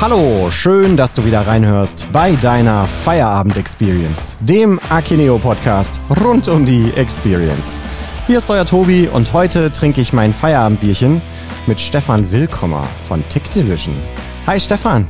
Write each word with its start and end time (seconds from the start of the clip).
Hallo, 0.00 0.50
schön, 0.50 0.96
dass 0.96 1.12
du 1.12 1.26
wieder 1.26 1.46
reinhörst 1.46 2.06
bei 2.10 2.34
deiner 2.36 2.86
Feierabend 2.86 3.58
Experience, 3.58 4.34
dem 4.40 4.80
Akineo 4.88 5.36
Podcast 5.36 6.00
rund 6.24 6.48
um 6.48 6.64
die 6.64 6.90
Experience. 6.96 7.78
Hier 8.26 8.38
ist 8.38 8.48
euer 8.48 8.64
Tobi 8.64 9.08
und 9.08 9.34
heute 9.34 9.70
trinke 9.70 10.00
ich 10.00 10.14
mein 10.14 10.32
Feierabendbierchen 10.32 11.20
mit 11.66 11.78
Stefan 11.78 12.32
Willkommer 12.32 12.88
von 13.06 13.22
Tech 13.28 13.42
Division. 13.54 13.94
Hi 14.46 14.58
Stefan. 14.58 15.06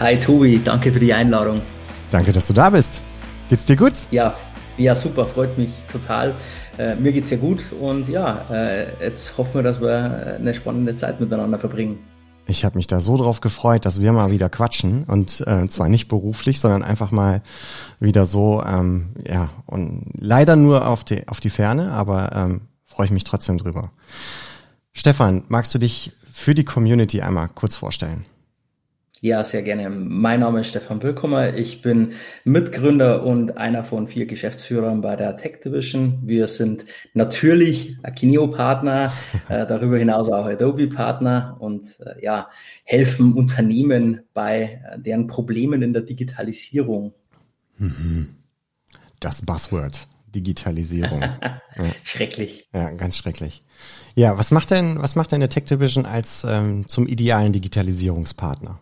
Hi 0.00 0.20
Tobi, 0.20 0.60
danke 0.62 0.92
für 0.92 1.00
die 1.00 1.14
Einladung. 1.14 1.62
Danke, 2.10 2.30
dass 2.32 2.48
du 2.48 2.52
da 2.52 2.68
bist. 2.68 3.00
Geht's 3.48 3.64
dir 3.64 3.76
gut? 3.76 3.94
Ja, 4.10 4.34
ja, 4.76 4.94
super, 4.94 5.24
freut 5.24 5.56
mich 5.56 5.70
total. 5.90 6.34
Äh, 6.76 6.96
mir 6.96 7.12
geht's 7.12 7.30
ja 7.30 7.38
gut 7.38 7.64
und 7.80 8.06
ja, 8.06 8.44
äh, 8.50 8.88
jetzt 9.00 9.38
hoffen 9.38 9.54
wir, 9.54 9.62
dass 9.62 9.80
wir 9.80 10.36
eine 10.38 10.52
spannende 10.52 10.94
Zeit 10.94 11.20
miteinander 11.20 11.58
verbringen. 11.58 12.11
Ich 12.46 12.64
habe 12.64 12.76
mich 12.76 12.86
da 12.86 13.00
so 13.00 13.16
drauf 13.16 13.40
gefreut, 13.40 13.84
dass 13.84 14.00
wir 14.00 14.12
mal 14.12 14.30
wieder 14.30 14.48
quatschen 14.48 15.04
und 15.04 15.42
äh, 15.46 15.68
zwar 15.68 15.88
nicht 15.88 16.08
beruflich, 16.08 16.60
sondern 16.60 16.82
einfach 16.82 17.10
mal 17.10 17.42
wieder 18.00 18.26
so, 18.26 18.62
ähm, 18.62 19.10
ja, 19.26 19.50
und 19.66 20.06
leider 20.14 20.56
nur 20.56 20.86
auf 20.88 21.04
die, 21.04 21.26
auf 21.28 21.40
die 21.40 21.50
Ferne, 21.50 21.92
aber 21.92 22.32
ähm, 22.34 22.62
freue 22.84 23.06
ich 23.06 23.12
mich 23.12 23.24
trotzdem 23.24 23.58
drüber. 23.58 23.90
Stefan, 24.92 25.44
magst 25.48 25.74
du 25.74 25.78
dich 25.78 26.12
für 26.30 26.54
die 26.54 26.64
Community 26.64 27.22
einmal 27.22 27.48
kurz 27.48 27.76
vorstellen? 27.76 28.26
Ja, 29.24 29.44
sehr 29.44 29.62
gerne. 29.62 29.88
Mein 29.88 30.40
Name 30.40 30.62
ist 30.62 30.70
Stefan 30.70 31.00
Willkommer. 31.00 31.54
Ich 31.54 31.80
bin 31.80 32.14
Mitgründer 32.42 33.22
und 33.22 33.56
einer 33.56 33.84
von 33.84 34.08
vier 34.08 34.26
Geschäftsführern 34.26 35.00
bei 35.00 35.14
der 35.14 35.36
Tech 35.36 35.60
Division. 35.64 36.18
Wir 36.24 36.48
sind 36.48 36.86
natürlich 37.14 37.96
Akineo-Partner, 38.02 39.12
äh, 39.48 39.64
darüber 39.64 39.96
hinaus 39.96 40.28
auch 40.28 40.44
Adobe-Partner 40.46 41.56
und 41.60 42.00
äh, 42.00 42.20
ja, 42.24 42.48
helfen 42.82 43.34
Unternehmen 43.34 44.22
bei 44.34 44.82
äh, 44.90 44.98
deren 44.98 45.28
Problemen 45.28 45.82
in 45.82 45.92
der 45.92 46.02
Digitalisierung. 46.02 47.14
Mhm. 47.78 48.38
Das 49.20 49.46
Buzzword. 49.46 50.08
Digitalisierung. 50.34 51.20
ja. 51.20 51.60
Schrecklich. 52.02 52.64
Ja, 52.74 52.90
ganz 52.90 53.18
schrecklich. 53.18 53.62
Ja, 54.16 54.36
was 54.36 54.50
macht 54.50 54.72
denn, 54.72 55.00
was 55.00 55.14
macht 55.14 55.30
denn 55.30 55.38
der 55.38 55.48
Tech 55.48 55.66
Division 55.66 56.06
als 56.06 56.44
ähm, 56.44 56.88
zum 56.88 57.06
idealen 57.06 57.52
Digitalisierungspartner? 57.52 58.80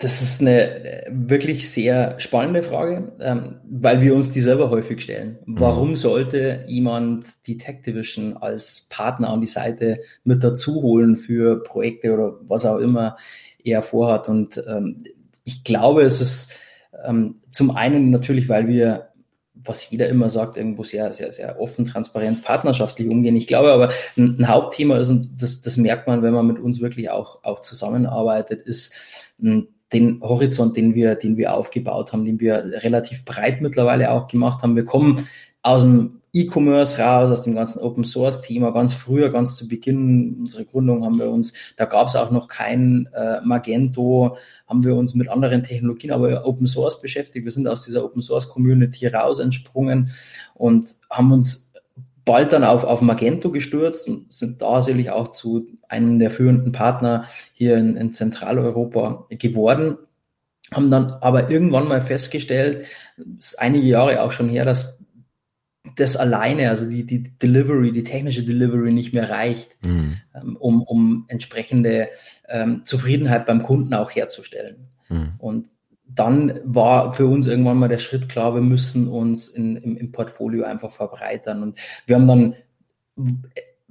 Das 0.00 0.22
ist 0.22 0.40
eine 0.40 0.82
äh, 0.82 1.10
wirklich 1.12 1.70
sehr 1.70 2.18
spannende 2.18 2.62
Frage, 2.62 3.12
ähm, 3.20 3.60
weil 3.70 4.00
wir 4.00 4.14
uns 4.14 4.30
die 4.30 4.40
selber 4.40 4.70
häufig 4.70 5.02
stellen. 5.02 5.38
Warum 5.44 5.90
mhm. 5.90 5.96
sollte 5.96 6.64
jemand 6.66 7.26
die 7.46 7.58
Tech 7.58 7.82
Division 7.82 8.38
als 8.38 8.88
Partner 8.88 9.28
an 9.28 9.42
die 9.42 9.46
Seite 9.46 10.00
mit 10.24 10.42
dazu 10.42 10.82
holen 10.82 11.16
für 11.16 11.62
Projekte 11.62 12.14
oder 12.14 12.38
was 12.42 12.64
auch 12.64 12.78
immer 12.78 13.18
er 13.62 13.82
vorhat? 13.82 14.30
Und 14.30 14.62
ähm, 14.66 15.04
ich 15.44 15.64
glaube, 15.64 16.02
es 16.02 16.22
ist 16.22 16.54
ähm, 17.04 17.40
zum 17.50 17.76
einen 17.76 18.10
natürlich, 18.10 18.48
weil 18.48 18.68
wir 18.68 19.10
was 19.62 19.90
jeder 19.90 20.08
immer 20.08 20.30
sagt, 20.30 20.56
irgendwo 20.56 20.84
sehr, 20.84 21.12
sehr, 21.12 21.30
sehr 21.32 21.60
offen, 21.60 21.84
transparent, 21.84 22.42
partnerschaftlich 22.42 23.08
umgehen. 23.08 23.36
Ich 23.36 23.46
glaube 23.46 23.72
aber, 23.72 23.90
ein, 24.16 24.38
ein 24.38 24.48
Hauptthema 24.48 24.96
ist, 24.96 25.10
und 25.10 25.30
das, 25.36 25.60
das 25.60 25.76
merkt 25.76 26.06
man, 26.06 26.22
wenn 26.22 26.32
man 26.32 26.46
mit 26.46 26.58
uns 26.58 26.80
wirklich 26.80 27.10
auch, 27.10 27.44
auch 27.44 27.60
zusammenarbeitet, 27.60 28.62
ist, 28.62 28.94
den 29.92 30.20
Horizont, 30.20 30.76
den 30.76 30.94
wir, 30.94 31.14
den 31.14 31.36
wir 31.36 31.54
aufgebaut 31.54 32.12
haben, 32.12 32.24
den 32.24 32.40
wir 32.40 32.64
relativ 32.82 33.24
breit 33.24 33.60
mittlerweile 33.60 34.10
auch 34.10 34.28
gemacht 34.28 34.62
haben. 34.62 34.76
Wir 34.76 34.84
kommen 34.84 35.26
aus 35.62 35.82
dem 35.82 36.20
E-Commerce 36.32 36.98
raus, 36.98 37.30
aus 37.30 37.42
dem 37.42 37.56
ganzen 37.56 37.80
Open 37.80 38.04
Source 38.04 38.42
Thema. 38.42 38.70
Ganz 38.70 38.94
früher, 38.94 39.30
ganz 39.30 39.56
zu 39.56 39.66
Beginn 39.66 40.36
unserer 40.40 40.64
Gründung 40.64 41.04
haben 41.04 41.18
wir 41.18 41.28
uns, 41.28 41.52
da 41.76 41.86
gab 41.86 42.06
es 42.06 42.14
auch 42.14 42.30
noch 42.30 42.46
kein 42.46 43.08
äh, 43.12 43.40
Magento, 43.42 44.36
haben 44.68 44.84
wir 44.84 44.94
uns 44.94 45.14
mit 45.14 45.28
anderen 45.28 45.64
Technologien, 45.64 46.12
aber 46.12 46.46
Open 46.46 46.68
Source 46.68 47.00
beschäftigt. 47.00 47.44
Wir 47.44 47.52
sind 47.52 47.66
aus 47.66 47.84
dieser 47.84 48.04
Open 48.04 48.22
Source 48.22 48.48
Community 48.48 49.08
raus 49.08 49.40
entsprungen 49.40 50.12
und 50.54 50.86
haben 51.10 51.32
uns 51.32 51.69
bald 52.30 52.52
dann 52.52 52.62
auf, 52.62 52.84
auf 52.84 53.02
Magento 53.02 53.50
gestürzt 53.50 54.06
und 54.06 54.30
sind 54.30 54.62
da 54.62 54.80
sicherlich 54.80 55.10
auch 55.10 55.32
zu 55.32 55.66
einem 55.88 56.20
der 56.20 56.30
führenden 56.30 56.70
Partner 56.70 57.26
hier 57.52 57.76
in, 57.76 57.96
in 57.96 58.12
Zentraleuropa 58.12 59.26
geworden. 59.30 59.98
Haben 60.72 60.92
dann 60.92 61.10
aber 61.10 61.50
irgendwann 61.50 61.88
mal 61.88 62.00
festgestellt, 62.00 62.86
ist 63.36 63.58
einige 63.58 63.84
Jahre 63.84 64.22
auch 64.22 64.30
schon 64.30 64.48
her, 64.48 64.64
dass 64.64 65.04
das 65.96 66.16
alleine, 66.16 66.70
also 66.70 66.88
die, 66.88 67.04
die 67.04 67.36
Delivery, 67.36 67.90
die 67.90 68.04
technische 68.04 68.44
Delivery 68.44 68.92
nicht 68.92 69.12
mehr 69.12 69.28
reicht, 69.28 69.76
mhm. 69.82 70.18
ähm, 70.32 70.56
um, 70.56 70.82
um 70.82 71.24
entsprechende 71.26 72.10
ähm, 72.48 72.82
Zufriedenheit 72.84 73.44
beim 73.44 73.64
Kunden 73.64 73.92
auch 73.92 74.12
herzustellen. 74.12 74.86
Mhm. 75.08 75.32
Und 75.38 75.66
dann 76.14 76.60
war 76.64 77.12
für 77.12 77.26
uns 77.26 77.46
irgendwann 77.46 77.78
mal 77.78 77.88
der 77.88 77.98
Schritt 77.98 78.28
klar, 78.28 78.54
wir 78.54 78.62
müssen 78.62 79.08
uns 79.08 79.48
in, 79.48 79.76
im, 79.76 79.96
im 79.96 80.12
Portfolio 80.12 80.64
einfach 80.64 80.90
verbreitern. 80.90 81.62
Und 81.62 81.78
wir 82.06 82.16
haben 82.16 82.28
dann 82.28 82.54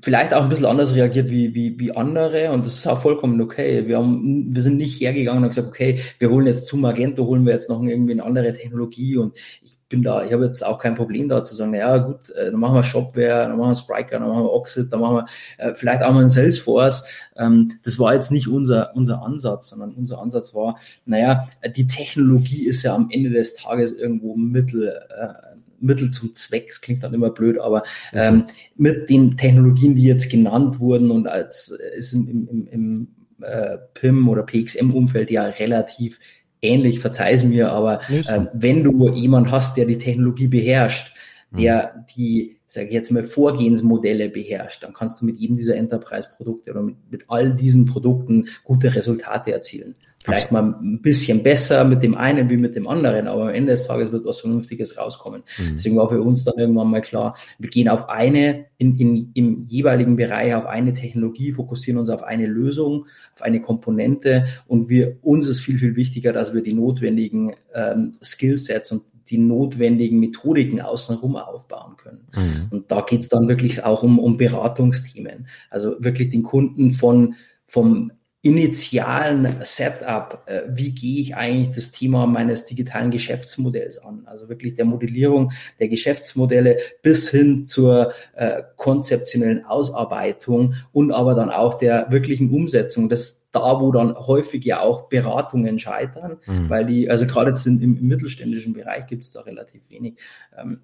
vielleicht 0.01 0.33
auch 0.33 0.43
ein 0.43 0.49
bisschen 0.49 0.65
anders 0.65 0.95
reagiert 0.95 1.29
wie, 1.29 1.53
wie, 1.53 1.79
wie 1.79 1.95
andere 1.95 2.51
und 2.51 2.65
das 2.65 2.75
ist 2.75 2.87
auch 2.87 3.01
vollkommen 3.01 3.41
okay. 3.41 3.87
Wir, 3.87 3.97
haben, 3.97 4.53
wir 4.53 4.61
sind 4.61 4.77
nicht 4.77 4.99
hergegangen 5.01 5.43
und 5.43 5.49
gesagt, 5.49 5.67
okay, 5.67 5.99
wir 6.19 6.29
holen 6.29 6.47
jetzt 6.47 6.67
zu 6.67 6.77
Magento, 6.77 7.25
holen 7.25 7.45
wir 7.45 7.53
jetzt 7.53 7.69
noch 7.69 7.81
irgendwie 7.81 8.13
eine 8.13 8.23
andere 8.23 8.53
Technologie 8.53 9.17
und 9.17 9.35
ich 9.63 9.79
bin 9.89 10.03
da, 10.03 10.23
ich 10.23 10.31
habe 10.31 10.45
jetzt 10.45 10.63
auch 10.63 10.77
kein 10.77 10.93
Problem 10.93 11.27
da 11.27 11.43
zu 11.43 11.55
sagen, 11.55 11.73
ja 11.73 11.97
gut, 11.97 12.29
äh, 12.29 12.51
dann 12.51 12.59
machen 12.59 12.75
wir 12.75 12.83
Shopware, 12.83 13.47
dann 13.47 13.57
machen 13.57 13.71
wir 13.71 13.75
Spriker, 13.75 14.19
dann 14.19 14.29
machen 14.29 14.43
wir 14.43 14.53
Oxid, 14.53 14.93
dann 14.93 15.01
machen 15.01 15.15
wir 15.15 15.25
äh, 15.57 15.73
vielleicht 15.73 16.03
auch 16.03 16.13
mal 16.13 16.21
ein 16.21 16.29
Salesforce. 16.29 17.05
Ähm, 17.35 17.73
das 17.83 17.97
war 17.97 18.13
jetzt 18.13 18.31
nicht 18.31 18.47
unser, 18.47 18.95
unser 18.95 19.23
Ansatz, 19.23 19.69
sondern 19.69 19.93
unser 19.93 20.19
Ansatz 20.19 20.53
war, 20.53 20.77
naja, 21.05 21.47
die 21.75 21.87
Technologie 21.87 22.67
ist 22.67 22.83
ja 22.83 22.93
am 22.93 23.09
Ende 23.09 23.31
des 23.31 23.55
Tages 23.55 23.91
irgendwo 23.91 24.35
Mittel, 24.35 24.89
äh, 25.09 25.48
Mittel 25.81 26.11
zum 26.11 26.33
Zweck, 26.33 26.67
das 26.67 26.81
klingt 26.81 27.03
dann 27.03 27.13
immer 27.13 27.29
blöd, 27.29 27.59
aber 27.59 27.83
ähm, 28.13 28.45
mit 28.75 29.09
den 29.09 29.37
Technologien, 29.37 29.95
die 29.95 30.03
jetzt 30.03 30.29
genannt 30.29 30.79
wurden 30.79 31.11
und 31.11 31.27
als 31.27 31.71
äh, 31.71 31.97
ist 31.97 32.13
im, 32.13 32.47
im, 32.49 32.67
im 32.67 33.07
äh, 33.41 33.77
PIM 33.93 34.27
oder 34.27 34.43
PXM-Umfeld 34.43 35.31
ja 35.31 35.43
relativ 35.43 36.19
ähnlich, 36.61 36.99
verzeih's 36.99 37.43
mir, 37.43 37.71
aber 37.71 38.01
äh, 38.09 38.47
wenn 38.53 38.83
du 38.83 39.09
jemand 39.09 39.51
hast, 39.51 39.77
der 39.77 39.85
die 39.85 39.97
Technologie 39.97 40.47
beherrscht, 40.47 41.13
der 41.51 41.93
mhm. 41.95 42.05
die, 42.15 42.57
sage 42.65 42.87
ich 42.87 42.93
jetzt 42.93 43.11
mal, 43.11 43.23
Vorgehensmodelle 43.23 44.29
beherrscht, 44.29 44.83
dann 44.83 44.93
kannst 44.93 45.21
du 45.21 45.25
mit 45.25 45.37
jedem 45.37 45.55
dieser 45.55 45.75
Enterprise-Produkte 45.75 46.71
oder 46.71 46.83
mit, 46.83 46.95
mit 47.09 47.23
all 47.27 47.55
diesen 47.55 47.85
Produkten 47.85 48.47
gute 48.63 48.95
Resultate 48.95 49.51
erzielen. 49.51 49.95
Vielleicht 50.21 50.51
mal 50.51 50.75
ein 50.81 51.01
bisschen 51.01 51.43
besser 51.43 51.85
mit 51.85 52.03
dem 52.03 52.13
einen 52.13 52.49
wie 52.49 52.57
mit 52.57 52.75
dem 52.75 52.89
anderen, 52.89 53.27
aber 53.27 53.43
am 53.43 53.49
Ende 53.49 53.71
des 53.71 53.87
Tages 53.87 54.11
wird 54.11 54.25
was 54.25 54.41
Vernünftiges 54.41 54.97
rauskommen. 54.97 55.43
Mhm. 55.57 55.71
Deswegen 55.73 55.95
war 55.95 56.09
für 56.09 56.21
uns 56.21 56.43
dann 56.43 56.57
irgendwann 56.57 56.89
mal 56.89 56.99
klar, 56.99 57.37
wir 57.57 57.69
gehen 57.69 57.87
auf 57.87 58.09
eine, 58.09 58.65
in, 58.77 58.97
in, 58.97 59.31
im 59.33 59.65
jeweiligen 59.65 60.17
Bereich 60.17 60.53
auf 60.55 60.65
eine 60.65 60.93
Technologie, 60.93 61.53
fokussieren 61.53 61.99
uns 61.99 62.09
auf 62.09 62.23
eine 62.23 62.47
Lösung, 62.47 63.05
auf 63.33 63.41
eine 63.41 63.61
Komponente 63.61 64.45
und 64.67 64.89
wir, 64.89 65.17
uns 65.21 65.47
ist 65.47 65.61
viel, 65.61 65.79
viel 65.79 65.95
wichtiger, 65.95 66.33
dass 66.33 66.53
wir 66.53 66.61
die 66.61 66.73
notwendigen 66.73 67.53
ähm, 67.73 68.17
Skillsets 68.21 68.91
und 68.91 69.03
die 69.29 69.37
notwendigen 69.37 70.19
Methodiken 70.19 70.81
außenrum 70.81 71.35
aufbauen 71.35 71.97
können. 71.97 72.27
Mhm. 72.35 72.67
Und 72.71 72.91
da 72.91 73.01
geht's 73.01 73.29
dann 73.29 73.47
wirklich 73.47 73.83
auch 73.83 74.03
um, 74.03 74.19
um 74.19 74.37
Beratungsthemen. 74.37 75.47
Also 75.69 75.95
wirklich 75.99 76.29
den 76.29 76.43
Kunden 76.43 76.89
von 76.89 77.35
vom 77.65 78.11
initialen 78.41 79.57
Setup, 79.63 80.43
äh, 80.45 80.61
wie 80.69 80.91
gehe 80.91 81.19
ich 81.19 81.35
eigentlich 81.35 81.75
das 81.75 81.91
Thema 81.91 82.25
meines 82.25 82.65
digitalen 82.65 83.11
Geschäftsmodells 83.11 83.97
an? 83.97 84.23
Also 84.25 84.47
wirklich 84.47 84.75
der 84.75 84.85
Modellierung 84.85 85.51
der 85.79 85.89
Geschäftsmodelle 85.89 86.77
bis 87.01 87.29
hin 87.29 87.67
zur 87.67 88.13
äh, 88.35 88.63
konzeptionellen 88.77 89.65
Ausarbeitung 89.65 90.75
und 90.93 91.11
aber 91.11 91.35
dann 91.35 91.49
auch 91.49 91.73
der 91.73 92.11
wirklichen 92.11 92.49
Umsetzung. 92.49 93.09
Das 93.09 93.38
da, 93.51 93.79
wo 93.79 93.91
dann 93.91 94.15
häufig 94.15 94.63
ja 94.63 94.81
auch 94.81 95.09
Beratungen 95.09 95.79
scheitern, 95.79 96.37
mhm. 96.45 96.69
weil 96.69 96.85
die, 96.85 97.09
also 97.09 97.25
gerade 97.25 97.51
jetzt 97.51 97.65
im, 97.65 97.81
im 97.81 98.07
mittelständischen 98.07 98.73
Bereich 98.73 99.07
gibt 99.07 99.23
es 99.23 99.31
da 99.31 99.41
relativ 99.41 99.81
wenig. 99.89 100.19
Ähm, 100.57 100.81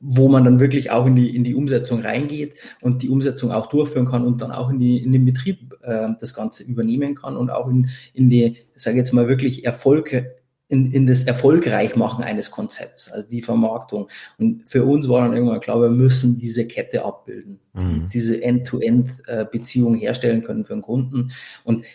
wo 0.00 0.28
man 0.28 0.44
dann 0.44 0.60
wirklich 0.60 0.90
auch 0.90 1.06
in 1.06 1.16
die, 1.16 1.34
in 1.34 1.44
die 1.44 1.54
Umsetzung 1.54 2.00
reingeht 2.00 2.54
und 2.80 3.02
die 3.02 3.08
Umsetzung 3.08 3.50
auch 3.50 3.66
durchführen 3.66 4.06
kann 4.06 4.24
und 4.24 4.40
dann 4.40 4.52
auch 4.52 4.70
in, 4.70 4.78
die, 4.78 5.02
in 5.02 5.12
den 5.12 5.24
Betrieb 5.24 5.74
äh, 5.82 6.08
das 6.18 6.34
Ganze 6.34 6.62
übernehmen 6.62 7.14
kann 7.14 7.36
und 7.36 7.50
auch 7.50 7.68
in, 7.68 7.88
in 8.14 8.30
die, 8.30 8.56
sage 8.76 8.94
ich 8.94 8.98
jetzt 8.98 9.12
mal, 9.12 9.28
wirklich 9.28 9.64
Erfolge, 9.64 10.36
in, 10.68 10.92
in 10.92 11.06
das 11.06 11.24
Erfolgreichmachen 11.24 12.22
eines 12.22 12.50
Konzepts, 12.50 13.10
also 13.10 13.28
die 13.28 13.42
Vermarktung. 13.42 14.08
Und 14.38 14.68
für 14.68 14.84
uns 14.84 15.08
war 15.08 15.22
dann 15.22 15.32
irgendwann 15.32 15.60
klar, 15.60 15.80
wir 15.80 15.88
müssen 15.88 16.38
diese 16.38 16.66
Kette 16.66 17.04
abbilden, 17.04 17.58
mhm. 17.72 18.08
diese 18.12 18.42
End-to-End-Beziehung 18.42 19.94
herstellen 19.94 20.42
können 20.42 20.64
für 20.64 20.74
den 20.74 20.82
Kunden. 20.82 21.32
Und 21.64 21.86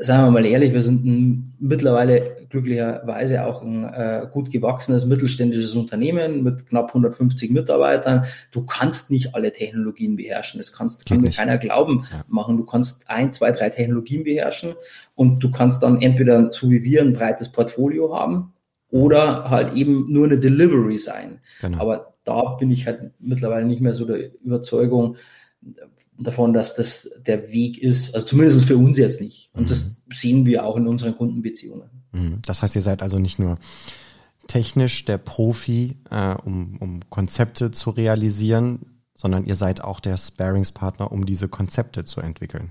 sagen 0.00 0.24
wir 0.24 0.30
mal 0.30 0.46
ehrlich, 0.46 0.72
wir 0.72 0.82
sind 0.82 1.04
ein, 1.04 1.54
mittlerweile 1.58 2.36
glücklicherweise 2.50 3.44
auch 3.46 3.62
ein 3.62 3.84
äh, 3.84 4.26
gut 4.30 4.50
gewachsenes 4.50 5.06
mittelständisches 5.06 5.74
Unternehmen 5.74 6.42
mit 6.42 6.66
knapp 6.66 6.88
150 6.88 7.50
Mitarbeitern. 7.50 8.26
Du 8.50 8.64
kannst 8.64 9.10
nicht 9.10 9.34
alle 9.34 9.52
Technologien 9.52 10.16
beherrschen. 10.16 10.58
Das 10.58 10.72
kannst, 10.72 11.06
kann 11.06 11.20
mir 11.20 11.30
keiner 11.30 11.58
glauben 11.58 12.06
ja. 12.10 12.24
machen. 12.28 12.56
Du 12.56 12.64
kannst 12.64 13.08
ein, 13.08 13.32
zwei, 13.32 13.52
drei 13.52 13.70
Technologien 13.70 14.24
beherrschen 14.24 14.74
und 15.14 15.42
du 15.42 15.50
kannst 15.50 15.82
dann 15.82 16.02
entweder 16.02 16.52
so 16.52 16.70
wie 16.70 16.82
wir 16.82 17.02
ein 17.02 17.12
breites 17.12 17.50
Portfolio 17.50 18.14
haben 18.14 18.52
oder 18.90 19.50
halt 19.50 19.74
eben 19.74 20.04
nur 20.08 20.26
eine 20.26 20.38
Delivery 20.38 20.98
sein. 20.98 21.40
Genau. 21.60 21.80
Aber 21.80 22.14
da 22.24 22.54
bin 22.54 22.70
ich 22.70 22.86
halt 22.86 23.12
mittlerweile 23.18 23.66
nicht 23.66 23.80
mehr 23.80 23.94
so 23.94 24.04
der 24.04 24.34
Überzeugung, 24.42 25.16
davon, 26.18 26.52
dass 26.52 26.74
das 26.74 27.10
der 27.26 27.50
Weg 27.50 27.78
ist, 27.78 28.14
also 28.14 28.26
zumindest 28.26 28.64
für 28.64 28.76
uns 28.76 28.98
jetzt 28.98 29.20
nicht. 29.20 29.50
Und 29.52 29.64
mhm. 29.64 29.68
das 29.68 30.02
sehen 30.12 30.46
wir 30.46 30.64
auch 30.64 30.76
in 30.76 30.86
unseren 30.86 31.16
Kundenbeziehungen. 31.16 31.90
Mhm. 32.12 32.40
Das 32.46 32.62
heißt, 32.62 32.76
ihr 32.76 32.82
seid 32.82 33.02
also 33.02 33.18
nicht 33.18 33.38
nur 33.38 33.58
technisch 34.46 35.04
der 35.04 35.18
Profi, 35.18 35.96
äh, 36.10 36.34
um, 36.44 36.76
um 36.80 37.00
Konzepte 37.10 37.70
zu 37.70 37.90
realisieren, 37.90 39.00
sondern 39.14 39.44
ihr 39.44 39.56
seid 39.56 39.82
auch 39.82 40.00
der 40.00 40.16
Sparingspartner, 40.16 41.10
um 41.10 41.26
diese 41.26 41.48
Konzepte 41.48 42.04
zu 42.04 42.20
entwickeln. 42.20 42.70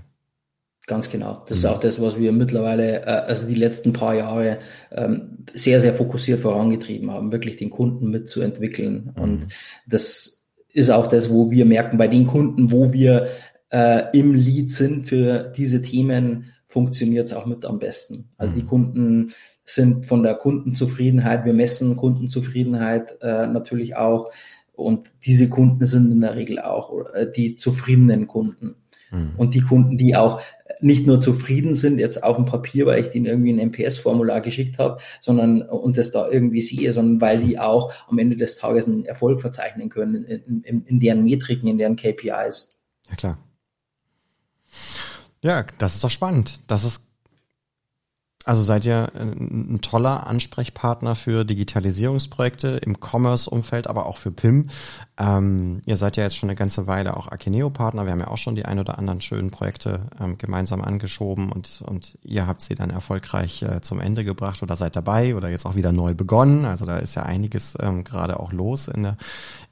Ganz 0.86 1.10
genau. 1.10 1.42
Das 1.48 1.50
mhm. 1.50 1.56
ist 1.56 1.64
auch 1.66 1.80
das, 1.80 2.00
was 2.00 2.16
wir 2.16 2.30
mittlerweile, 2.32 3.02
äh, 3.02 3.06
also 3.06 3.46
die 3.46 3.56
letzten 3.56 3.92
paar 3.92 4.14
Jahre 4.14 4.58
ähm, 4.92 5.44
sehr, 5.52 5.80
sehr 5.80 5.94
fokussiert 5.94 6.40
vorangetrieben 6.40 7.10
haben, 7.10 7.32
wirklich 7.32 7.56
den 7.56 7.70
Kunden 7.70 8.10
mitzuentwickeln. 8.10 9.12
Mhm. 9.16 9.22
Und 9.22 9.46
das 9.86 10.35
ist 10.76 10.90
auch 10.90 11.06
das, 11.06 11.30
wo 11.30 11.50
wir 11.50 11.64
merken, 11.64 11.96
bei 11.96 12.06
den 12.06 12.26
Kunden, 12.26 12.70
wo 12.70 12.92
wir 12.92 13.28
äh, 13.70 14.04
im 14.16 14.34
Lead 14.34 14.70
sind 14.70 15.06
für 15.06 15.52
diese 15.56 15.80
Themen, 15.80 16.52
funktioniert 16.66 17.28
es 17.28 17.32
auch 17.32 17.46
mit 17.46 17.64
am 17.64 17.78
besten. 17.78 18.28
Also 18.36 18.54
die 18.54 18.62
mhm. 18.62 18.68
Kunden 18.68 19.32
sind 19.64 20.04
von 20.04 20.22
der 20.22 20.34
Kundenzufriedenheit, 20.34 21.44
wir 21.44 21.54
messen 21.54 21.96
Kundenzufriedenheit 21.96 23.16
äh, 23.22 23.46
natürlich 23.46 23.96
auch 23.96 24.30
und 24.74 25.10
diese 25.24 25.48
Kunden 25.48 25.86
sind 25.86 26.12
in 26.12 26.20
der 26.20 26.36
Regel 26.36 26.60
auch 26.60 26.92
äh, 27.14 27.26
die 27.34 27.54
zufriedenen 27.54 28.26
Kunden. 28.26 28.76
Mhm. 29.10 29.32
Und 29.38 29.54
die 29.54 29.62
Kunden, 29.62 29.96
die 29.96 30.14
auch 30.14 30.42
nicht 30.80 31.06
nur 31.06 31.20
zufrieden 31.20 31.74
sind 31.74 31.98
jetzt 31.98 32.22
auf 32.22 32.36
dem 32.36 32.44
Papier, 32.44 32.86
weil 32.86 33.00
ich 33.00 33.08
denen 33.08 33.26
irgendwie 33.26 33.52
ein 33.52 33.68
MPS-Formular 33.68 34.40
geschickt 34.40 34.78
habe, 34.78 35.00
sondern 35.20 35.62
und 35.62 35.96
das 35.96 36.10
da 36.10 36.28
irgendwie 36.28 36.60
sehe, 36.60 36.92
sondern 36.92 37.20
weil 37.20 37.42
die 37.42 37.58
auch 37.58 37.92
am 38.08 38.18
Ende 38.18 38.36
des 38.36 38.56
Tages 38.56 38.86
einen 38.86 39.04
Erfolg 39.04 39.40
verzeichnen 39.40 39.88
können 39.88 40.24
in, 40.24 40.62
in, 40.62 40.84
in 40.84 41.00
deren 41.00 41.24
Metriken, 41.24 41.68
in 41.68 41.78
deren 41.78 41.96
KPIs. 41.96 42.80
Ja 43.08 43.16
klar. 43.16 43.38
Ja, 45.42 45.64
das 45.78 45.94
ist 45.94 46.04
doch 46.04 46.10
spannend. 46.10 46.60
Das 46.66 46.84
ist 46.84 47.05
also 48.46 48.62
seid 48.62 48.84
ihr 48.86 49.10
ein 49.16 49.80
toller 49.82 50.28
Ansprechpartner 50.28 51.16
für 51.16 51.44
Digitalisierungsprojekte 51.44 52.76
im 52.76 52.96
Commerce-Umfeld, 53.00 53.88
aber 53.88 54.06
auch 54.06 54.18
für 54.18 54.30
PIM. 54.30 54.68
Ähm, 55.18 55.82
ihr 55.84 55.96
seid 55.96 56.16
ja 56.16 56.22
jetzt 56.22 56.36
schon 56.36 56.48
eine 56.48 56.56
ganze 56.56 56.86
Weile 56.86 57.16
auch 57.16 57.26
Akeneo-Partner. 57.26 58.04
Wir 58.04 58.12
haben 58.12 58.20
ja 58.20 58.28
auch 58.28 58.38
schon 58.38 58.54
die 58.54 58.64
ein 58.64 58.78
oder 58.78 58.98
anderen 58.98 59.20
schönen 59.20 59.50
Projekte 59.50 60.02
ähm, 60.20 60.38
gemeinsam 60.38 60.80
angeschoben 60.80 61.50
und, 61.50 61.82
und 61.84 62.18
ihr 62.22 62.46
habt 62.46 62.62
sie 62.62 62.76
dann 62.76 62.90
erfolgreich 62.90 63.62
äh, 63.62 63.80
zum 63.80 63.98
Ende 63.98 64.24
gebracht 64.24 64.62
oder 64.62 64.76
seid 64.76 64.94
dabei 64.94 65.34
oder 65.34 65.48
jetzt 65.48 65.66
auch 65.66 65.74
wieder 65.74 65.90
neu 65.90 66.14
begonnen. 66.14 66.66
Also 66.66 66.86
da 66.86 66.98
ist 66.98 67.16
ja 67.16 67.24
einiges 67.24 67.76
ähm, 67.80 68.04
gerade 68.04 68.38
auch 68.38 68.52
los 68.52 68.86
in 68.86 69.02
der, 69.02 69.16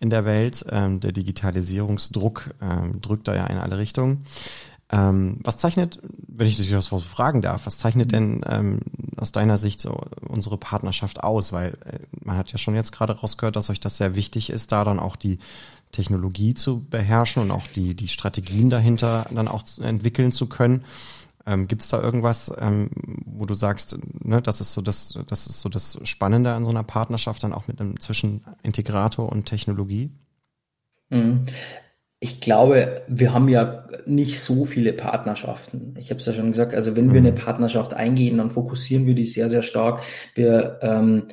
in 0.01 0.11
der 0.11 0.25
Welt. 0.25 0.67
Ähm, 0.69 0.99
der 0.99 1.13
Digitalisierungsdruck 1.13 2.51
ähm, 2.61 3.01
drückt 3.01 3.29
da 3.29 3.37
ja 3.37 3.47
in 3.47 3.59
alle 3.59 3.79
Richtungen. 3.79 4.27
Ähm, 4.91 5.39
was 5.43 5.59
zeichnet, 5.59 6.01
wenn 6.37 6.47
ich 6.47 6.57
dich 6.57 6.71
das 6.71 6.89
fragen 6.89 7.43
darf, 7.43 7.67
was 7.67 7.79
zeichnet 7.79 8.13
denn 8.13 8.43
ähm, 8.49 8.81
aus 9.17 9.33
deiner 9.33 9.57
Sicht 9.57 9.81
so 9.81 10.01
unsere 10.29 10.59
Partnerschaft 10.59 11.23
aus? 11.23 11.53
Weil 11.53 11.75
äh, 11.85 11.99
man 12.25 12.37
hat 12.37 12.51
ja 12.53 12.59
schon 12.59 12.75
jetzt 12.75 12.93
gerade 12.93 13.13
rausgehört, 13.13 13.57
dass 13.57 13.71
euch 13.71 13.81
das 13.81 13.97
sehr 13.97 14.15
wichtig 14.15 14.51
ist, 14.51 14.73
da 14.73 14.85
dann 14.85 14.99
auch 14.99 15.17
die 15.17 15.39
Technologie 15.93 16.55
zu 16.55 16.85
beherrschen 16.85 17.43
und 17.43 17.51
auch 17.53 17.67
die, 17.69 17.95
die 17.95 18.09
Strategien 18.09 18.69
dahinter 18.69 19.27
dann 19.31 19.49
auch 19.49 19.63
entwickeln 19.81 20.33
zu 20.33 20.49
können. 20.49 20.85
Ähm, 21.47 21.69
Gibt 21.69 21.83
es 21.83 21.89
da 21.89 22.03
irgendwas, 22.03 22.51
ähm, 22.59 22.91
wo 23.27 23.45
du 23.45 23.55
sagst, 23.55 23.99
ne, 24.25 24.43
das 24.43 24.61
ist 24.61 24.73
so 24.73 24.81
das, 24.81 25.19
das 25.27 25.47
ist 25.47 25.61
so 25.61 25.69
das 25.69 25.99
Spannende 26.03 26.53
an 26.53 26.65
so 26.65 26.71
einer 26.71 26.83
Partnerschaft 26.83 27.45
dann 27.45 27.53
auch 27.53 27.69
mit 27.69 27.81
einem 27.81 28.01
zwischen 28.01 28.45
Integrator 28.63 29.31
und 29.31 29.47
Technologie? 29.47 30.11
Ich 32.25 32.41
glaube, 32.41 33.03
wir 33.07 33.35
haben 33.35 33.51
ja 33.51 33.85
nicht 34.07 34.41
so 34.41 34.65
viele 34.65 34.95
Partnerschaften. 34.95 35.95
Ich 35.99 36.09
habe 36.09 36.21
es 36.21 36.25
ja 36.25 36.33
schon 36.33 36.53
gesagt, 36.53 36.75
also 36.75 36.97
wenn 36.97 37.13
wir 37.13 37.21
eine 37.21 37.33
mhm. 37.33 37.37
Partnerschaft 37.37 37.93
eingehen, 37.93 38.39
dann 38.39 38.51
fokussieren 38.51 39.05
wir 39.05 39.15
die 39.15 39.27
sehr, 39.27 39.51
sehr 39.51 39.61
stark. 39.61 40.01
Wir 40.35 40.79
ähm, 40.81 41.25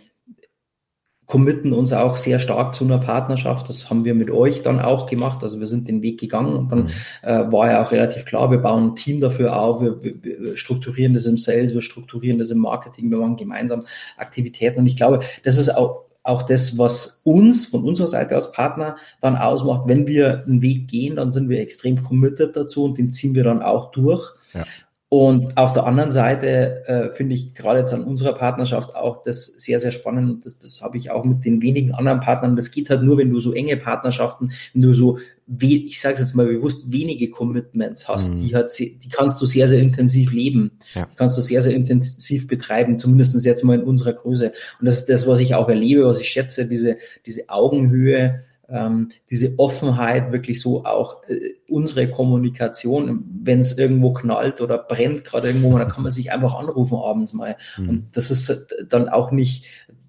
committen 1.28 1.72
uns 1.72 1.94
auch 1.94 2.18
sehr 2.18 2.40
stark 2.40 2.76
zu 2.76 2.84
einer 2.84 2.98
Partnerschaft. 2.98 3.70
Das 3.70 3.90
haben 3.90 4.04
wir 4.04 4.14
mit 4.14 4.32
euch 4.32 4.64
dann 4.64 4.82
auch 4.82 5.06
gemacht. 5.06 5.44
Also 5.44 5.62
wir 5.62 5.68
sind 5.68 5.88
den 5.88 6.02
Weg 6.02 6.20
gegangen 6.20 6.58
und 6.58 6.74
dann 6.74 6.84
mhm. 6.84 6.90
äh, 7.22 7.50
war 7.50 7.72
ja 7.72 7.82
auch 7.82 7.94
relativ 7.94 8.26
klar, 8.26 8.52
wir 8.52 8.58
bauen 8.58 8.88
ein 8.88 8.96
Team 8.98 9.22
dafür 9.22 9.56
auf, 9.56 9.82
wir, 9.82 10.04
wir, 10.04 10.22
wir 10.22 10.58
strukturieren 10.58 11.14
das 11.14 11.26
im 11.26 11.38
Sales, 11.38 11.74
wir 11.74 11.82
strukturieren 11.82 12.38
das 12.38 12.50
im 12.50 12.60
Marketing, 12.60 13.10
wir 13.10 13.18
machen 13.18 13.38
gemeinsam 13.38 13.86
Aktivitäten. 14.18 14.80
Und 14.80 14.88
ich 14.88 14.98
glaube, 14.98 15.22
das 15.46 15.58
ist 15.58 15.70
auch 15.70 16.11
auch 16.24 16.44
das, 16.44 16.78
was 16.78 17.22
uns 17.24 17.66
von 17.66 17.84
unserer 17.84 18.08
Seite 18.08 18.36
als 18.36 18.52
Partner 18.52 18.96
dann 19.22 19.36
ausmacht. 19.36 19.84
Wenn 19.88 20.08
wir 20.08 20.44
einen 20.46 20.62
Weg 20.62 20.88
gehen, 20.88 21.16
dann 21.16 21.32
sind 21.32 21.50
wir 21.50 21.60
extrem 21.60 22.02
committed 22.04 22.56
dazu 22.56 22.84
und 22.84 22.98
den 22.98 23.12
ziehen 23.12 23.36
wir 23.36 23.44
dann 23.44 23.62
auch 23.62 23.92
durch. 23.92 24.34
Ja. 24.54 24.66
Und 25.14 25.58
auf 25.58 25.74
der 25.74 25.86
anderen 25.86 26.14
Seite 26.14 26.88
äh, 26.88 27.10
finde 27.12 27.36
ich 27.36 27.54
gerade 27.54 27.82
jetzt 27.82 27.94
an 27.94 28.06
unserer 28.06 28.32
Partnerschaft 28.32 28.96
auch 28.96 29.22
das 29.22 29.46
sehr, 29.46 29.78
sehr 29.78 29.92
spannend. 29.92 30.32
Und 30.32 30.46
das, 30.46 30.58
das 30.58 30.82
habe 30.82 30.96
ich 30.96 31.12
auch 31.12 31.26
mit 31.26 31.44
den 31.44 31.62
wenigen 31.62 31.94
anderen 31.94 32.22
Partnern. 32.22 32.56
Das 32.56 32.72
geht 32.72 32.90
halt 32.90 33.04
nur, 33.04 33.18
wenn 33.18 33.30
du 33.30 33.42
so 33.42 33.52
enge 33.52 33.76
Partnerschaften, 33.76 34.54
wenn 34.74 34.82
du 34.82 34.94
so, 34.94 35.18
ich 35.60 36.00
sage 36.00 36.16
es 36.16 36.22
jetzt 36.22 36.36
mal 36.36 36.48
bewusst, 36.48 36.92
wenige 36.92 37.30
Commitments 37.30 38.08
hast, 38.08 38.34
mhm. 38.34 38.42
die, 38.42 38.56
halt, 38.56 38.72
die 38.80 39.10
kannst 39.12 39.42
du 39.42 39.46
sehr, 39.46 39.68
sehr 39.68 39.80
intensiv 39.80 40.32
leben. 40.32 40.80
Ja. 40.94 41.08
Die 41.12 41.16
kannst 41.16 41.38
du 41.38 41.42
sehr, 41.42 41.62
sehr 41.62 41.74
intensiv 41.74 42.48
betreiben, 42.48 42.98
zumindest 42.98 43.44
jetzt 43.44 43.64
mal 43.64 43.80
in 43.80 43.84
unserer 43.84 44.14
Größe. 44.14 44.54
Und 44.80 44.86
das 44.86 45.00
ist 45.00 45.10
das, 45.10 45.28
was 45.28 45.40
ich 45.40 45.56
auch 45.56 45.68
erlebe, 45.68 46.06
was 46.06 46.22
ich 46.22 46.30
schätze, 46.30 46.68
diese, 46.68 46.98
diese 47.26 47.50
Augenhöhe, 47.50 48.44
ähm, 48.70 49.10
diese 49.30 49.60
Offenheit, 49.60 50.32
wirklich 50.32 50.62
so 50.62 50.86
auch 50.86 51.24
äh, 51.28 51.38
unsere 51.68 52.08
Kommunikation, 52.08 53.26
wenn 53.44 53.60
es 53.60 53.78
irgendwo 53.78 54.14
knallt 54.14 54.62
oder 54.62 54.78
brennt 54.78 55.26
gerade 55.26 55.48
irgendwo, 55.48 55.78
dann 55.78 55.90
kann 55.90 56.04
man 56.04 56.12
sich 56.14 56.32
einfach 56.32 56.54
anrufen 56.54 56.98
abends 56.98 57.34
mal. 57.34 57.58
Mhm. 57.78 57.90
Und 57.90 58.06
das 58.14 58.32
ist 58.32 58.68
dann 58.88 59.10
auch 59.10 59.32
nicht, 59.32 59.66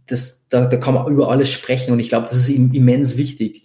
das, 0.06 0.46
da, 0.48 0.66
da 0.66 0.76
kann 0.76 0.94
man 0.94 1.10
über 1.10 1.30
alles 1.30 1.50
sprechen 1.50 1.92
und 1.92 1.98
ich 1.98 2.08
glaube, 2.08 2.26
das 2.26 2.36
ist 2.36 2.48
immens 2.48 3.16
wichtig 3.16 3.64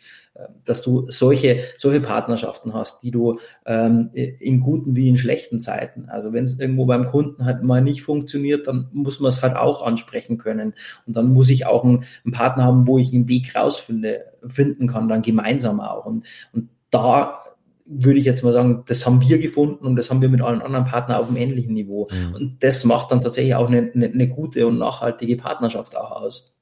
dass 0.65 0.81
du 0.81 1.09
solche, 1.09 1.61
solche 1.77 2.01
Partnerschaften 2.01 2.73
hast, 2.73 3.03
die 3.03 3.11
du 3.11 3.39
ähm, 3.65 4.09
in 4.13 4.59
guten 4.59 4.95
wie 4.95 5.09
in 5.09 5.17
schlechten 5.17 5.59
Zeiten. 5.59 6.09
Also 6.09 6.33
wenn 6.33 6.43
es 6.43 6.59
irgendwo 6.59 6.85
beim 6.85 7.09
Kunden 7.09 7.45
halt 7.45 7.63
mal 7.63 7.81
nicht 7.81 8.01
funktioniert, 8.01 8.67
dann 8.67 8.89
muss 8.91 9.19
man 9.19 9.29
es 9.29 9.41
halt 9.41 9.55
auch 9.55 9.81
ansprechen 9.81 10.37
können. 10.37 10.73
Und 11.05 11.15
dann 11.15 11.33
muss 11.33 11.49
ich 11.49 11.65
auch 11.65 11.83
einen, 11.83 12.03
einen 12.23 12.33
Partner 12.33 12.65
haben, 12.65 12.87
wo 12.87 12.97
ich 12.97 13.13
einen 13.13 13.27
Weg 13.27 13.55
rausfinde, 13.55 14.25
finden 14.47 14.87
kann, 14.87 15.09
dann 15.09 15.21
gemeinsam 15.21 15.79
auch. 15.79 16.05
Und, 16.05 16.25
und 16.53 16.69
da 16.89 17.43
würde 17.85 18.19
ich 18.19 18.25
jetzt 18.25 18.43
mal 18.43 18.53
sagen, 18.53 18.83
das 18.85 19.05
haben 19.05 19.21
wir 19.21 19.39
gefunden 19.39 19.85
und 19.85 19.95
das 19.95 20.09
haben 20.09 20.21
wir 20.21 20.29
mit 20.29 20.41
allen 20.41 20.61
anderen 20.61 20.85
Partnern 20.85 21.19
auf 21.19 21.27
einem 21.27 21.37
ähnlichen 21.37 21.73
Niveau. 21.73 22.09
Mhm. 22.11 22.35
Und 22.35 22.63
das 22.63 22.83
macht 22.83 23.11
dann 23.11 23.21
tatsächlich 23.21 23.55
auch 23.55 23.67
eine, 23.67 23.91
eine, 23.93 24.07
eine 24.07 24.27
gute 24.27 24.67
und 24.67 24.77
nachhaltige 24.77 25.37
Partnerschaft 25.37 25.95
auch 25.95 26.11
aus. 26.11 26.57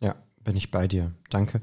Ja, 0.00 0.14
bin 0.44 0.56
ich 0.56 0.70
bei 0.70 0.86
dir. 0.86 1.12
Danke. 1.30 1.60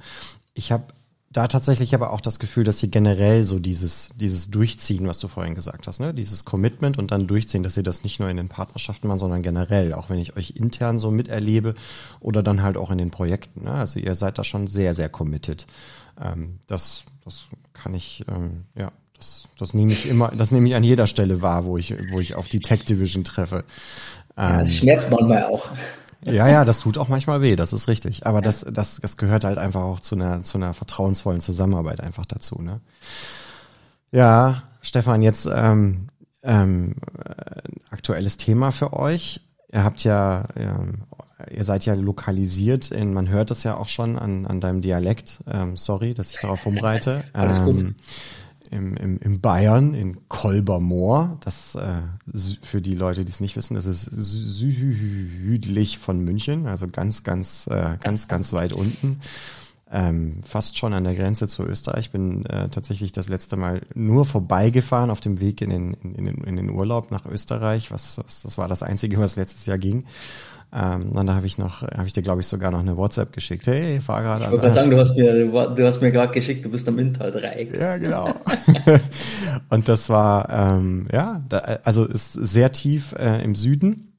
Ich 0.53 0.71
habe 0.71 0.93
da 1.35 1.49
tatsächlich 1.49 1.93
aber 1.93 2.13
auch 2.13 2.21
das 2.21 2.39
Gefühl, 2.39 2.63
dass 2.63 2.81
ihr 2.81 2.87
generell 2.87 3.43
so 3.43 3.59
dieses, 3.59 4.09
dieses 4.15 4.49
Durchziehen, 4.51 5.05
was 5.05 5.19
du 5.19 5.27
vorhin 5.27 5.53
gesagt 5.53 5.85
hast, 5.85 5.99
ne? 5.99 6.13
dieses 6.13 6.45
Commitment 6.45 6.97
und 6.97 7.11
dann 7.11 7.27
Durchziehen, 7.27 7.61
dass 7.61 7.75
ihr 7.75 7.83
das 7.83 8.05
nicht 8.05 8.21
nur 8.21 8.29
in 8.29 8.37
den 8.37 8.47
Partnerschaften 8.47 9.09
macht, 9.09 9.19
sondern 9.19 9.43
generell, 9.43 9.93
auch 9.93 10.09
wenn 10.09 10.19
ich 10.19 10.37
euch 10.37 10.51
intern 10.51 10.97
so 10.97 11.11
miterlebe 11.11 11.75
oder 12.21 12.41
dann 12.41 12.63
halt 12.63 12.77
auch 12.77 12.89
in 12.89 12.97
den 12.97 13.11
Projekten. 13.11 13.65
Ne? 13.65 13.71
Also 13.71 13.99
ihr 13.99 14.15
seid 14.15 14.37
da 14.37 14.45
schon 14.45 14.67
sehr, 14.67 14.93
sehr 14.93 15.09
committed. 15.09 15.67
Ähm, 16.23 16.59
das, 16.67 17.03
das 17.25 17.47
kann 17.73 17.93
ich, 17.93 18.23
ähm, 18.29 18.63
ja, 18.73 18.93
das, 19.17 19.49
das 19.59 19.73
nehme 19.73 19.91
ich 19.91 20.07
immer, 20.07 20.29
das 20.29 20.51
nehme 20.51 20.69
ich 20.69 20.75
an 20.75 20.85
jeder 20.85 21.05
Stelle 21.05 21.41
wahr, 21.41 21.65
wo 21.65 21.77
ich, 21.77 21.95
wo 22.11 22.21
ich 22.21 22.35
auf 22.35 22.47
die 22.47 22.61
Tech 22.61 22.85
Division 22.85 23.25
treffe. 23.25 23.65
Ähm, 24.37 24.43
ja, 24.43 24.61
das 24.61 24.69
ähm, 24.69 24.75
schmerzt 24.77 25.11
manchmal 25.11 25.43
auch. 25.43 25.69
Ja, 26.25 26.47
ja, 26.47 26.65
das 26.65 26.79
tut 26.79 26.97
auch 26.97 27.07
manchmal 27.07 27.41
weh, 27.41 27.55
das 27.55 27.71
ist 27.71 27.87
richtig. 27.87 28.25
Aber 28.25 28.41
das, 28.41 28.65
das, 28.69 28.99
das 28.99 29.17
gehört 29.17 29.43
halt 29.43 29.57
einfach 29.57 29.81
auch 29.81 29.99
zu 29.99 30.15
einer, 30.15 30.41
zu 30.41 30.57
einer 30.57 30.73
vertrauensvollen 30.73 31.41
Zusammenarbeit 31.41 32.01
einfach 32.01 32.25
dazu. 32.25 32.61
Ne? 32.61 32.81
Ja, 34.11 34.63
Stefan, 34.81 35.21
jetzt 35.21 35.47
ähm, 35.53 36.07
ähm, 36.41 36.95
aktuelles 37.89 38.37
Thema 38.37 38.71
für 38.71 38.93
euch. 38.93 39.41
Ihr 39.71 39.83
habt 39.83 40.03
ja, 40.03 40.45
ähm, 40.55 41.03
ihr 41.51 41.63
seid 41.63 41.85
ja 41.85 41.93
lokalisiert 41.93 42.91
in, 42.91 43.13
man 43.13 43.29
hört 43.29 43.51
es 43.51 43.63
ja 43.63 43.77
auch 43.77 43.87
schon 43.87 44.17
an, 44.17 44.47
an 44.47 44.61
deinem 44.61 44.81
Dialekt. 44.81 45.43
Ähm, 45.51 45.77
sorry, 45.77 46.13
dass 46.13 46.31
ich 46.31 46.39
darauf 46.39 46.65
rumreite. 46.65 47.23
Alles 47.33 47.61
gut. 47.61 47.93
Im, 48.71 48.95
im, 48.97 49.19
im 49.19 49.41
Bayern, 49.41 49.93
in 49.93 50.27
Kolbermoor. 50.27 51.37
Das 51.41 51.75
äh, 51.75 52.01
für 52.61 52.81
die 52.81 52.95
Leute, 52.95 53.25
die 53.25 53.31
es 53.31 53.39
nicht 53.39 53.55
wissen, 53.55 53.75
das 53.75 53.85
ist 53.85 54.03
südlich 54.11 55.97
von 55.97 56.19
München, 56.19 56.67
also 56.67 56.87
ganz, 56.87 57.23
ganz, 57.23 57.67
äh, 57.67 57.97
ganz, 58.01 58.27
ganz 58.27 58.53
weit 58.53 58.73
unten. 58.73 59.19
Ähm, 59.91 60.41
fast 60.43 60.77
schon 60.77 60.93
an 60.93 61.03
der 61.03 61.13
Grenze 61.13 61.47
zu 61.47 61.63
Österreich. 61.63 62.11
Bin 62.11 62.45
äh, 62.47 62.69
tatsächlich 62.69 63.11
das 63.11 63.29
letzte 63.29 63.55
Mal 63.55 63.81
nur 63.93 64.25
vorbeigefahren 64.25 65.11
auf 65.11 65.21
dem 65.21 65.39
Weg 65.39 65.61
in 65.61 65.69
den, 65.69 65.93
in, 65.93 66.27
in, 66.27 66.43
in 66.43 66.55
den 66.55 66.69
Urlaub 66.69 67.11
nach 67.11 67.25
Österreich. 67.25 67.91
Was, 67.91 68.17
was, 68.17 68.41
das 68.41 68.57
war 68.57 68.67
das 68.67 68.81
Einzige, 68.81 69.19
was 69.19 69.35
letztes 69.35 69.65
Jahr 69.67 69.77
ging. 69.77 70.05
Ähm, 70.73 71.11
und 71.11 71.25
da 71.25 71.35
habe 71.35 71.47
ich 71.47 71.57
noch, 71.57 71.81
habe 71.81 72.05
ich 72.05 72.13
dir, 72.13 72.21
glaube 72.21 72.41
ich, 72.41 72.47
sogar 72.47 72.71
noch 72.71 72.79
eine 72.79 72.97
WhatsApp 72.97 73.31
geschickt. 73.33 73.67
Hey, 73.67 73.99
fahr 73.99 74.21
gerade 74.21 74.35
an. 74.35 74.41
Ich 74.41 74.51
wollte 74.51 74.61
gerade 74.61 74.73
sagen, 74.73 74.91
du 74.91 74.97
hast 74.97 75.15
mir, 75.15 75.45
du 75.45 75.85
hast 75.85 76.01
mir 76.01 76.11
gerade 76.11 76.33
geschickt, 76.33 76.65
du 76.65 76.69
bist 76.69 76.87
am 76.87 76.99
Inntal-Dreieck. 76.99 77.79
Ja, 77.79 77.97
genau. 77.97 78.33
und 79.69 79.87
das 79.87 80.09
war, 80.09 80.49
ähm, 80.49 81.05
ja, 81.11 81.41
da, 81.47 81.59
also 81.83 82.05
ist 82.05 82.33
sehr 82.33 82.71
tief 82.71 83.13
äh, 83.13 83.43
im 83.43 83.55
Süden. 83.55 84.13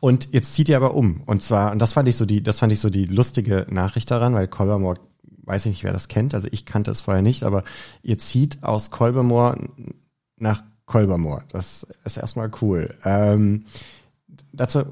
Und 0.00 0.32
jetzt 0.32 0.54
zieht 0.54 0.68
ihr 0.68 0.76
aber 0.76 0.94
um. 0.94 1.22
Und 1.26 1.42
zwar, 1.42 1.72
und 1.72 1.78
das 1.78 1.92
fand 1.92 2.08
ich 2.08 2.16
so 2.16 2.24
die, 2.24 2.42
das 2.42 2.58
fand 2.58 2.72
ich 2.72 2.80
so 2.80 2.90
die 2.90 3.06
lustige 3.06 3.66
Nachricht 3.70 4.10
daran, 4.10 4.34
weil 4.34 4.48
Kolbermoor, 4.48 4.98
weiß 5.44 5.66
ich 5.66 5.72
nicht, 5.72 5.84
wer 5.84 5.92
das 5.92 6.08
kennt, 6.08 6.34
also 6.34 6.48
ich 6.50 6.66
kannte 6.66 6.90
es 6.90 7.00
vorher 7.00 7.22
nicht, 7.22 7.42
aber 7.44 7.64
ihr 8.02 8.18
zieht 8.18 8.62
aus 8.62 8.90
Kolbermoor 8.90 9.56
nach 10.36 10.62
Kolbermoor. 10.86 11.44
Das 11.50 11.86
ist 12.04 12.16
erstmal 12.16 12.50
cool. 12.60 12.94
Ähm, 13.04 13.64
dazu, 14.52 14.82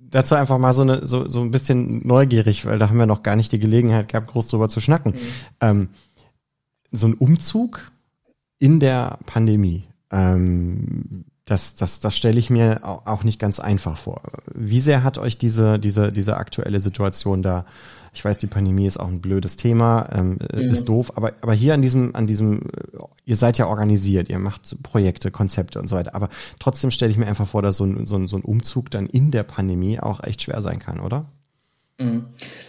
dazu 0.00 0.34
einfach 0.34 0.58
mal 0.58 0.72
so, 0.72 0.82
eine, 0.82 1.06
so, 1.06 1.28
so 1.28 1.40
ein 1.40 1.50
bisschen 1.50 2.06
neugierig, 2.06 2.64
weil 2.66 2.78
da 2.78 2.88
haben 2.88 2.98
wir 2.98 3.06
noch 3.06 3.22
gar 3.22 3.36
nicht 3.36 3.52
die 3.52 3.60
Gelegenheit 3.60 4.08
gehabt, 4.08 4.28
groß 4.28 4.48
drüber 4.48 4.68
zu 4.68 4.80
schnacken. 4.80 5.12
Mhm. 5.12 5.18
Ähm, 5.60 5.88
so 6.90 7.06
ein 7.06 7.14
Umzug 7.14 7.90
in 8.58 8.78
der 8.78 9.18
Pandemie, 9.26 9.84
ähm, 10.10 11.24
das, 11.44 11.74
das, 11.74 12.00
das 12.00 12.16
stelle 12.16 12.38
ich 12.38 12.50
mir 12.50 12.80
auch 12.84 13.24
nicht 13.24 13.40
ganz 13.40 13.58
einfach 13.58 13.98
vor. 13.98 14.22
Wie 14.54 14.80
sehr 14.80 15.02
hat 15.02 15.18
euch 15.18 15.38
diese, 15.38 15.78
diese, 15.78 16.12
diese 16.12 16.36
aktuelle 16.36 16.78
Situation 16.78 17.42
da 17.42 17.66
ich 18.12 18.24
weiß, 18.24 18.38
die 18.38 18.46
Pandemie 18.46 18.86
ist 18.86 18.98
auch 18.98 19.08
ein 19.08 19.20
blödes 19.20 19.56
Thema, 19.56 20.08
ähm, 20.12 20.38
mhm. 20.52 20.60
ist 20.70 20.88
doof, 20.88 21.16
aber, 21.16 21.32
aber 21.40 21.54
hier 21.54 21.72
an 21.72 21.80
diesem, 21.80 22.14
an 22.14 22.26
diesem, 22.26 22.60
ihr 23.24 23.36
seid 23.36 23.56
ja 23.56 23.66
organisiert, 23.66 24.28
ihr 24.28 24.38
macht 24.38 24.82
Projekte, 24.82 25.30
Konzepte 25.30 25.80
und 25.80 25.88
so 25.88 25.96
weiter. 25.96 26.14
Aber 26.14 26.28
trotzdem 26.58 26.90
stelle 26.90 27.10
ich 27.10 27.16
mir 27.16 27.26
einfach 27.26 27.48
vor, 27.48 27.62
dass 27.62 27.76
so 27.76 27.84
ein, 27.84 28.06
so, 28.06 28.16
ein, 28.16 28.28
so 28.28 28.36
ein 28.36 28.42
Umzug 28.42 28.90
dann 28.90 29.06
in 29.06 29.30
der 29.30 29.44
Pandemie 29.44 29.98
auch 29.98 30.22
echt 30.22 30.42
schwer 30.42 30.60
sein 30.60 30.78
kann, 30.78 31.00
oder? 31.00 31.26
Mhm. 32.02 32.26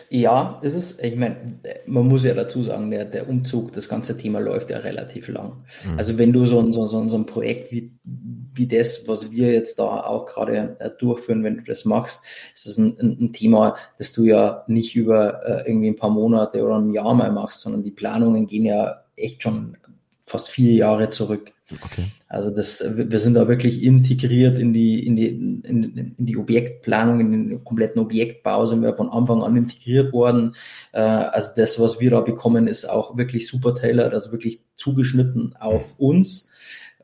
Ja, 0.09 0.59
das 0.61 0.75
ist, 0.75 1.03
ich 1.03 1.15
meine, 1.15 1.59
man 1.87 2.07
muss 2.07 2.23
ja 2.23 2.33
dazu 2.33 2.61
sagen, 2.61 2.91
der, 2.91 3.05
der 3.05 3.27
Umzug, 3.27 3.73
das 3.73 3.89
ganze 3.89 4.17
Thema 4.17 4.39
läuft 4.39 4.69
ja 4.69 4.77
relativ 4.77 5.27
lang. 5.27 5.63
Mhm. 5.83 5.97
Also 5.97 6.17
wenn 6.17 6.31
du 6.31 6.45
so 6.45 6.59
ein, 6.59 6.71
so, 6.71 6.85
so, 6.85 7.07
so 7.07 7.17
ein 7.17 7.25
Projekt 7.25 7.71
wie, 7.71 7.91
wie 8.03 8.67
das, 8.67 9.07
was 9.07 9.31
wir 9.31 9.51
jetzt 9.51 9.79
da 9.79 9.83
auch 9.83 10.25
gerade 10.27 10.77
äh, 10.79 10.91
durchführen, 10.99 11.43
wenn 11.43 11.57
du 11.57 11.63
das 11.63 11.85
machst, 11.85 12.25
ist 12.53 12.67
das 12.67 12.77
ein, 12.77 12.95
ein, 12.99 13.17
ein 13.19 13.33
Thema, 13.33 13.75
das 13.97 14.13
du 14.13 14.23
ja 14.25 14.63
nicht 14.67 14.95
über 14.95 15.43
äh, 15.45 15.67
irgendwie 15.67 15.87
ein 15.87 15.95
paar 15.95 16.11
Monate 16.11 16.63
oder 16.63 16.77
ein 16.77 16.91
Jahr 16.91 17.13
mal 17.15 17.31
machst, 17.31 17.61
sondern 17.61 17.83
die 17.83 17.91
Planungen 17.91 18.45
gehen 18.45 18.65
ja 18.65 19.03
echt 19.15 19.41
schon 19.41 19.77
fast 20.25 20.49
vier 20.49 20.73
Jahre 20.73 21.09
zurück. 21.09 21.53
Okay. 21.81 22.05
Also 22.27 22.49
das, 22.55 22.83
wir 22.95 23.19
sind 23.19 23.35
da 23.35 23.47
wirklich 23.47 23.83
integriert 23.83 24.57
in 24.57 24.73
die, 24.73 25.05
in 25.05 25.15
die, 25.15 25.27
in, 25.27 26.15
in 26.17 26.25
die 26.25 26.37
Objektplanung, 26.37 27.19
in 27.19 27.31
den 27.31 27.63
kompletten 27.63 28.01
Objektbau 28.01 28.65
sind 28.65 28.81
wir 28.81 28.95
von 28.95 29.09
Anfang 29.09 29.43
an 29.43 29.55
integriert 29.55 30.13
worden. 30.13 30.55
Äh, 30.91 31.01
also 31.01 31.49
das, 31.55 31.79
was 31.79 31.99
wir 31.99 32.11
da 32.11 32.21
bekommen, 32.21 32.67
ist 32.67 32.89
auch 32.89 33.17
wirklich 33.17 33.47
super 33.47 33.75
tailored, 33.75 34.13
also 34.13 34.31
wirklich 34.31 34.61
zugeschnitten 34.75 35.55
auf 35.59 35.99
uns. 35.99 36.49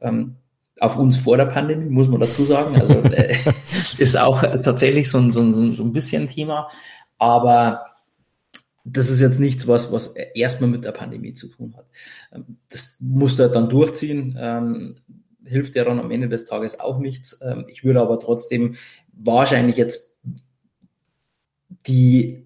Ähm, 0.02 0.36
auf 0.80 0.98
uns 0.98 1.18
vor 1.18 1.38
der 1.38 1.46
Pandemie, 1.46 1.90
muss 1.90 2.08
man 2.08 2.22
dazu 2.22 2.46
sagen. 2.46 2.80
Also 2.80 2.94
äh, 3.14 3.36
ist 3.98 4.18
auch 4.18 4.42
tatsächlich 4.62 5.10
so 5.10 5.18
ein, 5.18 5.32
so, 5.32 5.42
ein, 5.42 5.74
so 5.74 5.84
ein 5.84 5.94
bisschen 5.94 6.30
Thema. 6.30 6.70
Aber 7.18 7.82
das 8.84 9.10
ist 9.10 9.22
jetzt 9.22 9.40
nichts, 9.40 9.68
was, 9.68 9.92
was 9.92 10.08
erstmal 10.08 10.70
mit 10.70 10.86
der 10.86 10.92
Pandemie 10.92 11.34
zu 11.34 11.48
tun 11.48 11.76
hat. 11.76 11.88
Ähm, 12.32 12.58
das 12.70 12.98
muss 13.00 13.38
er 13.40 13.50
dann 13.50 13.70
durchziehen, 13.70 14.38
ähm, 14.40 14.96
hilft 15.46 15.76
ja 15.76 15.84
dann 15.84 16.00
am 16.00 16.12
Ende 16.12 16.30
des 16.30 16.46
Tages 16.46 16.80
auch 16.80 17.00
nichts. 17.00 17.40
Ähm, 17.42 17.66
ich 17.68 17.84
würde 17.84 18.02
aber 18.02 18.20
trotzdem 18.20 18.76
wahrscheinlich 19.12 19.78
jetzt 19.78 20.18
die 21.88 22.46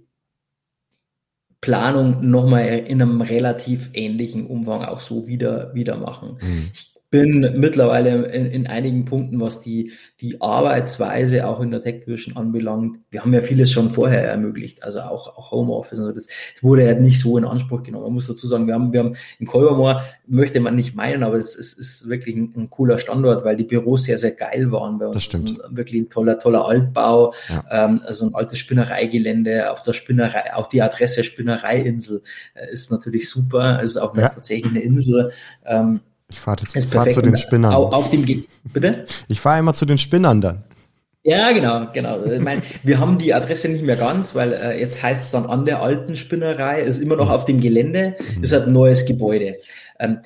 Planung 1.61 2.29
nochmal 2.29 2.67
in 2.67 3.01
einem 3.01 3.21
relativ 3.21 3.89
ähnlichen 3.93 4.45
Umfang 4.45 4.83
auch 4.83 4.99
so 4.99 5.27
wieder, 5.27 5.73
wieder 5.73 5.95
machen. 5.95 6.37
Mhm. 6.41 6.71
Ich 6.73 6.92
bin 7.13 7.41
mittlerweile 7.57 8.25
in, 8.25 8.47
in, 8.47 8.65
einigen 8.65 9.05
Punkten, 9.05 9.39
was 9.39 9.61
die, 9.61 9.91
die 10.19 10.41
Arbeitsweise 10.41 11.47
auch 11.47 11.61
in 11.61 11.69
der 11.69 11.83
Tech 11.83 12.05
Division 12.05 12.35
anbelangt. 12.35 13.01
Wir 13.11 13.21
haben 13.21 13.31
ja 13.31 13.43
vieles 13.43 13.71
schon 13.71 13.91
vorher 13.91 14.27
ermöglicht, 14.27 14.83
also 14.83 15.01
auch, 15.01 15.27
auch 15.37 15.51
Homeoffice 15.51 15.99
und 15.99 16.05
so. 16.05 16.11
Das, 16.11 16.25
das 16.25 16.63
wurde 16.63 16.87
ja 16.87 16.95
nicht 16.95 17.19
so 17.19 17.37
in 17.37 17.45
Anspruch 17.45 17.83
genommen. 17.83 18.05
Man 18.05 18.13
muss 18.13 18.25
dazu 18.25 18.47
sagen, 18.47 18.65
wir 18.65 18.73
haben, 18.73 18.93
wir 18.93 19.01
haben 19.01 19.15
in 19.37 19.45
Kolbermoor, 19.45 20.01
möchte 20.25 20.59
man 20.59 20.75
nicht 20.75 20.95
meinen, 20.95 21.21
aber 21.21 21.35
es, 21.35 21.55
es 21.55 21.73
ist 21.73 22.09
wirklich 22.09 22.35
ein, 22.35 22.51
ein, 22.57 22.71
cooler 22.71 22.97
Standort, 22.97 23.45
weil 23.45 23.57
die 23.57 23.63
Büros 23.63 24.05
sehr, 24.05 24.17
sehr 24.17 24.31
geil 24.31 24.71
waren 24.71 24.97
bei 24.97 25.05
uns. 25.05 25.13
Das 25.13 25.23
stimmt. 25.25 25.63
Ein, 25.63 25.77
wirklich 25.77 26.01
ein 26.01 26.09
toller, 26.09 26.39
toller 26.39 26.65
Altbau, 26.65 27.35
ja. 27.47 27.63
ähm, 27.69 28.01
also 28.03 28.25
ein 28.25 28.33
altes 28.33 28.57
Spinnereigelände 28.57 29.71
auf 29.71 29.83
der 29.83 29.93
Spinnerei, 29.93 30.55
auch 30.55 30.67
die 30.67 30.81
Adresse 30.81 31.23
Spinnereiinsel 31.23 32.23
äh, 32.55 32.71
ist 32.71 32.91
natürlich 32.91 33.29
super, 33.29 33.83
ist 33.83 33.97
auch 33.97 34.17
ja. 34.17 34.29
tatsächlich 34.29 34.71
eine 34.71 34.81
Insel. 34.81 35.31
Ähm, 35.63 35.99
ich 36.33 36.39
fahre 36.39 36.65
fahr 36.65 37.07
zu 37.09 37.21
den 37.21 37.37
Spinnern. 37.37 37.73
Auf, 37.73 37.93
auf 37.93 38.09
dem 38.09 38.25
Ge 38.25 38.43
Bitte? 38.71 39.05
Ich 39.27 39.39
fahre 39.39 39.59
immer 39.59 39.73
zu 39.73 39.85
den 39.85 39.97
Spinnern 39.97 40.41
dann. 40.41 40.63
Ja, 41.25 41.53
genau, 41.53 41.87
genau. 41.93 42.21
Ich 42.25 42.41
meine, 42.41 42.61
wir 42.83 42.99
haben 42.99 43.17
die 43.17 43.33
Adresse 43.33 43.69
nicht 43.69 43.85
mehr 43.85 43.95
ganz, 43.95 44.35
weil 44.35 44.51
äh, 44.51 44.79
jetzt 44.79 45.01
heißt 45.01 45.23
es 45.23 45.31
dann 45.31 45.45
an 45.45 45.65
der 45.65 45.81
alten 45.81 46.17
Spinnerei, 46.17 46.81
ist 46.81 46.97
immer 46.99 47.15
noch 47.15 47.27
mhm. 47.27 47.31
auf 47.31 47.45
dem 47.45 47.61
Gelände, 47.61 48.15
mhm. 48.35 48.43
ist 48.43 48.51
halt 48.51 48.67
ein 48.67 48.73
neues 48.73 49.05
Gebäude. 49.05 49.55
Ähm, 49.99 50.19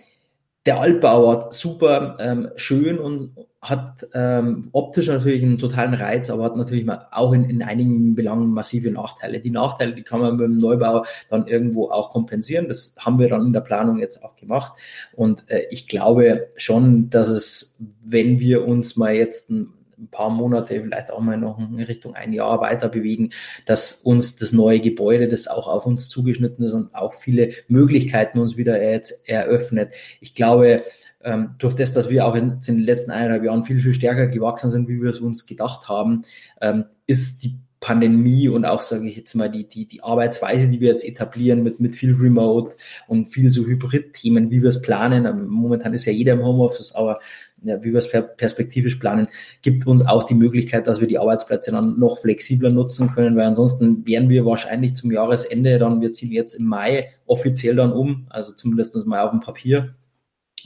der 0.66 0.80
Altbau 0.80 1.28
war 1.28 1.52
super 1.52 2.18
ähm, 2.20 2.50
schön 2.56 2.98
und 2.98 3.36
hat 3.62 4.08
ähm, 4.14 4.70
optisch 4.72 5.08
natürlich 5.08 5.42
einen 5.42 5.58
totalen 5.58 5.96
Reiz, 5.96 6.30
aber 6.30 6.44
hat 6.44 6.56
natürlich 6.56 6.88
auch 7.12 7.34
in, 7.34 7.50
in 7.50 7.64
einigen 7.64 8.16
Belangen 8.16 8.52
massive 8.52 8.92
Nachteile. 8.92 9.40
Die 9.40 9.50
Nachteile, 9.50 9.94
die 9.94 10.04
kann 10.04 10.22
man 10.22 10.38
dem 10.38 10.58
Neubau 10.58 11.06
dann 11.30 11.48
irgendwo 11.48 11.90
auch 11.90 12.12
kompensieren. 12.12 12.68
Das 12.68 12.96
haben 13.00 13.20
wir 13.20 13.30
dann 13.30 13.48
in 13.48 13.54
der 13.54 13.62
Planung 13.62 13.98
jetzt 14.00 14.24
auch 14.24 14.36
gemacht. 14.36 14.74
Und 15.14 15.50
äh, 15.50 15.64
ich 15.72 15.88
glaube 15.88 16.50
schon, 16.56 17.10
dass 17.10 17.30
es, 17.30 17.80
wenn 18.04 18.40
wir 18.40 18.68
uns 18.68 18.96
mal 18.96 19.14
jetzt 19.14 19.50
ein 19.50 19.74
ein 20.00 20.10
paar 20.10 20.30
Monate, 20.30 20.80
vielleicht 20.82 21.12
auch 21.12 21.20
mal 21.20 21.38
noch 21.38 21.58
in 21.58 21.80
Richtung 21.80 22.14
ein 22.14 22.32
Jahr 22.32 22.62
weiter 22.62 22.88
bewegen, 22.88 23.32
dass 23.66 23.94
uns 23.94 24.36
das 24.36 24.54
neue 24.54 24.80
Gebäude, 24.80 25.28
das 25.28 25.48
auch 25.48 25.68
auf 25.68 25.86
uns 25.86 26.10
zugeschnitten 26.10 26.64
ist 26.64 26.74
und 26.74 26.94
auch 26.94 27.14
viele 27.14 27.50
Möglichkeiten 27.68 28.40
uns 28.40 28.58
wieder 28.58 28.82
jetzt 28.82 29.28
eröffnet. 29.28 29.94
Ich 30.22 30.36
glaube, 30.36 30.84
ähm, 31.27 31.55
durch 31.57 31.74
das, 31.74 31.91
dass 31.91 32.10
wir 32.10 32.25
auch 32.25 32.36
in, 32.36 32.57
den 32.65 32.79
letzten 32.79 33.12
eineinhalb 33.12 33.43
Jahren 33.43 33.63
viel, 33.63 33.81
viel 33.81 33.93
stärker 33.93 34.27
gewachsen 34.27 34.69
sind, 34.69 34.88
wie 34.88 35.01
wir 35.01 35.10
es 35.10 35.19
uns 35.19 35.46
gedacht 35.46 35.89
haben, 35.89 36.22
ähm, 36.62 36.86
ist 37.05 37.43
die 37.43 37.60
Pandemie 37.81 38.48
und 38.48 38.63
auch, 38.65 38.81
sage 38.81 39.07
ich 39.07 39.17
jetzt 39.17 39.36
mal, 39.36 39.51
die, 39.51 39.67
die, 39.67 39.86
die 39.88 40.01
Arbeitsweise, 40.01 40.67
die 40.67 40.79
wir 40.79 40.88
jetzt 40.88 41.05
etablieren 41.05 41.63
mit, 41.63 41.81
mit 41.81 41.96
viel 41.96 42.15
Remote 42.15 42.75
und 43.07 43.27
viel 43.27 43.51
so 43.51 43.65
Hybrid-Themen, 43.65 44.50
wie 44.50 44.62
wir 44.62 44.69
es 44.69 44.81
planen. 44.81 45.48
Momentan 45.50 45.93
ist 45.93 46.05
ja 46.05 46.13
jeder 46.13 46.34
im 46.34 46.43
Homeoffice, 46.43 46.96
aber 46.96 47.19
ja, 47.62 47.84
wie 47.84 47.91
wir 47.91 48.00
es 48.00 48.10
perspektivisch 48.10 48.96
planen, 48.96 49.27
gibt 49.62 49.86
uns 49.86 50.05
auch 50.05 50.24
die 50.24 50.34
Möglichkeit, 50.34 50.88
dass 50.88 51.01
wir 51.01 51.07
die 51.07 51.19
Arbeitsplätze 51.19 51.72
dann 51.72 52.00
noch 52.00 52.17
flexibler 52.19 52.69
nutzen 52.69 53.12
können, 53.12 53.36
weil 53.36 53.46
ansonsten 53.46 54.07
wären 54.07 54.29
wir 54.29 54.46
wahrscheinlich 54.46 54.96
zum 54.96 55.12
Jahresende 55.12 55.77
dann, 55.77 56.00
wir 56.00 56.13
ziehen 56.13 56.31
jetzt 56.31 56.53
im 56.53 56.65
Mai 56.65 57.12
offiziell 57.25 57.75
dann 57.75 57.91
um, 57.91 58.27
also 58.29 58.53
zumindest 58.53 59.05
mal 59.05 59.22
auf 59.22 59.31
dem 59.31 59.41
Papier, 59.41 59.96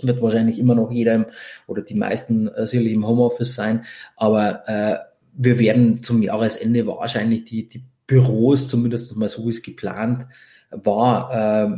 wird 0.05 0.21
wahrscheinlich 0.21 0.59
immer 0.59 0.75
noch 0.75 0.91
jeder 0.91 1.13
im, 1.13 1.25
oder 1.67 1.81
die 1.81 1.95
meisten 1.95 2.47
äh, 2.47 2.67
sicherlich 2.67 2.93
im 2.93 3.07
Homeoffice 3.07 3.55
sein, 3.55 3.83
aber 4.15 4.67
äh, 4.67 4.97
wir 5.33 5.59
werden 5.59 6.03
zum 6.03 6.21
Jahresende 6.21 6.85
wahrscheinlich 6.87 7.45
die, 7.45 7.69
die 7.69 7.83
Büros, 8.07 8.67
zumindest 8.67 9.15
mal 9.15 9.29
so 9.29 9.45
wie 9.45 9.51
es 9.51 9.63
geplant 9.63 10.27
war, 10.69 11.31
äh, 11.33 11.77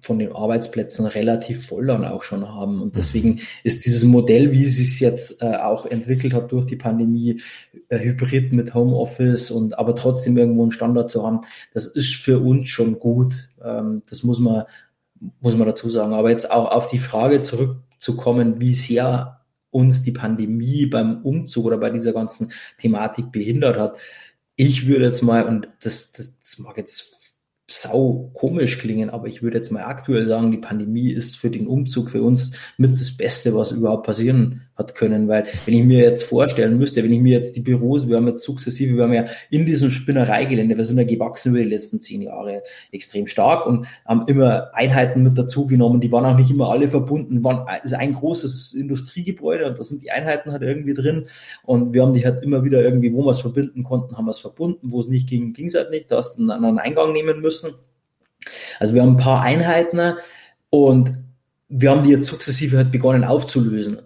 von 0.00 0.18
den 0.18 0.32
Arbeitsplätzen 0.32 1.06
relativ 1.06 1.66
voll 1.66 1.86
dann 1.86 2.04
auch 2.04 2.22
schon 2.22 2.48
haben. 2.48 2.80
Und 2.80 2.96
deswegen 2.96 3.40
ist 3.64 3.84
dieses 3.84 4.04
Modell, 4.04 4.52
wie 4.52 4.64
es 4.64 4.76
sich 4.76 5.00
jetzt 5.00 5.42
äh, 5.42 5.56
auch 5.56 5.86
entwickelt 5.86 6.34
hat 6.34 6.52
durch 6.52 6.66
die 6.66 6.76
Pandemie, 6.76 7.40
äh, 7.88 7.98
Hybrid 7.98 8.52
mit 8.52 8.74
Homeoffice 8.74 9.50
und 9.50 9.78
aber 9.78 9.94
trotzdem 9.94 10.36
irgendwo 10.36 10.62
einen 10.62 10.70
Standard 10.70 11.10
zu 11.10 11.26
haben, 11.26 11.40
das 11.74 11.86
ist 11.86 12.14
für 12.14 12.38
uns 12.38 12.68
schon 12.68 12.98
gut. 12.98 13.48
Ähm, 13.62 14.02
das 14.08 14.22
muss 14.22 14.38
man, 14.38 14.64
muss 15.40 15.56
man 15.56 15.66
dazu 15.66 15.90
sagen. 15.90 16.14
Aber 16.14 16.30
jetzt 16.30 16.50
auch 16.50 16.70
auf 16.70 16.88
die 16.88 16.98
Frage 16.98 17.42
zurückzukommen, 17.42 18.60
wie 18.60 18.74
sehr 18.74 19.40
uns 19.70 20.02
die 20.02 20.12
Pandemie 20.12 20.86
beim 20.86 21.22
Umzug 21.22 21.66
oder 21.66 21.78
bei 21.78 21.90
dieser 21.90 22.12
ganzen 22.12 22.52
Thematik 22.78 23.32
behindert 23.32 23.78
hat. 23.78 23.98
Ich 24.56 24.86
würde 24.86 25.04
jetzt 25.06 25.22
mal, 25.22 25.46
und 25.46 25.68
das, 25.82 26.12
das, 26.12 26.38
das 26.40 26.58
mag 26.58 26.76
jetzt 26.78 27.14
sau 27.70 28.30
komisch 28.34 28.78
klingen, 28.78 29.10
aber 29.10 29.28
ich 29.28 29.42
würde 29.42 29.58
jetzt 29.58 29.70
mal 29.70 29.84
aktuell 29.84 30.26
sagen, 30.26 30.50
die 30.50 30.58
Pandemie 30.58 31.10
ist 31.10 31.36
für 31.36 31.50
den 31.50 31.66
Umzug 31.66 32.10
für 32.10 32.22
uns 32.22 32.56
mit 32.78 32.98
das 32.98 33.16
Beste, 33.16 33.54
was 33.54 33.72
überhaupt 33.72 34.06
passieren 34.06 34.67
hat 34.78 34.94
können, 34.94 35.26
weil 35.28 35.46
wenn 35.66 35.74
ich 35.74 35.84
mir 35.84 35.98
jetzt 36.04 36.22
vorstellen 36.22 36.78
müsste, 36.78 37.02
wenn 37.02 37.12
ich 37.12 37.20
mir 37.20 37.32
jetzt 37.32 37.56
die 37.56 37.60
Büros, 37.60 38.08
wir 38.08 38.16
haben 38.16 38.28
jetzt 38.28 38.44
sukzessive, 38.44 38.96
wir 38.96 39.02
haben 39.02 39.12
ja 39.12 39.24
in 39.50 39.66
diesem 39.66 39.90
Spinnereigelände, 39.90 40.76
wir 40.76 40.84
sind 40.84 40.98
ja 40.98 41.04
gewachsen 41.04 41.50
über 41.50 41.58
die 41.58 41.68
letzten 41.70 42.00
zehn 42.00 42.22
Jahre 42.22 42.62
extrem 42.92 43.26
stark 43.26 43.66
und 43.66 43.86
haben 44.06 44.24
immer 44.28 44.70
Einheiten 44.74 45.24
mit 45.24 45.36
dazugenommen, 45.36 46.00
die 46.00 46.12
waren 46.12 46.24
auch 46.24 46.36
nicht 46.36 46.50
immer 46.50 46.70
alle 46.70 46.88
verbunden, 46.88 47.42
waren 47.42 47.66
ist 47.82 47.92
ein 47.92 48.12
großes 48.12 48.74
Industriegebäude 48.74 49.66
und 49.66 49.78
da 49.78 49.82
sind 49.82 50.02
die 50.02 50.12
Einheiten 50.12 50.52
halt 50.52 50.62
irgendwie 50.62 50.94
drin. 50.94 51.26
Und 51.64 51.92
wir 51.92 52.02
haben 52.02 52.14
die 52.14 52.24
halt 52.24 52.42
immer 52.42 52.62
wieder 52.64 52.80
irgendwie, 52.80 53.12
wo 53.12 53.24
wir 53.24 53.32
es 53.32 53.40
verbinden 53.40 53.82
konnten, 53.82 54.16
haben 54.16 54.26
wir 54.26 54.30
es 54.30 54.38
verbunden, 54.38 54.92
wo 54.92 55.00
es 55.00 55.08
nicht 55.08 55.28
ging, 55.28 55.52
ging 55.52 55.66
es 55.66 55.74
halt 55.74 55.90
nicht, 55.90 56.10
da 56.10 56.18
hast 56.18 56.36
du 56.36 56.42
einen 56.42 56.50
anderen 56.50 56.78
Eingang 56.78 57.12
nehmen 57.12 57.40
müssen. 57.40 57.72
Also 58.78 58.94
wir 58.94 59.02
haben 59.02 59.14
ein 59.14 59.16
paar 59.16 59.42
Einheiten 59.42 60.14
und 60.70 61.12
wir 61.68 61.90
haben 61.90 62.02
die 62.02 62.10
jetzt 62.10 62.28
sukzessive 62.28 62.76
halt 62.76 62.92
begonnen 62.92 63.24
aufzulösen. 63.24 63.98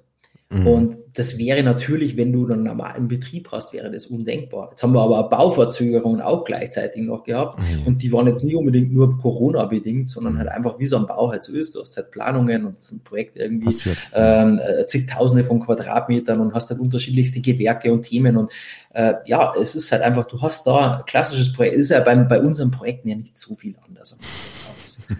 Mhm. 0.52 0.66
Und 0.66 0.96
das 1.14 1.38
wäre 1.38 1.62
natürlich, 1.62 2.16
wenn 2.16 2.32
du 2.32 2.46
einen 2.46 2.62
normalen 2.62 3.08
Betrieb 3.08 3.48
hast, 3.52 3.72
wäre 3.72 3.90
das 3.90 4.06
undenkbar. 4.06 4.68
Jetzt 4.70 4.82
haben 4.82 4.94
wir 4.94 5.02
aber 5.02 5.28
Bauverzögerungen 5.28 6.20
auch 6.20 6.44
gleichzeitig 6.44 7.02
noch 7.02 7.24
gehabt 7.24 7.58
mhm. 7.58 7.86
und 7.86 8.02
die 8.02 8.12
waren 8.12 8.26
jetzt 8.26 8.44
nicht 8.44 8.56
unbedingt 8.56 8.92
nur 8.92 9.18
Corona-bedingt, 9.18 10.08
sondern 10.08 10.38
halt 10.38 10.48
einfach, 10.48 10.78
wie 10.78 10.86
so 10.86 10.96
ein 10.96 11.06
Bau 11.06 11.30
halt 11.30 11.42
so 11.42 11.52
ist. 11.52 11.74
Du 11.74 11.80
hast 11.80 11.96
halt 11.96 12.10
Planungen 12.10 12.66
und 12.66 12.78
das 12.78 12.86
ist 12.86 12.92
ein 12.92 13.04
Projekt 13.04 13.36
irgendwie 13.36 13.74
ähm, 14.14 14.60
äh, 14.62 14.86
zigtausende 14.86 15.44
von 15.44 15.60
Quadratmetern 15.60 16.40
und 16.40 16.54
hast 16.54 16.70
halt 16.70 16.80
unterschiedlichste 16.80 17.40
Gewerke 17.40 17.92
und 17.92 18.02
Themen 18.02 18.36
und 18.36 18.50
äh, 18.94 19.14
ja, 19.26 19.54
es 19.58 19.74
ist 19.74 19.90
halt 19.92 20.02
einfach, 20.02 20.24
du 20.26 20.40
hast 20.40 20.66
da 20.66 21.02
klassisches 21.06 21.52
Projekt, 21.52 21.76
ist 21.76 21.90
ja 21.90 22.00
bei, 22.00 22.14
bei 22.16 22.40
unseren 22.40 22.70
Projekten 22.70 23.08
ja 23.08 23.16
nicht 23.16 23.36
so 23.36 23.54
viel 23.54 23.74
anders. 23.86 24.16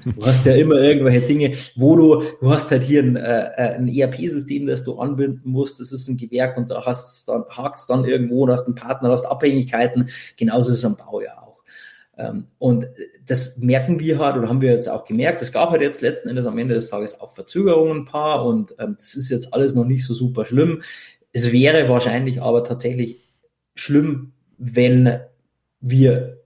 Du 0.05 0.27
hast 0.27 0.47
ja 0.47 0.55
immer 0.55 0.77
irgendwelche 0.77 1.27
Dinge, 1.27 1.53
wo 1.77 1.97
du, 1.97 2.23
du 2.41 2.51
hast 2.51 2.71
halt 2.71 2.83
hier 2.83 3.03
ein, 3.03 3.17
äh, 3.17 3.51
äh 3.57 3.75
ein 3.75 3.89
ERP-System, 3.89 4.67
das 4.67 4.85
du 4.85 4.99
anbinden 4.99 5.51
musst, 5.51 5.81
das 5.81 5.93
ist 5.93 6.09
ein 6.09 6.17
Gewerk 6.17 6.57
und 6.57 6.71
da 6.71 6.85
hast 6.85 7.29
dann, 7.29 7.45
hakst 7.49 7.91
dann 7.91 8.05
irgendwo, 8.05 8.47
du 8.47 8.53
hast 8.53 8.67
einen 8.67 8.75
Partner, 8.75 9.09
du 9.09 9.13
hast 9.13 9.27
Abhängigkeiten, 9.27 10.09
genauso 10.37 10.71
ist 10.71 10.79
es 10.79 10.85
am 10.85 10.97
Bau 10.97 11.21
ja 11.21 11.39
auch. 11.39 11.63
Ähm, 12.17 12.47
und 12.59 12.87
das 13.27 13.59
merken 13.59 13.99
wir 14.01 14.19
halt, 14.19 14.37
oder 14.37 14.49
haben 14.49 14.61
wir 14.61 14.73
jetzt 14.73 14.89
auch 14.89 15.05
gemerkt, 15.05 15.43
es 15.43 15.53
gab 15.53 15.71
halt 15.71 15.83
jetzt 15.83 16.03
letzten 16.03 16.29
Endes 16.29 16.47
am 16.47 16.59
Ende 16.59 16.75
des 16.75 16.91
Tages 16.91 17.21
auch 17.21 17.31
Verzögerungen 17.31 18.03
ein 18.03 18.05
paar 18.05 18.45
und 18.45 18.75
ähm, 18.79 18.97
das 18.99 19.15
ist 19.15 19.31
jetzt 19.31 19.55
alles 19.55 19.75
noch 19.75 19.85
nicht 19.85 20.05
so 20.05 20.15
super 20.15 20.45
schlimm. 20.45 20.83
Es 21.33 21.53
wäre 21.53 21.89
wahrscheinlich 21.89 22.43
aber 22.43 22.65
tatsächlich 22.65 23.23
schlimm, 23.75 24.33
wenn 24.59 25.21
wir 25.81 26.42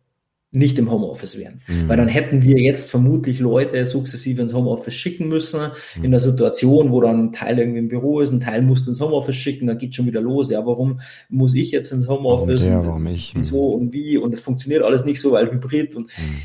nicht 0.56 0.78
im 0.78 0.90
Homeoffice 0.90 1.38
wären. 1.38 1.60
Mhm. 1.66 1.88
Weil 1.88 1.98
dann 1.98 2.08
hätten 2.08 2.42
wir 2.42 2.58
jetzt 2.58 2.90
vermutlich 2.90 3.40
Leute 3.40 3.84
sukzessive 3.84 4.40
ins 4.40 4.54
Homeoffice 4.54 4.94
schicken 4.94 5.28
müssen, 5.28 5.60
mhm. 5.96 6.04
in 6.04 6.10
der 6.12 6.20
Situation, 6.20 6.92
wo 6.92 7.00
dann 7.02 7.26
ein 7.26 7.32
Teil 7.32 7.58
irgendwie 7.58 7.80
im 7.80 7.88
Büro 7.88 8.20
ist, 8.20 8.32
ein 8.32 8.40
Teil 8.40 8.62
musst 8.62 8.86
du 8.86 8.90
ins 8.90 9.00
Homeoffice 9.00 9.36
schicken, 9.36 9.66
dann 9.66 9.76
geht 9.76 9.94
schon 9.94 10.06
wieder 10.06 10.22
los. 10.22 10.50
Ja, 10.50 10.64
warum 10.64 11.00
muss 11.28 11.54
ich 11.54 11.72
jetzt 11.72 11.92
ins 11.92 12.08
Homeoffice? 12.08 12.64
Warum, 12.64 12.82
der, 12.82 12.86
warum 12.86 13.06
ich? 13.06 13.34
Wieso 13.36 13.66
und 13.66 13.92
wie? 13.92 14.16
Und 14.16 14.32
es 14.32 14.40
funktioniert 14.40 14.82
alles 14.82 15.04
nicht 15.04 15.20
so, 15.20 15.32
weil 15.32 15.50
Hybrid 15.52 15.94
und 15.94 16.06
mhm. 16.06 16.36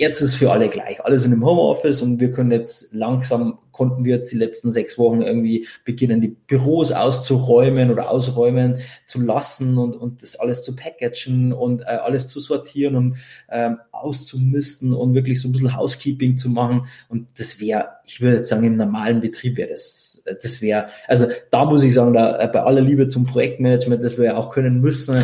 Jetzt 0.00 0.20
ist 0.20 0.36
für 0.36 0.50
alle 0.50 0.68
gleich. 0.68 1.04
Alle 1.04 1.18
sind 1.18 1.32
im 1.32 1.44
Homeoffice 1.44 2.00
und 2.00 2.20
wir 2.20 2.32
können 2.32 2.50
jetzt 2.50 2.92
langsam 2.92 3.58
konnten 3.80 4.04
wir 4.04 4.16
jetzt 4.16 4.30
die 4.30 4.36
letzten 4.36 4.70
sechs 4.70 4.98
Wochen 4.98 5.22
irgendwie 5.22 5.66
beginnen, 5.86 6.20
die 6.20 6.28
Büros 6.28 6.92
auszuräumen 6.92 7.90
oder 7.90 8.10
ausräumen 8.10 8.80
zu 9.06 9.22
lassen 9.22 9.78
und, 9.78 9.96
und 9.96 10.22
das 10.22 10.36
alles 10.36 10.62
zu 10.62 10.76
packagen 10.76 11.54
und 11.54 11.80
äh, 11.80 11.84
alles 11.84 12.28
zu 12.28 12.40
sortieren 12.40 12.94
und 12.94 13.16
ähm, 13.50 13.78
auszumisten 13.92 14.92
und 14.92 15.14
wirklich 15.14 15.40
so 15.40 15.48
ein 15.48 15.52
bisschen 15.52 15.74
Housekeeping 15.74 16.36
zu 16.36 16.50
machen. 16.50 16.88
Und 17.08 17.28
das 17.38 17.58
wäre, 17.58 17.88
ich 18.04 18.20
würde 18.20 18.36
jetzt 18.36 18.50
sagen, 18.50 18.64
im 18.64 18.74
normalen 18.74 19.22
Betrieb 19.22 19.56
wäre 19.56 19.70
das, 19.70 20.24
äh, 20.26 20.34
das 20.42 20.60
wäre, 20.60 20.88
also 21.08 21.28
da 21.50 21.64
muss 21.64 21.82
ich 21.82 21.94
sagen, 21.94 22.12
da 22.12 22.38
äh, 22.38 22.48
bei 22.48 22.62
aller 22.62 22.82
Liebe 22.82 23.08
zum 23.08 23.24
Projektmanagement, 23.24 24.04
das 24.04 24.18
wir 24.18 24.26
ja 24.26 24.36
auch 24.36 24.50
können 24.50 24.82
müssen, 24.82 25.16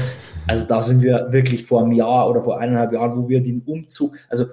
also 0.47 0.65
da 0.67 0.81
sind 0.81 1.03
wir 1.03 1.27
wirklich 1.31 1.67
vor 1.67 1.83
einem 1.83 1.93
Jahr 1.93 2.31
oder 2.31 2.43
vor 2.43 2.59
eineinhalb 2.59 2.95
Jahren, 2.95 3.23
wo 3.23 3.29
wir 3.29 3.43
den 3.43 3.61
Umzug, 3.67 4.17
also 4.31 4.47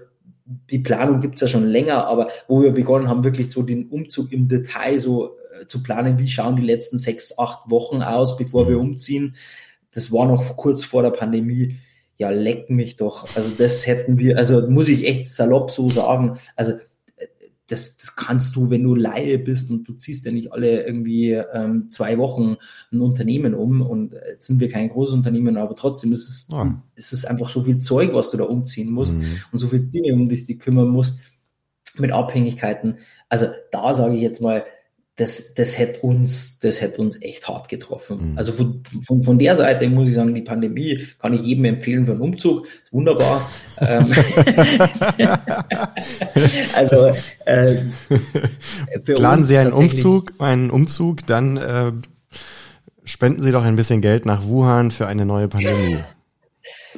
die 0.46 0.80
Planung 0.80 1.22
gibt's 1.22 1.42
ja 1.42 1.48
schon 1.48 1.68
länger, 1.68 2.06
aber 2.06 2.30
wo 2.48 2.62
wir 2.62 2.72
begonnen 2.72 3.08
haben, 3.08 3.24
wirklich 3.24 3.52
so 3.52 3.62
den 3.64 3.88
Umzug 3.90 4.32
im 4.32 4.48
Detail 4.48 5.00
so 5.00 5.38
äh, 5.60 5.68
zu 5.68 5.82
planen, 5.82 6.18
wie 6.18 6.28
schauen 6.28 6.56
die 6.56 6.64
letzten 6.64 6.98
sechs, 6.98 7.38
acht 7.38 7.70
Wochen 7.70 8.02
aus, 8.02 8.38
bevor 8.38 8.68
wir 8.68 8.76
mhm. 8.76 8.82
umziehen. 8.82 9.36
Das 9.92 10.12
war 10.12 10.26
noch 10.26 10.58
kurz 10.58 10.84
vor 10.84 11.04
der 11.04 11.12
Pandemie. 11.12 11.78
Ja, 12.18 12.30
leck 12.30 12.70
mich 12.70 12.98
doch. 12.98 13.36
Also 13.36 13.52
das 13.58 13.88
hätten 13.88 14.18
wir, 14.18 14.38
also 14.38 14.70
muss 14.70 14.90
ich 14.90 15.06
echt 15.06 15.28
salopp 15.28 15.72
so 15.72 15.90
sagen. 15.90 16.38
Also 16.56 16.74
das, 17.74 17.98
das 17.98 18.16
kannst 18.16 18.56
du, 18.56 18.70
wenn 18.70 18.84
du 18.84 18.94
Laie 18.94 19.40
bist 19.40 19.72
und 19.72 19.88
du 19.88 19.94
ziehst 19.94 20.26
ja 20.26 20.32
nicht 20.32 20.54
alle 20.54 20.86
irgendwie 20.86 21.32
ähm, 21.32 21.90
zwei 21.90 22.18
Wochen 22.20 22.58
ein 22.92 23.02
Unternehmen 23.02 23.56
um 23.56 23.82
und 23.82 24.14
jetzt 24.14 24.46
sind 24.46 24.60
wir 24.60 24.70
kein 24.70 24.90
großes 24.90 25.16
Unternehmen, 25.16 25.58
aber 25.58 25.76
trotzdem 25.76 26.14
ist 26.14 26.30
es, 26.30 26.48
ja. 26.50 26.84
ist 26.96 27.14
es 27.14 27.26
einfach 27.26 27.50
so 27.50 27.64
viel 27.64 27.80
Zeug, 27.80 28.14
was 28.14 28.30
du 28.30 28.38
da 28.38 28.44
umziehen 28.44 28.92
musst 28.92 29.18
mhm. 29.18 29.38
und 29.52 29.58
so 29.58 29.68
viele 29.68 29.82
Dinge, 29.82 30.14
um 30.14 30.30
dich 30.30 30.46
die 30.46 30.58
kümmern 30.58 30.90
musst 30.90 31.22
mit 31.98 32.12
Abhängigkeiten. 32.12 32.98
Also 33.30 33.48
da 33.72 33.94
sage 33.94 34.16
ich 34.16 34.22
jetzt 34.22 34.42
mal, 34.42 34.64
das, 35.16 35.54
das 35.54 35.78
hätte 35.78 36.00
uns, 36.00 36.60
das 36.60 36.82
hätte 36.82 37.00
uns 37.00 37.22
echt 37.22 37.48
hart 37.48 37.70
getroffen. 37.70 38.32
Mhm. 38.32 38.38
Also 38.38 38.52
von, 38.52 38.82
von, 39.06 39.24
von 39.24 39.38
der 39.38 39.56
Seite 39.56 39.88
muss 39.88 40.08
ich 40.08 40.16
sagen, 40.16 40.34
die 40.34 40.42
Pandemie 40.42 41.08
kann 41.20 41.34
ich 41.34 41.42
jedem 41.42 41.66
empfehlen 41.66 42.04
für 42.04 42.14
einen 42.14 42.22
Umzug. 42.22 42.66
Wunderbar. 42.92 43.48
Ähm, 43.80 44.08
also 46.76 47.12
äh, 47.46 47.76
planen 49.06 49.44
Sie 49.44 49.58
einen 49.58 49.74
Umzug, 49.74 50.34
einen 50.40 50.72
Umzug, 50.72 51.28
dann 51.28 51.58
äh, 51.58 51.92
spenden 53.04 53.42
Sie 53.42 53.52
doch 53.52 53.64
ein 53.64 53.76
bisschen 53.76 54.02
Geld 54.02 54.26
nach 54.26 54.44
Wuhan 54.44 54.90
für 54.90 55.06
eine 55.06 55.26
neue 55.26 55.48
Pandemie. 55.48 55.98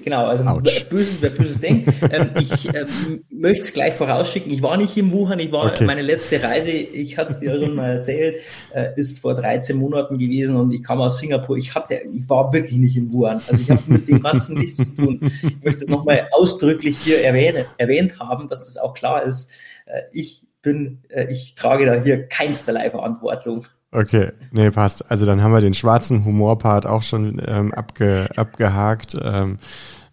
Genau, 0.03 0.25
also 0.25 0.43
Ouch. 0.43 0.89
böses, 0.89 1.21
wer 1.21 1.29
böses 1.29 1.59
denkt. 1.59 1.91
Ähm, 2.11 2.29
ich 2.39 2.67
ähm, 2.73 3.23
möchte 3.29 3.63
es 3.63 3.73
gleich 3.73 3.93
vorausschicken. 3.93 4.51
Ich 4.51 4.61
war 4.61 4.77
nicht 4.77 4.95
in 4.97 5.11
Wuhan, 5.11 5.39
ich 5.39 5.51
war 5.51 5.65
okay. 5.65 5.85
meine 5.85 6.01
letzte 6.01 6.41
Reise, 6.41 6.71
ich 6.71 7.17
hatte 7.17 7.33
es 7.33 7.39
dir 7.39 7.59
schon 7.59 7.75
mal 7.75 7.95
erzählt, 7.95 8.41
äh, 8.73 8.89
ist 8.95 9.19
vor 9.19 9.35
13 9.35 9.77
Monaten 9.77 10.17
gewesen 10.17 10.55
und 10.55 10.73
ich 10.73 10.83
kam 10.83 10.99
aus 10.99 11.19
Singapur. 11.19 11.57
Ich 11.57 11.73
hatte, 11.75 12.01
ich 12.11 12.27
war 12.29 12.51
wirklich 12.53 12.77
nicht 12.77 12.97
in 12.97 13.11
Wuhan. 13.11 13.41
Also 13.47 13.61
ich 13.61 13.71
habe 13.71 13.81
mit 13.87 14.07
dem 14.07 14.21
Ganzen 14.21 14.57
nichts 14.59 14.95
zu 14.95 15.03
tun. 15.03 15.19
Ich 15.21 15.63
möchte 15.63 15.85
es 15.85 15.87
nochmal 15.87 16.27
ausdrücklich 16.31 16.97
hier 16.99 17.23
erwähne, 17.23 17.65
erwähnt 17.77 18.19
haben, 18.19 18.49
dass 18.49 18.65
das 18.65 18.77
auch 18.77 18.93
klar 18.93 19.23
ist. 19.23 19.51
Äh, 19.85 20.01
ich 20.11 20.45
bin, 20.61 21.03
äh, 21.09 21.31
ich 21.31 21.55
trage 21.55 21.85
da 21.85 21.93
hier 21.95 22.27
keinsterlei 22.27 22.89
Verantwortung. 22.89 23.65
Okay, 23.95 24.33
nee, 24.51 24.71
passt. 24.71 25.09
Also 25.09 25.25
dann 25.25 25.41
haben 25.41 25.53
wir 25.53 25.61
den 25.61 25.73
schwarzen 25.73 26.25
Humorpart 26.25 26.85
auch 26.85 27.01
schon 27.01 27.41
ähm, 27.45 27.73
abge, 27.73 28.27
abgehakt. 28.35 29.15
Ähm, 29.21 29.57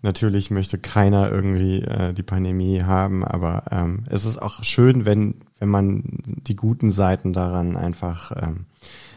natürlich 0.03 0.53
möchte 0.53 0.79
keiner 0.79 1.33
irgendwie 1.33 1.83
äh, 1.83 2.13
die 2.13 2.23
Pandemie 2.23 2.83
haben, 2.83 3.25
aber 3.25 3.65
ähm, 3.73 4.05
es 4.09 4.25
ist 4.25 4.41
auch 4.41 4.63
schön, 4.63 5.05
wenn, 5.05 5.35
wenn 5.59 5.69
man 5.69 6.05
die 6.25 6.55
guten 6.55 6.93
Seiten 6.93 7.33
daran 7.33 7.77
einfach 7.77 8.31
ähm, 8.41 8.67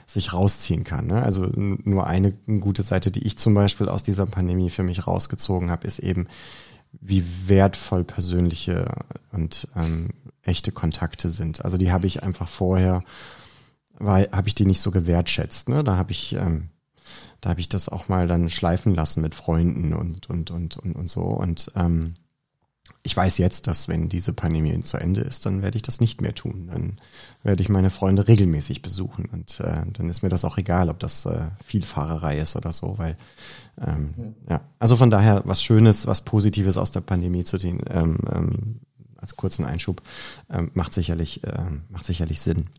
sich 0.08 0.34
rausziehen 0.34 0.84
kann. 0.84 1.06
Ne? 1.06 1.22
Also 1.22 1.46
nur 1.54 2.08
eine 2.08 2.32
gute 2.32 2.82
Seite, 2.82 3.12
die 3.12 3.22
ich 3.22 3.38
zum 3.38 3.54
Beispiel 3.54 3.88
aus 3.88 4.02
dieser 4.02 4.26
Pandemie 4.26 4.72
für 4.72 4.84
mich 4.84 5.06
rausgezogen 5.06 5.70
habe, 5.70 5.86
ist 5.86 6.00
eben, 6.00 6.28
wie 6.92 7.24
wertvoll 7.46 8.04
persönliche 8.04 8.96
und 9.32 9.68
ähm, 9.76 10.10
echte 10.42 10.72
Kontakte 10.72 11.30
sind. 11.30 11.64
Also 11.64 11.78
die 11.78 11.92
habe 11.92 12.08
ich 12.08 12.24
einfach 12.24 12.48
vorher 12.48 13.04
weil 14.00 14.30
habe 14.32 14.48
ich 14.48 14.56
die 14.56 14.66
nicht 14.66 14.82
so 14.82 14.92
gewertschätzt. 14.92 15.70
Ne? 15.70 15.84
Da 15.84 15.98
habe 15.98 16.12
ich, 16.12 16.34
ähm, 16.34 16.70
da 17.42 17.50
habe 17.50 17.60
ich 17.60 17.70
das 17.70 17.90
auch 17.90 18.10
mal 18.10 18.28
dann 18.28 18.50
schleifen 18.50 18.94
lassen 18.96 19.22
mit 19.22 19.36
Freunden 19.36 19.94
und 19.94 20.30
und 20.30 20.52
und 20.52 20.78
und, 20.78 20.96
und 20.96 21.10
so. 21.10 21.22
Und 21.22 21.72
ähm, 21.76 22.16
ich 23.06 23.16
weiß 23.16 23.38
jetzt, 23.38 23.68
dass 23.68 23.88
wenn 23.88 24.10
diese 24.10 24.34
Pandemie 24.34 24.82
zu 24.82 24.98
Ende 24.98 25.22
ist, 25.22 25.46
dann 25.46 25.62
werde 25.62 25.78
ich 25.78 25.84
das 25.84 26.02
nicht 26.02 26.22
mehr 26.22 26.34
tun. 26.34 26.70
Dann 26.72 26.98
werde 27.44 27.62
ich 27.62 27.70
meine 27.70 27.92
Freunde 27.92 28.28
regelmäßig 28.28 28.82
besuchen 28.82 29.26
und 29.26 29.60
äh, 29.60 29.84
dann 29.94 30.10
ist 30.10 30.24
mir 30.24 30.30
das 30.30 30.44
auch 30.44 30.58
egal, 30.58 30.90
ob 30.90 31.00
das 31.00 31.26
äh, 31.28 31.50
Vielfahrerei 31.64 32.40
ist 32.40 32.56
oder 32.56 32.74
so, 32.74 32.98
weil 32.98 33.16
ähm, 33.80 34.14
mhm. 34.18 34.36
ja, 34.50 34.62
also 34.80 34.96
von 34.96 35.12
daher 35.12 35.44
was 35.46 35.62
Schönes, 35.62 36.08
was 36.08 36.26
Positives 36.26 36.78
aus 36.78 36.90
der 36.90 37.02
Pandemie 37.02 37.44
zu 37.44 37.60
den 37.60 37.80
ähm, 37.92 38.18
ähm, 38.34 38.80
als 39.18 39.36
kurzen 39.36 39.66
Einschub 39.66 40.02
ähm, 40.50 40.72
macht 40.74 40.94
sicherlich 40.94 41.44
äh, 41.44 41.64
macht 41.90 42.06
sicherlich 42.06 42.42
Sinn. 42.42 42.70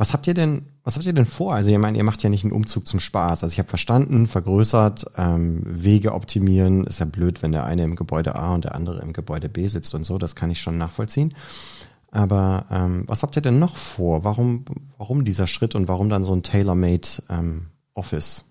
Was 0.00 0.14
habt 0.14 0.26
ihr 0.26 0.32
denn, 0.32 0.62
was 0.82 0.96
habt 0.96 1.04
ihr 1.04 1.12
denn 1.12 1.26
vor? 1.26 1.54
Also 1.54 1.68
ihr 1.68 1.78
meint, 1.78 1.94
ihr 1.94 2.04
macht 2.04 2.22
ja 2.22 2.30
nicht 2.30 2.42
einen 2.42 2.54
Umzug 2.54 2.86
zum 2.86 3.00
Spaß. 3.00 3.42
Also 3.42 3.52
ich 3.52 3.58
habe 3.58 3.68
verstanden, 3.68 4.26
vergrößert, 4.26 5.04
ähm, 5.18 5.60
Wege 5.66 6.14
optimieren. 6.14 6.86
Ist 6.86 7.00
ja 7.00 7.04
blöd, 7.04 7.42
wenn 7.42 7.52
der 7.52 7.64
eine 7.64 7.84
im 7.84 7.96
Gebäude 7.96 8.34
A 8.34 8.54
und 8.54 8.64
der 8.64 8.74
andere 8.74 9.02
im 9.02 9.12
Gebäude 9.12 9.50
B 9.50 9.68
sitzt 9.68 9.94
und 9.94 10.04
so. 10.04 10.16
Das 10.16 10.34
kann 10.34 10.50
ich 10.50 10.62
schon 10.62 10.78
nachvollziehen. 10.78 11.34
Aber 12.10 12.64
ähm, 12.70 13.04
was 13.08 13.22
habt 13.22 13.36
ihr 13.36 13.42
denn 13.42 13.58
noch 13.58 13.76
vor? 13.76 14.24
Warum, 14.24 14.64
warum 14.96 15.26
dieser 15.26 15.46
Schritt 15.46 15.74
und 15.74 15.86
warum 15.86 16.08
dann 16.08 16.24
so 16.24 16.34
ein 16.34 16.42
tailor-made 16.42 17.06
ähm, 17.28 17.66
Office? 17.92 18.46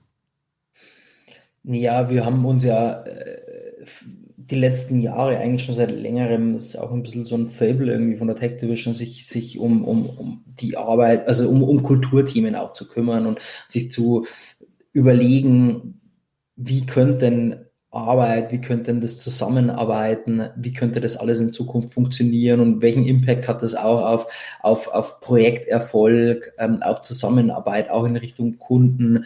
Ja, 1.64 2.12
wir 2.12 2.26
haben 2.26 2.46
uns 2.46 2.64
ja 2.64 3.02
äh, 3.02 3.86
die 4.50 4.60
letzten 4.60 5.02
Jahre, 5.02 5.38
eigentlich 5.38 5.66
schon 5.66 5.76
seit 5.76 5.92
längerem, 5.92 6.56
ist 6.56 6.76
auch 6.76 6.92
ein 6.92 7.04
bisschen 7.04 7.26
so 7.26 7.36
ein 7.36 7.48
Fable 7.48 7.92
irgendwie 7.92 8.18
von 8.18 8.28
der 8.28 8.36
Tech 8.36 8.58
Division, 8.58 8.94
sich, 8.94 9.28
sich 9.28 9.60
um, 9.60 9.84
um, 9.84 10.06
um 10.06 10.44
die 10.60 10.78
Arbeit, 10.78 11.28
also 11.28 11.50
um, 11.50 11.64
um 11.64 11.84
Kulturthemen 11.84 12.56
auch 12.56 12.74
zu 12.74 12.88
kümmern 12.88 13.26
und 13.26 13.40
sich 13.68 13.90
zu 13.90 14.26
überlegen, 14.92 16.02
wie 16.56 16.86
könnte 16.86 17.18
denn 17.18 17.66
Arbeit, 17.92 18.52
wie 18.52 18.62
könnte 18.62 18.86
denn 18.86 19.02
das 19.02 19.18
Zusammenarbeiten, 19.18 20.50
wie 20.56 20.74
könnte 20.74 21.02
das 21.02 21.18
alles 21.18 21.40
in 21.40 21.52
Zukunft 21.52 21.92
funktionieren 21.92 22.60
und 22.60 22.82
welchen 22.84 23.06
Impact 23.06 23.48
hat 23.48 23.64
das 23.64 23.74
auch 23.74 24.06
auf, 24.06 24.28
auf, 24.62 24.88
auf 24.90 25.20
Projekterfolg, 25.22 26.54
ähm, 26.60 26.84
auf 26.84 27.02
Zusammenarbeit, 27.02 27.90
auch 27.90 28.06
in 28.06 28.16
Richtung 28.16 28.60
Kunden, 28.60 29.26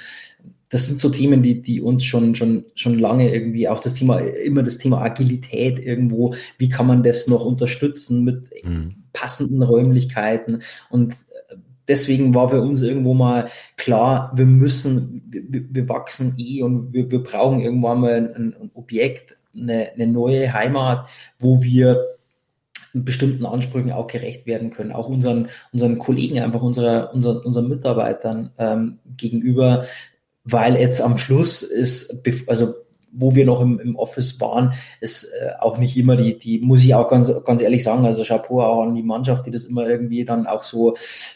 das 0.74 0.88
sind 0.88 0.98
so 0.98 1.10
Themen, 1.10 1.44
die, 1.44 1.62
die 1.62 1.82
uns 1.82 2.04
schon, 2.04 2.34
schon, 2.34 2.66
schon 2.74 2.98
lange 2.98 3.32
irgendwie 3.32 3.70
auch 3.70 3.80
das 3.80 3.94
Thema, 3.94 4.18
immer 4.18 4.64
das 4.64 4.80
Thema 4.80 5.04
Agilität 5.04 5.78
irgendwo, 5.78 6.34
wie 6.58 6.68
kann 6.68 6.88
man 6.88 7.04
das 7.04 7.28
noch 7.28 7.46
unterstützen 7.46 8.24
mit 8.24 8.50
mhm. 8.66 8.96
passenden 9.14 9.62
Räumlichkeiten? 9.62 10.64
Und 10.90 11.14
äh, 11.14 11.58
deswegen 11.88 12.34
war 12.34 12.50
für 12.50 12.62
uns 12.62 12.82
irgendwo 12.82 13.14
mal 13.14 13.50
klar, 13.78 14.32
wir 14.36 14.48
müssen, 14.48 15.22
wir, 15.30 15.64
wir 15.70 15.88
wachsen 15.90 16.34
eh 16.40 16.64
und 16.64 16.92
wir, 16.92 17.12
wir 17.12 17.22
brauchen 17.22 17.60
irgendwann 17.60 18.02
mal 18.02 18.14
ein, 18.16 18.56
ein 18.56 18.72
Objekt, 18.74 19.38
eine, 19.56 19.92
eine 19.94 20.08
neue 20.08 20.54
Heimat, 20.54 21.08
wo 21.38 21.62
wir 21.62 22.04
bestimmten 22.96 23.46
Ansprüchen 23.46 23.92
auch 23.92 24.08
gerecht 24.08 24.48
werden 24.48 24.72
können, 24.72 24.92
auch 24.92 25.08
unseren, 25.08 25.50
unseren 25.72 26.00
Kollegen, 26.00 26.40
einfach 26.40 26.62
unserer, 26.64 27.14
unseren, 27.14 27.38
unseren 27.38 27.68
Mitarbeitern 27.68 28.52
ähm, 28.58 29.00
gegenüber, 29.18 29.86
weil 30.44 30.76
jetzt 30.76 31.02
am 31.02 31.18
Schluss 31.18 31.62
ist, 31.62 32.24
also 32.48 32.74
wo 33.14 33.36
wir 33.36 33.46
noch 33.46 33.62
im, 33.62 33.80
im 33.80 33.96
Office 33.96 34.40
waren, 34.42 34.74
ist 35.00 35.26
äh, 35.26 35.52
auch 35.60 35.78
nicht 35.78 35.96
immer 35.96 36.18
die, 36.18 36.38
die, 36.38 36.60
muss 36.60 36.84
ich 36.84 36.96
auch 36.96 37.08
ganz, 37.08 37.32
ganz 37.46 37.62
ehrlich 37.62 37.84
sagen, 37.84 38.06
also 38.06 38.24
Chapeau 38.24 38.62
auch 38.62 38.84
an 38.84 38.96
die 38.96 39.04
Mannschaft, 39.04 39.46
die 39.46 39.52
das 39.52 39.66
immer 39.66 39.88
irgendwie 39.88 40.26
dann 40.26 40.48
auch 40.48 40.64
so 40.64 40.96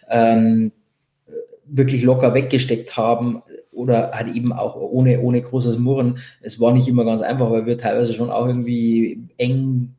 ähm, 0.09 0.71
wirklich 1.65 2.01
locker 2.01 2.33
weggesteckt 2.33 2.97
haben 2.97 3.43
oder 3.71 4.11
halt 4.13 4.35
eben 4.35 4.53
auch 4.53 4.75
ohne, 4.75 5.21
ohne 5.21 5.41
großes 5.41 5.77
Murren. 5.77 6.17
Es 6.41 6.59
war 6.59 6.73
nicht 6.73 6.87
immer 6.87 7.05
ganz 7.05 7.21
einfach, 7.21 7.51
weil 7.51 7.67
wir 7.67 7.77
teilweise 7.77 8.13
schon 8.13 8.31
auch 8.31 8.47
irgendwie 8.47 9.21
eng 9.37 9.93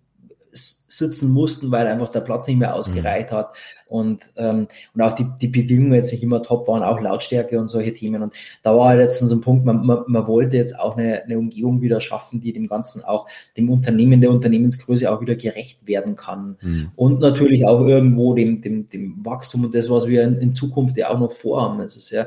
sitzen 0.89 1.31
mussten, 1.31 1.71
weil 1.71 1.87
einfach 1.87 2.09
der 2.09 2.21
Platz 2.21 2.47
nicht 2.47 2.59
mehr 2.59 2.75
ausgereicht 2.75 3.31
mhm. 3.31 3.37
hat 3.37 3.55
und, 3.87 4.25
ähm, 4.37 4.67
und 4.95 5.03
auch 5.03 5.13
die, 5.13 5.27
die 5.41 5.49
Bedingungen 5.49 5.93
jetzt 5.93 6.11
nicht 6.13 6.23
immer 6.23 6.43
top 6.43 6.67
waren, 6.67 6.83
auch 6.83 7.01
Lautstärke 7.01 7.61
und 7.61 7.69
solche 7.69 7.93
Themen. 7.93 8.23
Und 8.23 8.35
da 8.63 8.75
war 8.75 8.89
halt 8.89 9.01
jetzt 9.01 9.19
so 9.19 9.35
ein 9.35 9.41
Punkt, 9.41 9.65
man, 9.65 9.85
man, 9.85 10.05
man 10.07 10.27
wollte 10.27 10.57
jetzt 10.57 10.79
auch 10.79 10.97
eine, 10.97 11.23
eine 11.23 11.39
Umgebung 11.39 11.83
wieder 11.83 12.01
schaffen, 12.01 12.41
die 12.41 12.53
dem 12.53 12.67
Ganzen 12.67 13.05
auch, 13.05 13.29
dem 13.57 13.71
Unternehmen, 13.71 14.21
der 14.21 14.31
Unternehmensgröße 14.31 15.11
auch 15.11 15.21
wieder 15.21 15.37
gerecht 15.37 15.87
werden 15.87 16.17
kann. 16.17 16.57
Mhm. 16.63 16.89
Und 16.97 17.21
natürlich 17.21 17.67
auch 17.67 17.83
irgendwo 17.83 18.35
dem, 18.35 18.63
dem, 18.63 18.87
dem 18.87 19.25
Wachstum 19.25 19.65
und 19.65 19.75
das, 19.75 19.91
was 19.91 20.07
wir 20.07 20.25
in, 20.25 20.37
in 20.37 20.55
Zukunft 20.55 20.97
ja 20.97 21.11
auch 21.11 21.19
noch 21.19 21.33
vorhaben. 21.33 21.81
Es 21.81 21.97
ist 21.97 22.11
ja, 22.11 22.27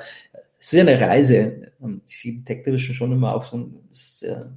es 0.60 0.68
ist 0.68 0.74
ja 0.74 0.82
eine 0.82 1.02
Reise. 1.02 1.72
Ich 2.06 2.20
sehe 2.20 2.44
Tech 2.46 2.64
Division 2.64 2.94
schon 2.94 3.12
immer 3.12 3.34
auch 3.34 3.44
so 3.44 3.58
ein, 3.58 3.76
sehr, 3.90 4.52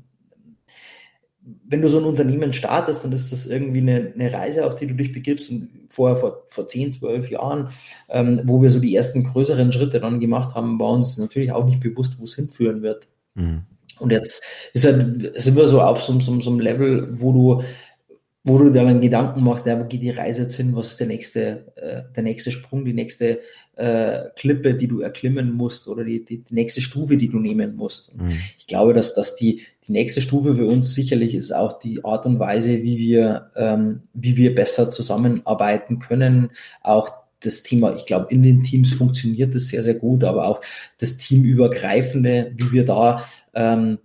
wenn 1.66 1.82
du 1.82 1.88
so 1.88 1.98
ein 1.98 2.04
Unternehmen 2.04 2.52
startest, 2.52 3.04
dann 3.04 3.12
ist 3.12 3.32
das 3.32 3.46
irgendwie 3.46 3.80
eine, 3.80 4.12
eine 4.14 4.32
Reise, 4.32 4.66
auf 4.66 4.76
die 4.76 4.86
du 4.86 4.94
dich 4.94 5.12
begibst. 5.12 5.50
Und 5.50 5.68
vorher, 5.90 6.16
vor, 6.16 6.44
vor 6.48 6.68
10, 6.68 6.94
12 6.94 7.30
Jahren, 7.30 7.68
ähm, 8.08 8.40
wo 8.44 8.62
wir 8.62 8.70
so 8.70 8.80
die 8.80 8.94
ersten 8.94 9.24
größeren 9.24 9.70
Schritte 9.72 10.00
dann 10.00 10.20
gemacht 10.20 10.54
haben, 10.54 10.78
war 10.80 10.92
uns 10.92 11.18
natürlich 11.18 11.52
auch 11.52 11.66
nicht 11.66 11.80
bewusst, 11.80 12.18
wo 12.18 12.24
es 12.24 12.34
hinführen 12.34 12.82
wird. 12.82 13.08
Mhm. 13.34 13.62
Und 14.00 14.10
jetzt 14.10 14.42
ist 14.72 14.84
halt, 14.84 15.40
sind 15.40 15.56
wir 15.56 15.68
so 15.68 15.80
auf 15.80 16.02
so, 16.02 16.18
so, 16.18 16.40
so 16.40 16.50
einem 16.50 16.60
Level, 16.60 17.12
wo 17.20 17.32
du 17.32 17.62
wo 18.46 18.58
du 18.58 18.70
dir 18.70 18.84
dann 18.84 19.00
Gedanken 19.00 19.42
machst, 19.42 19.64
ja, 19.64 19.80
wo 19.80 19.84
geht 19.84 20.02
die 20.02 20.10
Reise 20.10 20.42
jetzt 20.42 20.56
hin, 20.56 20.76
was 20.76 20.90
ist 20.90 21.00
der 21.00 21.06
nächste, 21.06 21.72
äh, 21.76 22.02
der 22.14 22.22
nächste 22.22 22.52
Sprung, 22.52 22.84
die 22.84 22.92
nächste 22.92 23.40
äh, 23.76 24.24
Klippe, 24.36 24.74
die 24.74 24.86
du 24.86 25.00
erklimmen 25.00 25.52
musst 25.52 25.88
oder 25.88 26.04
die, 26.04 26.22
die, 26.22 26.44
die 26.44 26.54
nächste 26.54 26.82
Stufe, 26.82 27.16
die 27.16 27.28
du 27.28 27.38
nehmen 27.38 27.74
musst. 27.74 28.14
Mhm. 28.16 28.38
Ich 28.58 28.66
glaube, 28.66 28.92
dass, 28.92 29.14
dass 29.14 29.34
die, 29.36 29.62
die 29.88 29.92
nächste 29.92 30.20
Stufe 30.20 30.56
für 30.56 30.66
uns 30.66 30.94
sicherlich 30.94 31.34
ist 31.34 31.52
auch 31.52 31.78
die 31.78 32.04
Art 32.04 32.26
und 32.26 32.38
Weise, 32.38 32.82
wie 32.82 32.98
wir, 32.98 33.50
ähm, 33.56 34.02
wie 34.12 34.36
wir 34.36 34.54
besser 34.54 34.90
zusammenarbeiten 34.90 35.98
können, 35.98 36.50
auch 36.82 37.10
das 37.40 37.62
Thema, 37.62 37.94
ich 37.94 38.04
glaube, 38.04 38.26
in 38.30 38.42
den 38.42 38.62
Teams 38.62 38.92
funktioniert 38.92 39.54
das 39.54 39.68
sehr, 39.68 39.82
sehr 39.82 39.94
gut, 39.94 40.22
aber 40.22 40.46
auch 40.46 40.60
das 40.98 41.16
Teamübergreifende, 41.16 42.52
wie 42.56 42.72
wir 42.72 42.84
da 42.84 43.24
ähm, 43.54 43.98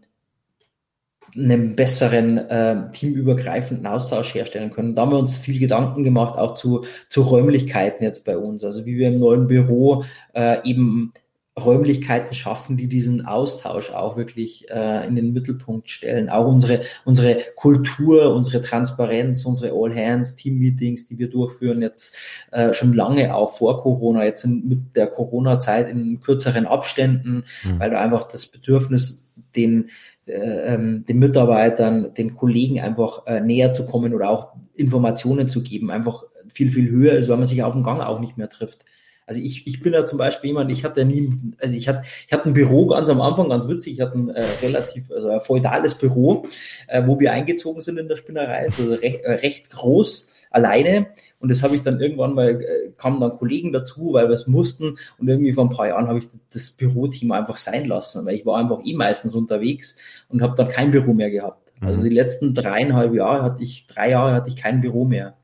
einen 1.35 1.75
besseren 1.75 2.37
äh, 2.37 2.91
teamübergreifenden 2.91 3.87
Austausch 3.87 4.33
herstellen 4.33 4.71
können. 4.71 4.95
Da 4.95 5.03
haben 5.03 5.11
wir 5.11 5.19
uns 5.19 5.39
viel 5.39 5.59
Gedanken 5.59 6.03
gemacht, 6.03 6.37
auch 6.37 6.53
zu, 6.53 6.85
zu 7.07 7.21
Räumlichkeiten 7.21 8.03
jetzt 8.03 8.25
bei 8.25 8.37
uns. 8.37 8.63
Also 8.63 8.85
wie 8.85 8.97
wir 8.97 9.07
im 9.07 9.17
neuen 9.17 9.47
Büro 9.47 10.03
äh, 10.33 10.67
eben 10.67 11.13
Räumlichkeiten 11.59 12.33
schaffen, 12.33 12.77
die 12.77 12.87
diesen 12.87 13.25
Austausch 13.25 13.91
auch 13.91 14.17
wirklich 14.17 14.69
äh, 14.69 15.05
in 15.07 15.15
den 15.15 15.33
Mittelpunkt 15.33 15.89
stellen. 15.89 16.29
Auch 16.29 16.47
unsere, 16.47 16.81
unsere 17.05 17.37
Kultur, 17.55 18.33
unsere 18.33 18.61
Transparenz, 18.61 19.45
unsere 19.45 19.73
All-Hands-Team-Meetings, 19.73 21.05
die 21.07 21.17
wir 21.19 21.29
durchführen, 21.29 21.81
jetzt 21.81 22.17
äh, 22.51 22.73
schon 22.73 22.93
lange 22.93 23.35
auch 23.35 23.51
vor 23.51 23.81
Corona, 23.81 24.23
jetzt 24.25 24.41
sind 24.41 24.67
mit 24.67 24.95
der 24.95 25.07
Corona-Zeit 25.07 25.89
in 25.89 26.19
kürzeren 26.21 26.65
Abständen, 26.65 27.43
mhm. 27.63 27.79
weil 27.79 27.91
da 27.91 27.99
einfach 27.99 28.27
das 28.27 28.47
Bedürfnis, 28.47 29.27
den 29.55 29.89
ähm, 30.29 31.05
den 31.07 31.19
Mitarbeitern, 31.19 32.13
den 32.13 32.35
Kollegen 32.35 32.79
einfach 32.79 33.25
äh, 33.27 33.41
näher 33.41 33.71
zu 33.71 33.85
kommen 33.85 34.13
oder 34.13 34.29
auch 34.29 34.53
Informationen 34.73 35.49
zu 35.49 35.63
geben, 35.63 35.91
einfach 35.91 36.23
viel, 36.53 36.71
viel 36.71 36.89
höher 36.89 37.13
ist, 37.13 37.29
weil 37.29 37.37
man 37.37 37.45
sich 37.45 37.63
auf 37.63 37.73
dem 37.73 37.83
Gang 37.83 38.01
auch 38.01 38.19
nicht 38.19 38.37
mehr 38.37 38.49
trifft. 38.49 38.85
Also 39.29 39.41
ich, 39.41 39.67
ich 39.67 39.81
bin 39.81 39.93
ja 39.93 40.05
zum 40.05 40.17
Beispiel 40.17 40.47
jemand, 40.47 40.71
ich 40.71 40.83
hatte 40.83 41.05
nie, 41.05 41.29
also 41.61 41.75
ich 41.75 41.87
hatte, 41.87 42.01
ich 42.25 42.33
hatte 42.33 42.49
ein 42.49 42.53
Büro 42.53 42.87
ganz 42.87 43.09
am 43.09 43.21
Anfang, 43.21 43.49
ganz 43.49 43.67
witzig, 43.67 43.93
ich 43.93 44.01
hatte 44.01 44.17
ein 44.17 44.29
äh, 44.29 44.43
relativ, 44.63 45.11
also 45.11 45.29
ein 45.29 45.39
feudales 45.39 45.93
Büro, 45.93 46.47
äh, 46.87 47.03
wo 47.05 47.19
wir 47.19 47.31
eingezogen 47.31 47.81
sind 47.81 47.99
in 47.99 48.07
der 48.07 48.15
Spinnerei, 48.15 48.65
also 48.65 48.91
recht, 48.95 49.21
äh, 49.21 49.33
recht 49.33 49.69
groß, 49.69 50.33
alleine. 50.49 51.07
Und 51.39 51.49
das 51.49 51.63
habe 51.63 51.75
ich 51.75 51.83
dann 51.83 51.99
irgendwann 51.99 52.33
mal, 52.33 52.61
äh, 52.61 52.91
kamen 52.97 53.19
dann 53.19 53.37
Kollegen 53.37 53.71
dazu, 53.71 54.13
weil 54.13 54.27
wir 54.27 54.33
es 54.33 54.47
mussten. 54.47 54.97
Und 55.17 55.27
irgendwie 55.27 55.53
vor 55.53 55.65
ein 55.65 55.69
paar 55.69 55.87
Jahren 55.87 56.07
habe 56.07 56.19
ich 56.19 56.27
das 56.51 56.71
Büroteam 56.71 57.31
einfach 57.31 57.57
sein 57.57 57.85
lassen, 57.85 58.25
weil 58.25 58.35
ich 58.35 58.45
war 58.45 58.57
einfach 58.57 58.79
eh 58.83 58.93
meistens 58.93 59.35
unterwegs 59.35 59.97
und 60.27 60.41
habe 60.41 60.55
dann 60.55 60.69
kein 60.69 60.91
Büro 60.91 61.13
mehr 61.13 61.31
gehabt. 61.31 61.71
Mhm. 61.79 61.87
Also 61.87 62.03
die 62.03 62.15
letzten 62.15 62.53
dreieinhalb 62.53 63.13
Jahre 63.13 63.43
hatte 63.43 63.63
ich, 63.63 63.87
drei 63.87 64.11
Jahre 64.11 64.33
hatte 64.33 64.49
ich 64.49 64.55
kein 64.55 64.81
Büro 64.81 65.05
mehr. 65.05 65.35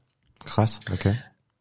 Krass, 0.43 0.79
okay. 0.91 1.15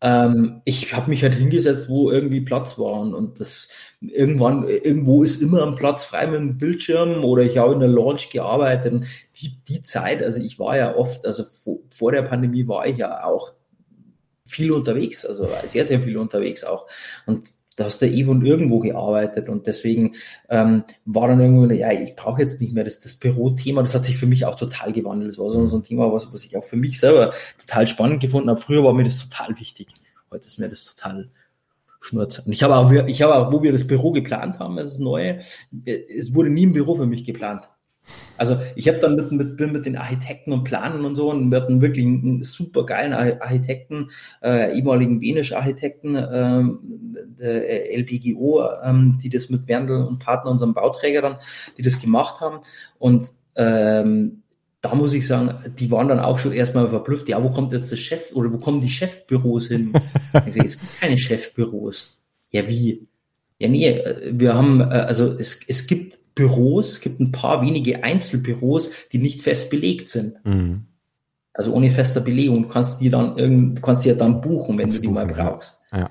Ähm, 0.05 0.61
ich 0.67 0.95
habe 0.95 1.09
mich 1.09 1.23
halt 1.23 1.35
hingesetzt, 1.35 1.89
wo 1.89 2.11
irgendwie 2.11 2.43
Platz 2.43 2.79
war 2.79 3.01
und, 3.01 3.41
das 3.41 3.71
irgendwann, 4.03 4.69
irgendwo 4.69 5.23
ist 5.23 5.41
immer 5.41 5.67
ein 5.67 5.77
Platz 5.77 6.05
frei 6.05 6.27
mit 6.27 6.41
dem 6.41 6.59
Bildschirm 6.59 7.25
oder 7.25 7.43
ich 7.43 7.57
habe 7.57 7.73
in 7.73 7.81
der 7.81 7.89
Launch 7.89 8.29
gearbeitet. 8.29 8.93
Und 8.93 9.07
die, 9.41 9.57
die 9.67 9.81
Zeit, 9.81 10.23
also 10.23 10.43
ich 10.43 10.59
war 10.59 10.77
ja 10.77 10.95
oft, 10.95 11.25
also 11.27 11.45
vor, 11.45 11.79
vor 11.91 12.13
der 12.13 12.21
Pandemie 12.21 12.69
war 12.69 12.87
ich 12.87 12.99
ja 12.99 13.25
auch 13.25 13.55
viel 14.45 14.73
unterwegs, 14.73 15.25
also 15.25 15.49
sehr, 15.67 15.87
sehr 15.87 16.03
viel 16.03 16.19
unterwegs 16.19 16.65
auch. 16.65 16.87
Und 17.25 17.49
da 17.77 17.85
hast 17.85 18.01
du 18.01 18.07
eh 18.07 18.25
von 18.25 18.45
irgendwo 18.45 18.79
gearbeitet 18.79 19.49
und 19.49 19.67
deswegen 19.67 20.15
ähm, 20.49 20.85
war 21.05 21.29
dann 21.29 21.41
irgendwo, 21.41 21.67
ja, 21.73 21.93
ich 21.93 22.15
brauche 22.15 22.41
jetzt 22.41 22.61
nicht 22.61 22.73
mehr 22.73 22.85
das, 22.85 23.01
das 23.01 23.15
Bürothema, 23.15 23.83
das 23.83 23.95
hat 23.95 24.05
sich 24.05 24.17
für 24.17 24.27
mich 24.27 24.45
auch 24.45 24.55
total 24.55 24.93
gewandelt. 24.93 25.31
Das 25.31 25.39
war 25.39 25.51
so, 25.51 25.67
so 25.67 25.77
ein 25.77 25.83
Thema, 25.83 26.13
was, 26.13 26.33
was 26.33 26.45
ich 26.45 26.57
auch 26.57 26.65
für 26.65 26.77
mich 26.77 27.01
selber 27.01 27.33
total 27.59 27.87
spannend 27.87 28.21
gefunden 28.21 28.49
habe. 28.49 28.61
Früher 28.61 28.85
war 28.85 28.93
mir 28.93 29.05
das 29.05 29.19
total 29.19 29.59
wichtig. 29.59 29.89
Heute 30.31 30.47
ist 30.47 30.59
mir 30.59 30.69
das 30.69 30.95
total 30.95 31.31
Schnurz. 32.01 32.41
Und 32.41 32.53
ich 32.53 32.63
habe 32.63 32.77
auch, 32.77 32.91
ich 32.91 33.23
habe 33.23 33.35
auch, 33.35 33.53
wo 33.53 33.63
wir 33.63 33.73
das 33.73 33.87
Büro 33.87 34.13
geplant 34.13 34.59
haben, 34.59 34.77
das 34.77 34.99
neue, 34.99 35.41
es 35.85 36.35
wurde 36.35 36.51
nie 36.51 36.67
ein 36.67 36.73
Büro 36.73 36.95
für 36.95 37.07
mich 37.07 37.25
geplant. 37.25 37.69
Also 38.37 38.59
ich 38.75 38.89
habe 38.89 38.99
dann 38.99 39.17
mit, 39.17 39.33
mit, 39.33 39.57
bin 39.57 39.73
mit 39.73 39.87
den 39.87 39.97
Architekten 39.97 40.53
und 40.53 40.65
Planern 40.65 41.05
und 41.05 41.15
so 41.15 41.31
und 41.31 41.51
wir 41.51 41.61
hatten 41.61 41.81
wirklich 41.81 42.05
einen 42.05 42.43
super 42.43 42.85
geilen 42.85 43.13
Architekten, 43.13 44.11
äh, 44.43 44.77
ehemaligen 44.77 45.21
Benisch-Architekten, 45.21 46.17
äh, 46.17 46.65
der 47.39 47.97
LPGO, 47.97 48.69
ähm, 48.83 49.19
die 49.23 49.31
das 49.31 49.51
mit 49.51 49.69
Werndl 49.69 50.03
und 50.03 50.19
Partner, 50.19 50.51
unserem 50.51 50.75
Bauträger 50.75 51.23
dann, 51.23 51.37
die 51.79 51.83
das 51.83 52.01
gemacht 52.01 52.41
haben. 52.41 52.61
Und 52.99 53.33
ähm, 53.57 54.43
da 54.81 54.95
muss 54.95 55.15
ich 55.15 55.27
sagen, 55.27 55.55
die 55.79 55.91
waren 55.91 56.09
dann 56.09 56.21
auch 56.21 56.39
schon 56.39 56.53
erstmal 56.53 56.89
verblüfft, 56.89 57.29
ja, 57.29 57.43
wo 57.43 57.51
kommt 57.51 57.73
jetzt 57.73 57.91
das 57.91 58.01
Chef 58.01 58.33
oder 58.35 58.53
wo 58.53 58.59
kommen 58.59 58.81
die 58.81 58.91
Chefbüros 58.91 59.69
hin? 59.69 59.93
ich 60.47 60.55
sag, 60.55 60.65
es 60.65 60.79
gibt 60.79 61.01
keine 61.01 61.17
Chefbüros. 61.17 62.19
Ja, 62.51 62.69
wie? 62.69 63.07
Ja, 63.59 63.69
nee, 63.69 64.03
wir 64.33 64.55
haben, 64.55 64.81
äh, 64.81 64.85
also 64.85 65.33
es, 65.33 65.61
es 65.67 65.87
gibt 65.87 66.19
Büros, 66.35 66.93
es 66.93 67.01
gibt 67.01 67.21
ein 67.21 67.33
paar 67.33 67.63
wenige 67.63 68.03
Einzelbüros, 68.03 68.91
die 69.13 69.19
nicht 69.19 69.43
fest 69.43 69.71
belegt 69.71 70.09
sind. 70.09 70.45
Mhm. 70.45 70.87
Also 71.53 71.73
ohne 71.73 71.91
fester 71.91 72.21
Belegung. 72.21 72.65
Du 72.65 72.69
kannst 72.69 73.01
die 73.01 73.11
dann 73.11 73.39
irgend, 73.39 73.79
du 73.79 73.83
kannst 73.83 74.05
die 74.05 74.09
ja 74.09 74.17
dann 74.17 74.41
buchen, 74.41 74.77
wenn 74.77 74.89
du 74.89 74.99
die 74.99 75.07
buchen, 75.07 75.15
mal 75.15 75.27
brauchst. 75.27 75.83
Ja. 75.93 76.11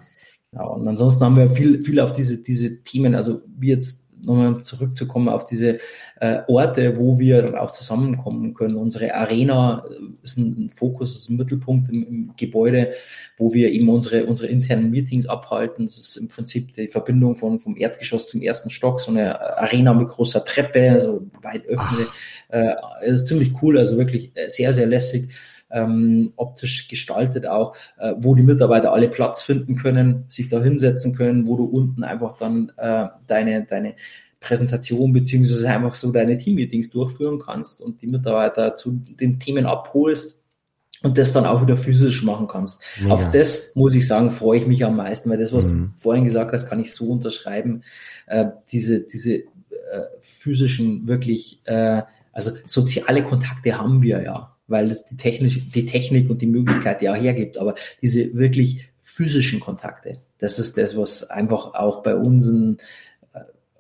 ja. 0.54 0.64
Und 0.64 0.88
ansonsten 0.88 1.24
haben 1.24 1.36
wir 1.36 1.50
viel, 1.50 1.84
viel 1.84 2.00
auf 2.00 2.14
diese, 2.14 2.42
diese 2.42 2.82
Themen, 2.84 3.14
also 3.14 3.42
wie 3.58 3.68
jetzt 3.68 4.03
nochmal 4.24 4.62
zurückzukommen 4.62 5.30
auf 5.30 5.46
diese 5.46 5.80
äh, 6.20 6.40
Orte, 6.48 6.98
wo 6.98 7.20
wir 7.20 7.42
dann 7.42 7.56
auch 7.56 7.72
zusammenkommen 7.72 8.54
können. 8.54 8.76
Unsere 8.76 9.14
Arena 9.14 9.86
äh, 9.90 9.94
ist 10.24 10.38
ein, 10.38 10.66
ein 10.66 10.70
Fokus, 10.70 11.16
ist 11.16 11.30
ein 11.30 11.38
Mittelpunkt 11.38 11.90
im, 11.90 12.04
im, 12.08 12.34
Gebäude, 12.38 12.94
wo 13.38 13.54
wir 13.54 13.72
eben 13.72 13.90
unsere, 13.90 14.26
unsere 14.26 14.50
internen 14.50 14.90
Meetings 14.90 15.28
abhalten. 15.28 15.86
Das 15.86 15.98
ist 15.98 16.18
im 16.18 16.28
Prinzip 16.28 16.74
die 16.74 16.88
Verbindung 16.88 17.36
von, 17.36 17.60
vom 17.60 17.78
Erdgeschoss 17.78 18.28
zum 18.28 18.42
ersten 18.42 18.70
Stock, 18.70 19.00
so 19.00 19.12
eine 19.12 19.40
Arena 19.58 19.94
mit 19.94 20.08
großer 20.08 20.44
Treppe, 20.46 20.92
also 20.92 21.28
weit 21.42 21.66
öffne. 21.68 22.06
Äh, 22.50 22.76
ist 23.06 23.28
ziemlich 23.28 23.52
cool, 23.62 23.78
also 23.78 23.98
wirklich 23.98 24.32
äh, 24.36 24.50
sehr, 24.50 24.74
sehr 24.74 24.88
lässig 24.88 25.30
ähm, 25.74 26.34
optisch 26.36 26.88
gestaltet 26.88 27.48
auch, 27.48 27.76
äh, 27.98 28.14
wo 28.18 28.36
die 28.36 28.44
Mitarbeiter 28.44 28.94
alle 28.94 29.10
Platz 29.10 29.42
finden 29.42 29.76
können, 29.76 30.26
sich 30.30 30.50
da 30.50 30.62
hinsetzen 30.62 31.16
können, 31.16 31.48
wo 31.48 31.58
du 31.58 31.66
unten 31.66 32.04
einfach 32.04 32.38
dann 32.38 32.72
äh, 32.78 33.08
deine, 33.28 33.66
deine 33.66 33.96
Präsentation 34.40 35.12
beziehungsweise 35.12 35.70
einfach 35.70 35.96
so 35.96 36.12
deine 36.12 36.38
Teammeetings 36.38 36.92
durchführen 36.92 37.40
kannst 37.40 37.82
und 37.82 38.02
die 38.02 38.08
Mitarbeiter 38.08 38.76
zu 38.76 38.92
den 38.92 39.40
Themen 39.40 39.66
abholst 39.66 40.44
und 41.02 41.18
das 41.18 41.34
dann 41.34 41.46
auch 41.46 41.62
wieder 41.62 41.78
physisch 41.78 42.24
machen 42.24 42.48
kannst. 42.48 42.82
Mega. 43.02 43.14
Auf 43.14 43.32
das 43.32 43.76
muss 43.76 43.96
ich 43.96 44.08
sagen, 44.08 44.32
freue 44.32 44.60
ich 44.60 44.68
mich 44.68 44.86
am 44.86 44.96
meisten, 44.96 45.30
weil 45.30 45.38
das, 45.38 45.54
was 45.54 45.66
mhm. 45.66 45.92
du 45.96 46.02
vorhin 46.02 46.26
gesagt 46.26 46.52
hast, 46.54 46.68
kann 46.68 46.80
ich 46.80 46.94
so 46.94 47.10
unterschreiben. 47.10 47.84
Äh, 48.28 48.46
diese 48.72 49.02
diese 49.02 49.36
äh, 49.36 49.44
physischen 50.20 51.08
wirklich, 51.08 51.62
äh, 51.66 52.04
also 52.32 52.52
soziale 52.66 53.24
Kontakte 53.24 53.78
haben 53.78 54.02
wir 54.04 54.22
ja 54.24 54.53
weil 54.68 54.90
es 54.92 55.06
die, 55.06 55.18
Technik, 55.18 55.72
die 55.74 55.86
Technik 55.86 56.30
und 56.30 56.42
die 56.42 56.48
Möglichkeit 56.48 57.02
ja 57.02 57.14
hergibt. 57.14 57.58
Aber 57.58 57.76
diese 58.02 58.34
wirklich 58.34 58.88
physischen 59.02 59.60
Kontakte, 59.60 60.22
das 60.40 60.60
ist 60.60 60.78
das, 60.78 60.98
was 60.98 61.30
einfach 61.30 61.74
auch 61.74 62.04
bei 62.04 62.16
uns 62.16 62.50
äh, 62.50 62.76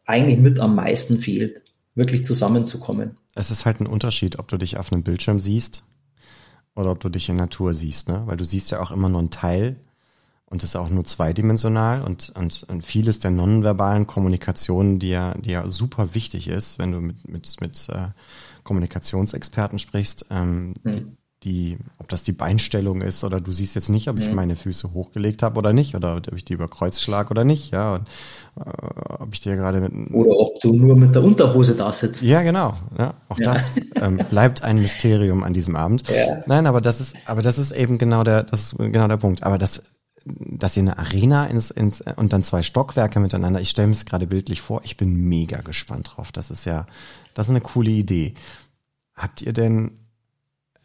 eigentlich 0.05 0.39
mit 0.39 0.59
am 0.59 0.75
meisten 0.75 1.19
fehlt, 1.19 1.63
wirklich 1.95 2.25
zusammenzukommen. 2.25 3.17
Es 3.35 3.51
ist 3.51 3.65
halt 3.65 3.79
ein 3.79 3.87
Unterschied, 3.87 4.39
ob 4.39 4.47
du 4.47 4.57
dich 4.57 4.77
auf 4.77 4.91
einem 4.91 5.03
Bildschirm 5.03 5.39
siehst 5.39 5.83
oder 6.75 6.91
ob 6.91 6.99
du 6.99 7.09
dich 7.09 7.29
in 7.29 7.35
Natur 7.35 7.73
siehst, 7.73 8.09
ne? 8.09 8.23
Weil 8.25 8.37
du 8.37 8.45
siehst 8.45 8.71
ja 8.71 8.81
auch 8.81 8.91
immer 8.91 9.09
nur 9.09 9.19
einen 9.19 9.31
Teil 9.31 9.77
und 10.53 10.61
das 10.61 10.71
ist 10.71 10.75
auch 10.75 10.89
nur 10.89 11.03
zweidimensional 11.03 12.03
und, 12.03 12.31
und, 12.35 12.63
und 12.67 12.85
vieles 12.85 13.17
der 13.17 13.31
nonverbalen 13.31 14.05
Kommunikation, 14.05 14.99
die 14.99 15.09
ja, 15.09 15.33
die 15.35 15.51
ja 15.51 15.67
super 15.67 16.13
wichtig 16.13 16.47
ist, 16.47 16.77
wenn 16.77 16.91
du 16.91 16.99
mit, 16.99 17.27
mit, 17.27 17.59
mit 17.59 17.87
äh, 17.89 18.09
Kommunikationsexperten 18.63 19.79
sprichst, 19.79 20.25
ähm, 20.31 20.73
mhm. 20.83 20.91
die, 20.91 21.05
die, 21.43 21.77
ob 21.99 22.07
das 22.07 22.23
die 22.23 22.31
Beinstellung 22.31 23.01
ist 23.01 23.23
oder 23.23 23.41
du 23.41 23.51
siehst 23.51 23.75
jetzt 23.75 23.89
nicht, 23.89 24.09
ob 24.09 24.19
ich 24.19 24.29
mhm. 24.29 24.35
meine 24.35 24.55
Füße 24.55 24.93
hochgelegt 24.93 25.43
habe 25.43 25.57
oder 25.57 25.73
nicht 25.73 25.95
oder 25.95 26.15
ob 26.15 26.33
ich 26.33 26.45
die 26.45 26.53
über 26.53 26.69
Kreuz 26.69 27.01
schlag 27.01 27.31
oder 27.31 27.43
nicht, 27.43 27.73
ja, 27.73 27.95
und, 27.95 28.07
äh, 28.57 28.69
ob 29.19 29.33
ich 29.33 29.41
dir 29.41 29.55
gerade 29.55 29.81
mit 29.81 30.13
oder 30.13 30.37
ob 30.37 30.59
du 30.61 30.73
nur 30.73 30.95
mit 30.95 31.13
der 31.13 31.23
Unterhose 31.23 31.75
da 31.75 31.91
sitzt. 31.91 32.23
Ja, 32.23 32.43
genau, 32.43 32.75
ja, 32.97 33.13
auch 33.29 33.39
ja. 33.39 33.53
das 33.53 33.75
ähm, 33.95 34.19
bleibt 34.29 34.63
ein 34.63 34.77
Mysterium 34.77 35.43
an 35.43 35.53
diesem 35.53 35.75
Abend. 35.75 36.07
Ja. 36.09 36.41
Nein, 36.45 36.65
aber 36.65 36.81
das 36.81 37.01
ist, 37.01 37.15
aber 37.25 37.41
das 37.41 37.57
ist 37.57 37.71
eben 37.71 37.97
genau 37.97 38.23
der, 38.23 38.43
das 38.43 38.73
ist 38.73 38.77
genau 38.77 39.07
der 39.07 39.17
Punkt. 39.17 39.43
Aber 39.43 39.57
das 39.57 39.83
dass 40.25 40.77
ihr 40.77 40.81
eine 40.81 40.97
Arena 40.97 41.45
ins, 41.47 41.71
ins 41.71 42.01
und 42.15 42.33
dann 42.33 42.43
zwei 42.43 42.63
Stockwerke 42.63 43.19
miteinander. 43.19 43.59
Ich 43.61 43.69
stelle 43.69 43.87
mir 43.87 43.93
es 43.93 44.05
gerade 44.05 44.27
bildlich 44.27 44.61
vor. 44.61 44.81
Ich 44.83 44.97
bin 44.97 45.27
mega 45.27 45.61
gespannt 45.61 46.11
drauf. 46.15 46.31
Das 46.31 46.49
ist 46.49 46.65
ja, 46.65 46.87
das 47.33 47.47
ist 47.47 47.51
eine 47.51 47.61
coole 47.61 47.91
Idee. 47.91 48.33
Habt 49.15 49.41
ihr 49.41 49.53
denn 49.53 49.99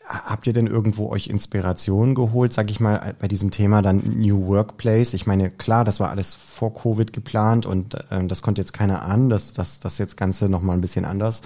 habt 0.08 0.46
ihr 0.46 0.54
denn 0.54 0.66
irgendwo 0.66 1.10
euch 1.10 1.26
Inspiration 1.26 2.14
geholt, 2.14 2.54
sag 2.54 2.70
ich 2.70 2.80
mal, 2.80 3.14
bei 3.20 3.28
diesem 3.28 3.50
Thema 3.50 3.82
dann 3.82 3.98
New 4.18 4.46
Workplace? 4.46 5.12
Ich 5.12 5.26
meine, 5.26 5.50
klar, 5.50 5.84
das 5.84 6.00
war 6.00 6.08
alles 6.08 6.34
vor 6.34 6.72
Covid 6.72 7.12
geplant 7.12 7.66
und 7.66 7.94
äh, 7.94 8.26
das 8.26 8.40
konnte 8.40 8.62
jetzt 8.62 8.72
keiner 8.72 9.02
an, 9.02 9.28
dass 9.28 9.52
das 9.52 9.80
das 9.80 9.98
jetzt 9.98 10.16
Ganze 10.16 10.48
nochmal 10.48 10.76
ein 10.76 10.80
bisschen 10.80 11.04
anders 11.04 11.42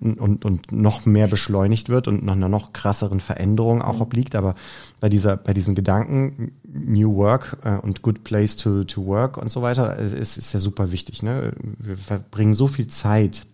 und, 0.00 0.44
und 0.44 0.72
noch 0.72 1.06
mehr 1.06 1.28
beschleunigt 1.28 1.88
wird 1.88 2.08
und 2.08 2.24
nach 2.24 2.34
einer 2.34 2.48
noch 2.48 2.72
krasseren 2.72 3.20
Veränderung 3.20 3.82
auch 3.82 3.96
mhm. 3.96 4.02
obliegt. 4.02 4.34
Aber 4.34 4.54
bei 5.00 5.08
dieser, 5.08 5.36
bei 5.36 5.54
diesem 5.54 5.74
Gedanken 5.74 6.52
New 6.64 7.16
Work 7.16 7.58
äh, 7.64 7.78
und 7.78 8.02
Good 8.02 8.24
Place 8.24 8.56
to, 8.56 8.84
to 8.84 9.06
Work 9.06 9.36
und 9.36 9.50
so 9.50 9.62
weiter, 9.62 9.96
ist, 9.96 10.36
ist 10.36 10.52
ja 10.52 10.60
super 10.60 10.92
wichtig. 10.92 11.22
Ne? 11.22 11.52
Wir 11.78 11.96
verbringen 11.96 12.54
so 12.54 12.68
viel 12.68 12.86
Zeit 12.88 13.46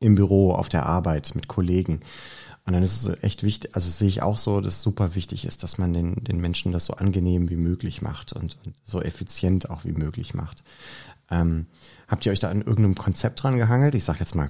im 0.00 0.16
Büro, 0.16 0.52
auf 0.52 0.68
der 0.68 0.86
Arbeit 0.86 1.32
mit 1.34 1.48
Kollegen. 1.48 2.00
Und 2.64 2.74
dann 2.74 2.82
ist 2.82 3.04
es 3.04 3.22
echt 3.24 3.42
wichtig, 3.42 3.74
also 3.74 3.90
sehe 3.90 4.08
ich 4.08 4.22
auch 4.22 4.38
so, 4.38 4.60
dass 4.60 4.74
es 4.74 4.82
super 4.82 5.16
wichtig 5.16 5.44
ist, 5.46 5.64
dass 5.64 5.78
man 5.78 5.92
den, 5.92 6.22
den 6.22 6.40
Menschen 6.40 6.70
das 6.70 6.84
so 6.84 6.94
angenehm 6.94 7.50
wie 7.50 7.56
möglich 7.56 8.02
macht 8.02 8.32
und, 8.32 8.56
und 8.64 8.74
so 8.84 9.02
effizient 9.02 9.68
auch 9.68 9.84
wie 9.84 9.92
möglich 9.92 10.34
macht. 10.34 10.62
Ähm, 11.28 11.66
habt 12.06 12.24
ihr 12.24 12.30
euch 12.30 12.38
da 12.38 12.50
an 12.50 12.58
irgendeinem 12.58 12.94
Konzept 12.94 13.42
dran 13.42 13.56
gehangelt? 13.56 13.96
Ich 13.96 14.04
sage 14.04 14.20
jetzt 14.20 14.36
mal 14.36 14.48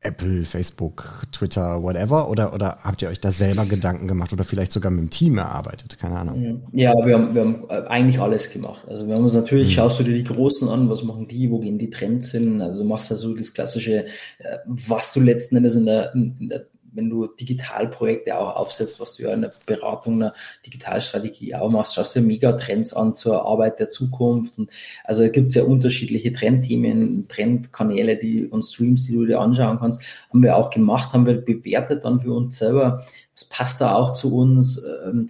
Apple, 0.00 0.44
Facebook, 0.44 1.24
Twitter, 1.32 1.82
whatever? 1.82 2.30
Oder, 2.30 2.54
oder 2.54 2.78
habt 2.82 3.02
ihr 3.02 3.08
euch 3.08 3.20
da 3.20 3.32
selber 3.32 3.66
Gedanken 3.66 4.06
gemacht 4.06 4.32
oder 4.32 4.44
vielleicht 4.44 4.70
sogar 4.70 4.92
mit 4.92 5.00
dem 5.00 5.10
Team 5.10 5.38
erarbeitet? 5.38 5.98
Keine 5.98 6.16
Ahnung. 6.16 6.62
Ja, 6.72 6.94
wir 7.04 7.14
haben, 7.14 7.34
wir 7.34 7.42
haben 7.42 7.64
äh, 7.68 7.88
eigentlich 7.88 8.20
alles 8.20 8.50
gemacht. 8.50 8.82
Also 8.86 9.08
wir 9.08 9.16
haben 9.16 9.24
uns 9.24 9.34
natürlich, 9.34 9.68
mhm. 9.68 9.72
schaust 9.72 9.98
du 9.98 10.04
dir 10.04 10.14
die 10.14 10.24
Großen 10.24 10.68
an, 10.68 10.88
was 10.88 11.02
machen 11.02 11.26
die, 11.26 11.50
wo 11.50 11.58
gehen 11.58 11.78
die 11.78 11.90
Trends 11.90 12.30
hin? 12.30 12.62
Also 12.62 12.84
machst 12.84 13.10
du 13.10 13.16
so 13.16 13.34
das 13.34 13.52
klassische, 13.52 14.06
äh, 14.38 14.58
was 14.66 15.12
du 15.12 15.20
letzten 15.20 15.56
Endes 15.56 15.74
in 15.74 15.86
der, 15.86 16.14
in 16.14 16.48
der 16.48 16.66
wenn 16.92 17.10
du 17.10 17.26
Digitalprojekte 17.26 18.38
auch 18.38 18.56
aufsetzt, 18.56 19.00
was 19.00 19.16
du 19.16 19.24
ja 19.24 19.32
in 19.32 19.42
der 19.42 19.52
Beratung 19.66 20.14
einer 20.14 20.34
Digitalstrategie 20.66 21.54
auch 21.54 21.70
machst, 21.70 21.94
schaust 21.94 22.14
dir 22.14 22.22
Megatrends 22.22 22.94
an 22.94 23.16
zur 23.16 23.44
Arbeit 23.44 23.78
der 23.80 23.88
Zukunft. 23.88 24.58
Und 24.58 24.70
also 25.04 25.22
da 25.22 25.28
gibt 25.28 25.48
es 25.48 25.54
ja 25.54 25.64
unterschiedliche 25.64 26.32
Trendthemen, 26.32 27.28
Trendkanäle, 27.28 28.16
die 28.16 28.46
und 28.46 28.62
Streams, 28.62 29.04
die 29.04 29.12
du 29.12 29.26
dir 29.26 29.40
anschauen 29.40 29.78
kannst, 29.78 30.02
haben 30.30 30.42
wir 30.42 30.56
auch 30.56 30.70
gemacht, 30.70 31.12
haben 31.12 31.26
wir 31.26 31.34
bewertet 31.34 32.04
dann 32.04 32.20
für 32.20 32.32
uns 32.32 32.58
selber. 32.58 33.04
Was 33.34 33.44
passt 33.44 33.80
da 33.80 33.94
auch 33.94 34.12
zu 34.12 34.36
uns? 34.36 34.82
Ähm, 35.04 35.28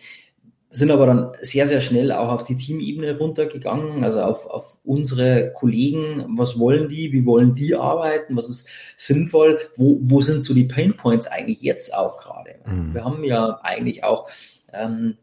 sind 0.78 0.90
aber 0.90 1.06
dann 1.06 1.32
sehr, 1.40 1.66
sehr 1.66 1.80
schnell 1.80 2.12
auch 2.12 2.30
auf 2.30 2.44
die 2.44 2.56
Teamebene 2.56 3.18
runtergegangen, 3.18 4.04
also 4.04 4.20
auf, 4.20 4.46
auf 4.46 4.78
unsere 4.84 5.52
Kollegen, 5.52 6.24
was 6.36 6.58
wollen 6.58 6.88
die, 6.88 7.12
wie 7.12 7.26
wollen 7.26 7.54
die 7.54 7.74
arbeiten, 7.74 8.36
was 8.36 8.48
ist 8.48 8.68
sinnvoll, 8.96 9.58
wo, 9.76 9.98
wo 10.02 10.20
sind 10.20 10.42
so 10.42 10.54
die 10.54 10.64
Pain 10.64 10.94
Points 10.94 11.26
eigentlich 11.26 11.62
jetzt 11.62 11.94
auch 11.94 12.16
gerade. 12.16 12.56
Mhm. 12.66 12.94
Wir 12.94 13.04
haben 13.04 13.24
ja 13.24 13.58
eigentlich 13.62 14.04
auch 14.04 14.28
ähm, 14.72 15.16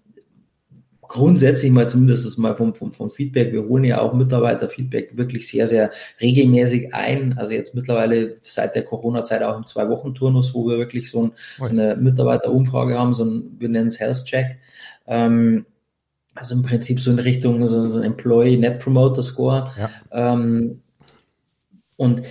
grundsätzlich 1.07 1.71
mal 1.71 1.87
zumindest 1.87 2.37
mal 2.37 2.55
vom, 2.55 2.73
vom, 2.73 2.93
vom 2.93 3.09
Feedback, 3.09 3.53
wir 3.53 3.63
holen 3.63 3.83
ja 3.83 4.01
auch 4.01 4.13
Mitarbeiterfeedback 4.13 5.17
wirklich 5.17 5.47
sehr, 5.47 5.67
sehr 5.67 5.91
regelmäßig 6.21 6.93
ein. 6.93 7.37
Also 7.37 7.53
jetzt 7.53 7.75
mittlerweile 7.75 8.37
seit 8.43 8.75
der 8.75 8.83
Corona-Zeit 8.83 9.43
auch 9.43 9.57
im 9.57 9.65
Zwei-Wochen-Turnus, 9.65 10.53
wo 10.53 10.67
wir 10.67 10.77
wirklich 10.77 11.09
so 11.09 11.31
ein, 11.59 11.69
eine 11.69 11.95
Mitarbeiterumfrage 11.95 12.97
haben, 12.97 13.13
so 13.13 13.25
ein, 13.25 13.55
wir 13.59 13.69
nennen 13.69 13.87
es 13.87 13.99
Health 13.99 14.25
Check. 14.25 14.57
Ähm, 15.07 15.65
also 16.33 16.55
im 16.55 16.63
Prinzip 16.63 16.99
so 16.99 17.11
in 17.11 17.19
Richtung 17.19 17.65
so, 17.67 17.89
so 17.89 17.97
ein 17.97 18.03
Employee 18.03 18.57
Net 18.57 18.79
Promoter 18.79 19.23
Score. 19.23 19.71
Ja. 19.77 19.89
Ähm, 20.11 20.81
und 21.95 22.23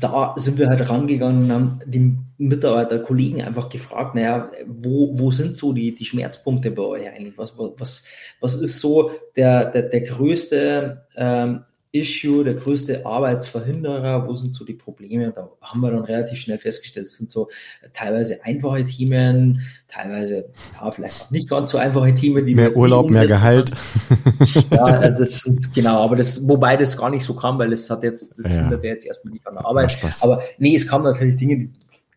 da 0.00 0.34
sind 0.36 0.58
wir 0.58 0.68
halt 0.68 0.88
rangegangen 0.88 1.44
und 1.44 1.52
haben 1.52 1.78
die 1.86 2.16
Mitarbeiter, 2.38 2.98
Kollegen 2.98 3.42
einfach 3.42 3.68
gefragt, 3.68 4.14
naja, 4.14 4.50
wo, 4.66 5.16
wo 5.16 5.30
sind 5.30 5.54
so 5.54 5.72
die, 5.72 5.94
die 5.94 6.04
Schmerzpunkte 6.04 6.70
bei 6.70 6.82
euch 6.82 7.08
eigentlich? 7.08 7.38
Was, 7.38 7.54
was, 7.56 8.04
was 8.40 8.54
ist 8.56 8.80
so 8.80 9.12
der, 9.36 9.70
der, 9.70 9.82
der 9.82 10.00
größte 10.00 11.06
ähm, 11.16 11.64
Issue, 11.92 12.44
der 12.44 12.54
größte 12.54 13.04
Arbeitsverhinderer, 13.04 14.28
wo 14.28 14.34
sind 14.34 14.54
so 14.54 14.64
die 14.64 14.74
Probleme? 14.74 15.32
Da 15.32 15.50
haben 15.60 15.80
wir 15.80 15.90
dann 15.90 16.04
relativ 16.04 16.38
schnell 16.38 16.58
festgestellt, 16.58 17.06
es 17.06 17.16
sind 17.16 17.30
so 17.30 17.48
teilweise 17.92 18.44
einfache 18.44 18.84
Themen, 18.86 19.60
teilweise 19.88 20.50
ja, 20.80 20.90
vielleicht 20.92 21.22
auch 21.22 21.30
nicht 21.32 21.50
ganz 21.50 21.70
so 21.70 21.78
einfache 21.78 22.14
Themen, 22.14 22.46
die 22.46 22.54
mehr 22.54 22.76
Urlaub, 22.76 23.10
mehr 23.10 23.26
Gehalt. 23.26 23.72
ja, 24.70 24.84
also 24.84 25.18
das 25.18 25.40
sind 25.40 25.74
genau, 25.74 26.04
aber 26.04 26.14
das, 26.14 26.46
wobei 26.46 26.76
das 26.76 26.96
gar 26.96 27.10
nicht 27.10 27.24
so 27.24 27.34
kam, 27.34 27.58
weil 27.58 27.72
es 27.72 27.90
hat 27.90 28.04
jetzt, 28.04 28.38
das 28.38 28.52
ja. 28.52 28.60
hindert 28.62 28.84
jetzt 28.84 29.06
erstmal 29.06 29.32
nicht 29.32 29.46
an 29.46 29.54
der 29.54 29.66
Arbeit. 29.66 29.98
Aber 30.20 30.42
nee, 30.58 30.76
es 30.76 30.86
kamen 30.86 31.04
natürlich 31.04 31.36
Dinge, 31.36 31.58
die 31.58 31.70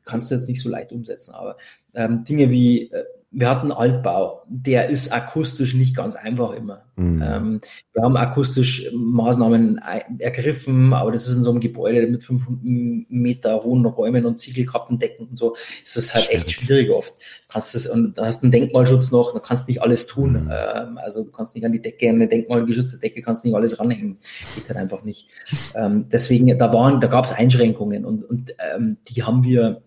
kannst 0.06 0.30
du 0.30 0.36
jetzt 0.36 0.48
nicht 0.48 0.62
so 0.62 0.70
leicht 0.70 0.92
umsetzen, 0.92 1.34
aber 1.34 1.58
ähm, 1.96 2.24
Dinge 2.24 2.52
wie 2.52 2.92
äh, 2.92 3.04
wir 3.36 3.50
hatten 3.50 3.72
Altbau, 3.72 4.44
der 4.48 4.90
ist 4.90 5.12
akustisch 5.12 5.74
nicht 5.74 5.96
ganz 5.96 6.16
einfach 6.16 6.52
immer. 6.52 6.86
Mhm. 6.96 7.24
Ähm, 7.28 7.62
wir 7.94 8.04
haben 8.04 8.16
akustisch 8.16 8.88
Maßnahmen 8.94 9.82
ergriffen, 10.20 10.94
aber 10.94 11.12
das 11.12 11.28
ist 11.28 11.36
in 11.38 11.44
so 11.44 11.50
einem 11.50 11.60
Gebäude 11.60 12.06
mit 12.06 12.24
500 12.24 13.10
Meter 13.10 13.64
hohen 13.64 13.86
Räumen 13.86 14.26
und 14.26 14.40
Ziegelkappendecken 14.40 15.30
und 15.30 15.38
so, 15.38 15.56
ist 15.84 15.98
das 15.98 16.14
halt 16.14 16.26
schwierig. 16.26 16.44
echt 16.44 16.52
schwierig 16.52 16.90
oft. 16.92 17.14
Du 17.14 17.54
kannst 17.54 17.74
das, 17.74 17.88
und 17.88 18.20
da 18.20 18.28
hast 18.28 18.42
du 18.42 18.46
einen 18.46 18.52
Denkmalschutz 18.52 19.12
noch, 19.12 19.34
da 19.34 19.40
kannst 19.40 19.68
nicht 19.68 19.82
alles 19.82 20.06
tun. 20.06 20.46
Mhm. 20.46 20.52
Ähm, 20.52 20.98
also 21.00 21.24
du 21.24 21.32
kannst 21.32 21.56
nicht 21.56 21.66
an 21.66 21.72
die 21.72 21.82
Decke, 21.82 22.10
eine 22.10 22.28
denkmalgeschützte 22.28 23.00
Decke, 23.00 23.24
kannst 23.24 23.46
nicht 23.46 23.56
alles 23.56 23.80
ranhängen. 23.80 24.20
Geht 24.54 24.68
halt 24.68 24.78
einfach 24.78 25.04
nicht. 25.04 25.30
Ähm, 25.74 26.06
deswegen, 26.12 26.56
da 26.60 26.72
waren, 26.72 27.02
da 27.02 27.08
gab 27.08 27.26
es 27.26 27.32
Einschränkungen 27.32 28.06
und, 28.06 28.24
und 28.24 28.54
ähm, 28.76 28.98
die 29.08 29.24
haben 29.24 29.44
wir 29.44 29.82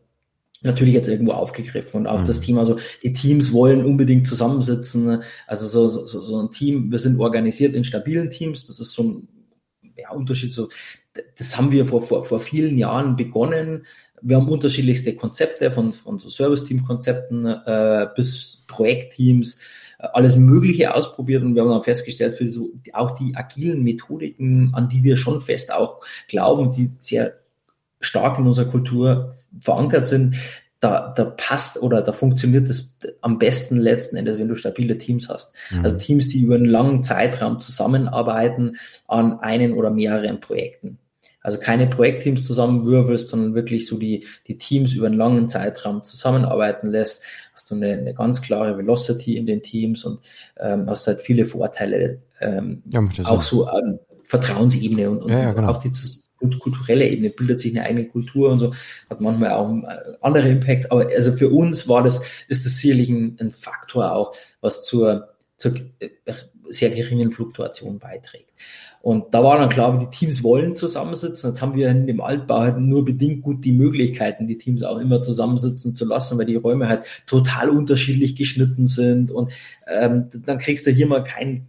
natürlich 0.62 0.94
jetzt 0.94 1.08
irgendwo 1.08 1.32
aufgegriffen 1.32 2.00
und 2.00 2.06
auch 2.06 2.22
mhm. 2.22 2.26
das 2.26 2.40
Thema 2.40 2.64
so, 2.64 2.78
die 3.02 3.12
Teams 3.12 3.52
wollen 3.52 3.84
unbedingt 3.84 4.26
zusammensitzen, 4.26 5.22
also 5.46 5.66
so, 5.66 6.04
so, 6.06 6.20
so 6.20 6.40
ein 6.40 6.50
Team, 6.50 6.90
wir 6.90 6.98
sind 6.98 7.20
organisiert 7.20 7.74
in 7.74 7.84
stabilen 7.84 8.30
Teams, 8.30 8.66
das 8.66 8.80
ist 8.80 8.92
so 8.92 9.02
ein 9.02 9.28
ja, 9.96 10.10
Unterschied 10.10 10.52
so, 10.52 10.68
das 11.38 11.56
haben 11.56 11.72
wir 11.72 11.86
vor, 11.86 12.02
vor, 12.02 12.24
vor 12.24 12.38
vielen 12.38 12.78
Jahren 12.78 13.16
begonnen. 13.16 13.86
Wir 14.22 14.36
haben 14.36 14.48
unterschiedlichste 14.48 15.14
Konzepte 15.14 15.70
von, 15.70 15.92
von 15.92 16.18
so 16.18 16.28
Service-Team-Konzepten 16.28 17.46
äh, 17.46 18.06
bis 18.14 18.64
Projektteams, 18.66 19.58
äh, 19.98 20.08
alles 20.12 20.36
Mögliche 20.36 20.94
ausprobiert 20.94 21.42
und 21.42 21.54
wir 21.54 21.62
haben 21.62 21.70
dann 21.70 21.82
festgestellt, 21.82 22.34
für 22.34 22.50
so 22.50 22.72
auch 22.92 23.12
die 23.12 23.34
agilen 23.36 23.82
Methodiken, 23.82 24.70
an 24.74 24.88
die 24.88 25.02
wir 25.02 25.16
schon 25.16 25.40
fest 25.40 25.72
auch 25.72 26.00
glauben, 26.28 26.70
die 26.72 26.90
sehr 26.98 27.34
stark 28.06 28.38
in 28.38 28.46
unserer 28.46 28.70
Kultur 28.70 29.34
verankert 29.60 30.06
sind, 30.06 30.36
da, 30.80 31.12
da 31.16 31.24
passt 31.24 31.82
oder 31.82 32.02
da 32.02 32.12
funktioniert 32.12 32.68
das 32.68 32.98
am 33.22 33.38
besten 33.38 33.78
letzten 33.78 34.16
Endes, 34.16 34.38
wenn 34.38 34.48
du 34.48 34.54
stabile 34.54 34.98
Teams 34.98 35.28
hast. 35.28 35.54
Mhm. 35.70 35.84
Also 35.84 35.98
Teams, 35.98 36.28
die 36.28 36.40
über 36.40 36.56
einen 36.56 36.66
langen 36.66 37.02
Zeitraum 37.02 37.60
zusammenarbeiten 37.60 38.76
an 39.08 39.40
einen 39.40 39.72
oder 39.72 39.90
mehreren 39.90 40.40
Projekten. 40.40 40.98
Also 41.40 41.60
keine 41.60 41.86
Projektteams 41.86 42.44
zusammenwürfelst, 42.44 43.28
sondern 43.28 43.54
wirklich 43.54 43.86
so 43.86 43.98
die, 43.98 44.26
die 44.48 44.58
Teams 44.58 44.94
über 44.94 45.06
einen 45.06 45.16
langen 45.16 45.48
Zeitraum 45.48 46.02
zusammenarbeiten 46.02 46.90
lässt, 46.90 47.22
hast 47.52 47.70
du 47.70 47.76
eine, 47.76 47.92
eine 47.92 48.14
ganz 48.14 48.42
klare 48.42 48.76
Velocity 48.76 49.36
in 49.36 49.46
den 49.46 49.62
Teams 49.62 50.04
und 50.04 50.20
ähm, 50.58 50.90
hast 50.90 51.06
halt 51.06 51.20
viele 51.20 51.44
Vorteile, 51.44 52.20
ähm, 52.40 52.82
ja, 52.92 53.00
auch 53.24 53.44
so 53.44 53.66
an 53.66 54.00
Vertrauensebene 54.24 55.08
und, 55.08 55.22
und 55.22 55.30
ja, 55.30 55.40
ja, 55.40 55.52
genau. 55.52 55.68
auch 55.70 55.76
die 55.76 55.92
kulturelle 56.38 57.08
Ebene 57.08 57.30
bildet 57.30 57.60
sich 57.60 57.76
eine 57.76 57.86
eigene 57.86 58.06
Kultur 58.06 58.50
und 58.50 58.58
so, 58.58 58.74
hat 59.08 59.20
manchmal 59.20 59.50
auch 59.50 59.70
äh, 59.70 60.16
andere 60.20 60.48
Impacts. 60.48 60.90
Aber 60.90 61.06
also 61.14 61.32
für 61.32 61.48
uns 61.48 61.88
war 61.88 62.02
das, 62.02 62.22
ist 62.48 62.66
das 62.66 62.78
sicherlich 62.78 63.08
ein, 63.08 63.36
ein 63.40 63.50
Faktor 63.50 64.12
auch, 64.12 64.34
was 64.60 64.84
zur, 64.84 65.28
zur 65.56 65.74
äh, 66.00 66.10
sehr 66.68 66.90
geringen 66.90 67.32
Fluktuation 67.32 67.98
beiträgt. 67.98 68.50
Und 69.02 69.32
da 69.32 69.44
war 69.44 69.56
dann 69.56 69.68
klar, 69.68 69.96
die 70.00 70.10
Teams 70.10 70.42
wollen 70.42 70.74
zusammensitzen. 70.74 71.50
Jetzt 71.50 71.62
haben 71.62 71.76
wir 71.76 71.88
in 71.88 72.08
dem 72.08 72.20
Altbau 72.20 72.58
halt 72.58 72.78
nur 72.78 73.04
bedingt 73.04 73.42
gut 73.42 73.64
die 73.64 73.70
Möglichkeiten, 73.70 74.48
die 74.48 74.58
Teams 74.58 74.82
auch 74.82 74.98
immer 74.98 75.20
zusammensitzen 75.20 75.94
zu 75.94 76.04
lassen, 76.06 76.36
weil 76.38 76.46
die 76.46 76.56
Räume 76.56 76.88
halt 76.88 77.04
total 77.26 77.70
unterschiedlich 77.70 78.34
geschnitten 78.34 78.88
sind. 78.88 79.30
Und 79.30 79.52
ähm, 79.86 80.28
dann 80.44 80.58
kriegst 80.58 80.88
du 80.88 80.90
hier 80.90 81.06
mal 81.06 81.22
keinen 81.22 81.68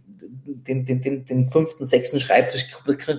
den, 0.54 0.84
den, 0.84 1.00
den, 1.00 1.24
den 1.24 1.50
fünften, 1.50 1.84
sechsten 1.84 2.20
Schreibtisch 2.20 2.66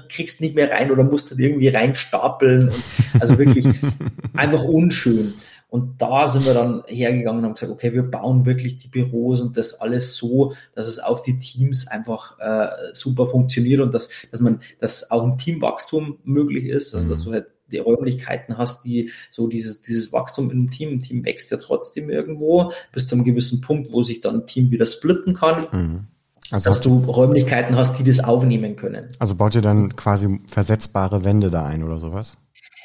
kriegst 0.10 0.42
nicht 0.42 0.56
mehr 0.56 0.72
rein 0.72 0.92
oder 0.92 1.04
musst 1.04 1.30
halt 1.32 1.40
irgendwie 1.40 1.70
reinstapeln. 1.70 2.70
Und 2.70 2.84
also 3.22 3.38
wirklich 3.38 3.66
einfach 4.36 4.64
unschön. 4.64 5.34
Und 5.70 6.02
da 6.02 6.28
sind 6.28 6.46
wir 6.46 6.56
dann 6.56 6.84
hergegangen 6.88 7.40
und 7.40 7.46
haben 7.46 7.54
gesagt, 7.54 7.72
okay, 7.72 7.94
wir 7.94 8.02
bauen 8.02 8.46
wirklich 8.46 8.78
die 8.78 8.88
Büros 8.88 9.40
und 9.40 9.56
das 9.56 9.76
alles 9.76 10.16
so, 10.16 10.54
dass 10.74 10.88
es 10.88 10.98
auf 10.98 11.22
die 11.22 11.38
Teams 11.38 11.88
einfach 11.88 12.40
äh, 12.40 12.70
super 12.94 13.28
funktioniert 13.28 13.80
und 13.80 13.94
dass, 13.94 14.10
dass 14.32 14.40
man, 14.40 14.62
dass 14.80 15.12
auch 15.12 15.24
ein 15.24 15.38
Teamwachstum 15.38 16.18
möglich 16.24 16.66
ist, 16.66 16.96
also 16.96 17.12
dass 17.12 17.20
mhm. 17.20 17.26
du 17.26 17.32
halt 17.34 17.48
die 17.72 17.78
Räumlichkeiten 17.78 18.58
hast, 18.58 18.84
die 18.84 19.12
so 19.30 19.48
dieses, 19.48 19.84
dieses 19.84 20.12
Wachstum 20.12 20.50
im 20.50 20.72
Team, 20.72 20.94
ein 20.94 21.00
Team 21.00 21.24
wächst 21.24 21.52
ja 21.52 21.58
trotzdem 21.58 22.10
irgendwo 22.10 22.72
bis 22.92 23.08
zu 23.08 23.14
einem 23.14 23.24
gewissen 23.24 23.62
Punkt, 23.62 23.92
wo 23.92 24.02
sich 24.02 24.22
dann 24.22 24.42
ein 24.42 24.48
Team 24.48 24.72
wieder 24.72 24.88
splitten 24.88 25.36
kann. 25.36 25.68
Mhm. 25.72 26.08
Also 26.52 26.70
dass 26.70 26.82
du 26.82 26.98
Räumlichkeiten 26.98 27.76
hast, 27.76 28.00
die 28.00 28.04
das 28.04 28.24
aufnehmen 28.24 28.76
können. 28.76 29.10
Also 29.20 29.36
baut 29.36 29.56
ihr 29.56 29.62
dann 29.62 29.96
quasi 29.96 30.40
versetzbare 30.48 31.24
Wände 31.24 31.52
da 31.52 31.66
ein 31.66 31.84
oder 31.84 31.98
sowas? 31.98 32.38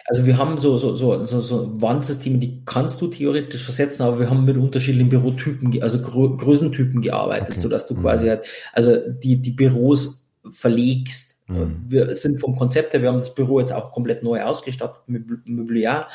Also 0.06 0.26
wir 0.26 0.36
haben 0.36 0.58
so, 0.58 0.76
so, 0.76 0.94
so, 0.96 1.24
so, 1.24 1.40
so 1.40 1.80
Wandsysteme, 1.80 2.38
die 2.38 2.62
kannst 2.66 3.00
du 3.00 3.06
theoretisch 3.06 3.64
versetzen, 3.64 4.02
aber 4.02 4.20
wir 4.20 4.28
haben 4.28 4.44
mit 4.44 4.58
unterschiedlichen 4.58 5.08
Bürotypen, 5.08 5.82
also 5.82 6.02
Grö 6.02 6.36
Größentypen 6.36 7.00
gearbeitet, 7.00 7.52
okay. 7.52 7.60
sodass 7.60 7.86
du 7.86 7.94
mhm. 7.94 8.02
quasi 8.02 8.28
halt, 8.28 8.44
also 8.74 8.96
die, 8.96 9.40
die 9.40 9.52
Büros 9.52 10.26
verlegst. 10.50 11.36
Mhm. 11.46 11.84
Wir 11.88 12.14
sind 12.16 12.38
vom 12.38 12.54
Konzept 12.54 12.92
her, 12.92 13.00
wir 13.00 13.08
haben 13.08 13.18
das 13.18 13.34
Büro 13.34 13.60
jetzt 13.60 13.72
auch 13.72 13.92
komplett 13.92 14.22
neu 14.22 14.42
ausgestattet 14.42 15.02
mit 15.06 15.24
Möbliar. 15.46 16.08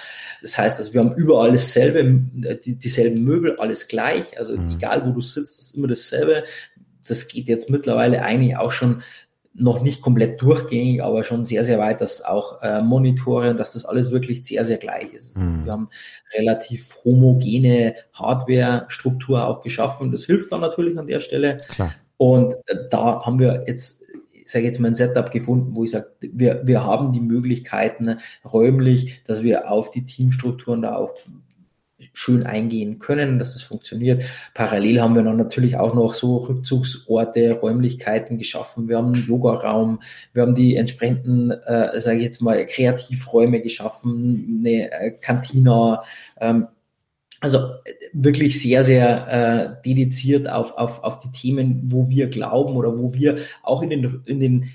Das 0.43 0.57
heißt, 0.57 0.77
also 0.77 0.93
wir 0.93 1.01
haben 1.01 1.15
überall 1.15 1.51
dasselbe, 1.51 2.03
die, 2.63 2.75
dieselben 2.77 3.23
Möbel, 3.23 3.57
alles 3.57 3.87
gleich. 3.87 4.37
Also 4.37 4.55
mhm. 4.55 4.75
egal 4.77 5.03
wo 5.05 5.11
du 5.11 5.21
sitzt, 5.21 5.59
ist 5.59 5.75
immer 5.75 5.87
dasselbe. 5.87 6.43
Das 7.09 7.27
geht 7.27 7.47
jetzt 7.47 7.69
mittlerweile 7.69 8.21
eigentlich 8.21 8.57
auch 8.57 8.71
schon 8.71 9.01
noch 9.53 9.81
nicht 9.81 10.01
komplett 10.01 10.41
durchgängig, 10.41 11.03
aber 11.03 11.23
schon 11.23 11.43
sehr, 11.43 11.65
sehr 11.65 11.79
weit, 11.79 12.01
dass 12.01 12.23
auch 12.23 12.61
äh, 12.61 12.81
Monitore 12.81 13.49
und 13.49 13.57
dass 13.57 13.73
das 13.73 13.85
alles 13.85 14.11
wirklich 14.11 14.43
sehr, 14.43 14.63
sehr 14.63 14.77
gleich 14.77 15.13
ist. 15.13 15.37
Mhm. 15.37 15.65
Wir 15.65 15.71
haben 15.71 15.89
relativ 16.33 16.97
homogene 17.03 17.95
Hardware-Struktur 18.13 19.45
auch 19.45 19.61
geschaffen. 19.61 20.11
Das 20.11 20.25
hilft 20.25 20.51
dann 20.51 20.61
natürlich 20.61 20.97
an 20.97 21.07
der 21.07 21.19
Stelle. 21.19 21.57
Klar. 21.69 21.93
Und 22.17 22.53
äh, 22.67 22.75
da 22.89 23.25
haben 23.25 23.39
wir 23.39 23.63
jetzt, 23.67 24.05
ich 24.33 24.49
sage 24.49 24.65
jetzt 24.65 24.79
mal 24.79 24.89
ein 24.89 24.95
Setup 24.95 25.31
gefunden, 25.31 25.75
wo 25.75 25.83
ich 25.83 25.91
sage, 25.91 26.07
wir, 26.21 26.61
wir 26.65 26.85
haben 26.85 27.11
die 27.11 27.21
Möglichkeiten 27.21 28.19
räumlich, 28.45 29.23
dass 29.25 29.43
wir 29.43 29.69
auf 29.69 29.91
die 29.91 30.05
Teamstrukturen 30.05 30.81
da 30.83 30.95
auch 30.95 31.15
schön 32.13 32.43
eingehen 32.45 32.99
können, 32.99 33.39
dass 33.39 33.53
das 33.53 33.63
funktioniert. 33.63 34.23
Parallel 34.53 35.01
haben 35.01 35.15
wir 35.15 35.23
dann 35.23 35.37
natürlich 35.37 35.77
auch 35.77 35.93
noch 35.93 36.13
so 36.13 36.37
Rückzugsorte, 36.37 37.59
Räumlichkeiten 37.59 38.37
geschaffen. 38.37 38.87
Wir 38.87 38.97
haben 38.97 39.13
einen 39.13 39.25
Yoga-Raum, 39.25 39.99
wir 40.33 40.43
haben 40.43 40.55
die 40.55 40.75
entsprechenden, 40.75 41.51
äh, 41.51 41.99
sage 41.99 42.17
ich 42.17 42.23
jetzt 42.23 42.41
mal, 42.41 42.65
Kreativräume 42.65 43.61
geschaffen, 43.61 44.59
eine 44.59 44.91
äh, 44.91 45.11
Kantina. 45.11 46.03
Ähm, 46.39 46.67
also 47.41 47.57
äh, 47.57 47.93
wirklich 48.13 48.59
sehr, 48.59 48.83
sehr 48.83 49.27
äh, 49.27 49.81
dediziert 49.85 50.49
auf, 50.49 50.77
auf, 50.77 51.03
auf 51.03 51.19
die 51.19 51.31
Themen, 51.31 51.81
wo 51.85 52.09
wir 52.09 52.27
glauben 52.27 52.75
oder 52.75 52.97
wo 52.97 53.13
wir 53.13 53.37
auch 53.63 53.81
in 53.81 53.89
den, 53.89 54.21
in 54.25 54.39
den 54.39 54.69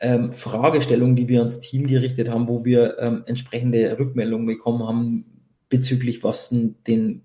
ähm, 0.00 0.32
Fragestellungen, 0.32 1.16
die 1.16 1.28
wir 1.28 1.38
ans 1.38 1.60
Team 1.60 1.86
gerichtet 1.86 2.28
haben, 2.28 2.48
wo 2.48 2.64
wir 2.64 2.98
ähm, 2.98 3.22
entsprechende 3.26 3.98
Rückmeldungen 3.98 4.46
bekommen 4.46 4.86
haben, 4.86 5.24
bezüglich 5.70 6.22
was 6.22 6.50
den 6.50 7.22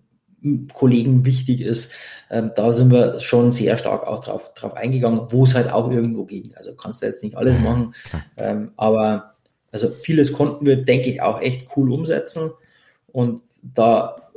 Kollegen 0.74 1.26
wichtig 1.26 1.62
ist. 1.62 1.92
Ähm, 2.30 2.52
da 2.56 2.72
sind 2.72 2.92
wir 2.92 3.20
schon 3.20 3.52
sehr 3.52 3.78
stark 3.78 4.06
auch 4.06 4.24
drauf, 4.24 4.54
drauf 4.54 4.76
eingegangen, 4.76 5.28
wo 5.30 5.44
es 5.44 5.56
halt 5.56 5.72
auch 5.72 5.92
irgendwo 5.92 6.26
ging. 6.26 6.54
Also 6.56 6.76
kannst 6.76 7.02
du 7.02 7.08
jetzt 7.08 7.24
nicht 7.24 7.36
alles 7.36 7.60
machen, 7.60 7.96
ähm, 8.38 8.72
aber 8.78 9.36
also 9.72 9.90
vieles 9.90 10.32
konnten 10.32 10.66
wir, 10.66 10.78
denke 10.78 11.10
ich, 11.10 11.22
auch 11.22 11.42
echt 11.42 11.68
cool 11.76 11.92
umsetzen 11.92 12.52
und 13.08 13.42
da 13.62 14.32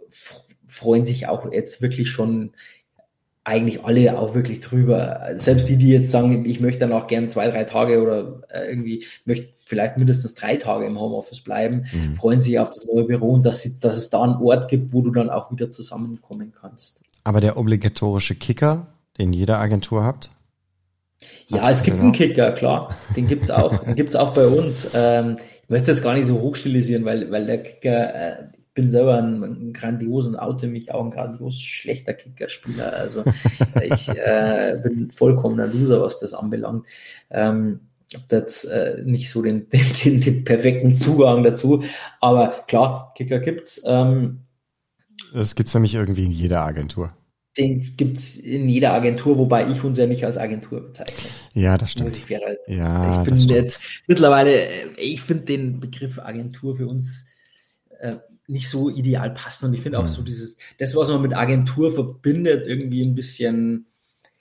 freuen 0.66 1.04
sich 1.04 1.28
auch 1.28 1.52
jetzt 1.52 1.82
wirklich 1.82 2.10
schon 2.10 2.52
eigentlich 3.44 3.84
alle 3.84 4.18
auch 4.18 4.34
wirklich 4.34 4.60
drüber. 4.60 5.30
Selbst 5.36 5.68
die, 5.68 5.76
die 5.76 5.88
jetzt 5.88 6.10
sagen, 6.10 6.44
ich 6.44 6.60
möchte 6.60 6.80
dann 6.80 6.92
auch 6.92 7.06
gern 7.06 7.30
zwei, 7.30 7.48
drei 7.48 7.64
Tage 7.64 8.02
oder 8.02 8.42
äh, 8.48 8.68
irgendwie 8.68 9.06
möchte 9.24 9.48
vielleicht 9.68 9.98
mindestens 9.98 10.34
drei 10.34 10.56
Tage 10.56 10.86
im 10.86 10.98
Homeoffice 10.98 11.42
bleiben, 11.42 11.84
mhm. 11.92 12.16
freuen 12.16 12.40
sich 12.40 12.58
auf 12.58 12.70
das 12.70 12.86
neue 12.86 13.04
Büro 13.04 13.34
und 13.34 13.44
dass, 13.44 13.60
sie, 13.60 13.78
dass 13.78 13.98
es 13.98 14.08
da 14.08 14.22
einen 14.22 14.36
Ort 14.36 14.68
gibt, 14.68 14.92
wo 14.94 15.02
du 15.02 15.10
dann 15.10 15.28
auch 15.28 15.50
wieder 15.52 15.68
zusammenkommen 15.68 16.52
kannst. 16.58 17.02
Aber 17.22 17.40
der 17.42 17.58
obligatorische 17.58 18.34
Kicker, 18.34 18.86
den 19.18 19.34
jede 19.34 19.58
Agentur 19.58 20.04
habt? 20.04 20.30
Ja, 21.48 21.68
es 21.68 21.82
gibt 21.82 22.00
einen 22.00 22.12
Kicker, 22.12 22.52
klar. 22.52 22.96
Den 23.14 23.26
gibt's 23.26 23.50
auch. 23.50 23.76
Den 23.84 23.94
gibt's 23.96 24.16
auch 24.16 24.32
bei 24.32 24.46
uns. 24.46 24.88
Ähm, 24.94 25.36
ich 25.64 25.68
möchte 25.68 25.90
jetzt 25.90 26.02
gar 26.02 26.14
nicht 26.14 26.26
so 26.26 26.40
hochstilisieren, 26.40 27.04
weil, 27.04 27.30
weil 27.30 27.44
der 27.44 27.62
Kicker, 27.62 28.14
äh, 28.14 28.36
bin 28.78 28.92
selber 28.92 29.16
ein, 29.16 29.42
ein 29.42 29.72
grandios 29.72 30.26
und 30.26 30.36
oute 30.36 30.68
mich 30.68 30.92
auch 30.92 31.04
ein 31.04 31.10
grandios 31.10 31.60
schlechter 31.60 32.14
Kickerspieler. 32.14 32.92
Also 32.92 33.24
ich 33.82 34.08
äh, 34.08 34.78
bin 34.80 35.10
vollkommener 35.10 35.66
Loser, 35.66 36.00
was 36.00 36.20
das 36.20 36.32
anbelangt. 36.32 36.86
Ähm, 37.28 37.87
jetzt 38.30 38.64
äh, 38.64 39.02
nicht 39.04 39.30
so 39.30 39.42
den, 39.42 39.66
den, 39.70 40.20
den, 40.20 40.44
perfekten 40.44 40.96
Zugang 40.96 41.42
dazu, 41.42 41.84
aber 42.20 42.64
klar, 42.66 43.12
Kicker 43.16 43.38
gibt's. 43.38 43.82
Ähm, 43.84 44.40
das 45.32 45.54
gibt's 45.54 45.74
nämlich 45.74 45.94
irgendwie 45.94 46.24
in 46.24 46.30
jeder 46.30 46.62
Agentur. 46.62 47.12
Den 47.56 47.96
gibt's 47.96 48.36
in 48.36 48.68
jeder 48.68 48.92
Agentur, 48.92 49.36
wobei 49.36 49.68
ich 49.68 49.82
uns 49.82 49.98
ja 49.98 50.06
nicht 50.06 50.24
als 50.24 50.38
Agentur 50.38 50.80
bezeichne. 50.80 51.30
Ja, 51.54 51.76
das 51.76 51.90
stimmt. 51.90 52.16
Ich, 52.16 52.28
ja, 52.28 53.22
ich 53.22 53.28
bin 53.28 53.36
jetzt 53.36 53.82
mittlerweile, 54.06 54.68
äh, 54.68 54.86
ich 54.96 55.22
finde 55.22 55.44
den 55.44 55.80
Begriff 55.80 56.18
Agentur 56.18 56.76
für 56.76 56.86
uns 56.86 57.26
äh, 57.98 58.16
nicht 58.48 58.68
so 58.68 58.90
ideal 58.90 59.30
passen. 59.30 59.66
Und 59.66 59.74
ich 59.74 59.80
finde 59.80 59.98
auch 59.98 60.04
mhm. 60.04 60.08
so 60.08 60.22
dieses, 60.22 60.56
das, 60.78 60.96
was 60.96 61.08
man 61.08 61.22
mit 61.22 61.36
Agentur 61.36 61.92
verbindet, 61.92 62.66
irgendwie 62.66 63.04
ein 63.04 63.14
bisschen, 63.14 63.86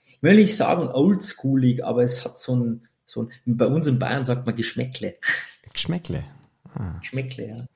ich 0.05 0.23
will 0.23 0.35
nicht 0.35 0.55
sagen 0.55 0.87
oldschoolig, 0.87 1.83
aber 1.83 2.03
es 2.03 2.23
hat 2.23 2.39
so 2.39 2.55
ein, 2.55 2.87
so 3.07 3.29
bei 3.45 3.65
uns 3.65 3.87
in 3.87 3.97
Bayern 3.97 4.25
sagt 4.25 4.45
man 4.45 4.55
Geschmäckle. 4.55 5.15
Geschmäckle. 5.73 6.23
Ah. 6.75 6.99
Geschmäckle, 6.99 7.47
ja. 7.47 7.67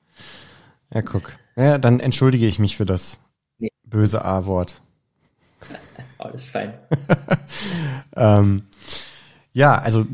Ja, 0.94 1.02
guck. 1.02 1.32
Ja, 1.56 1.78
dann 1.78 2.00
entschuldige 2.00 2.46
ich 2.46 2.58
mich 2.58 2.76
für 2.76 2.86
das 2.86 3.18
nee. 3.58 3.70
böse 3.84 4.24
A-Wort. 4.24 4.80
Alles 6.18 6.48
fein. 6.48 6.74
ähm, 8.16 8.62
ja, 9.52 9.74
also 9.74 10.06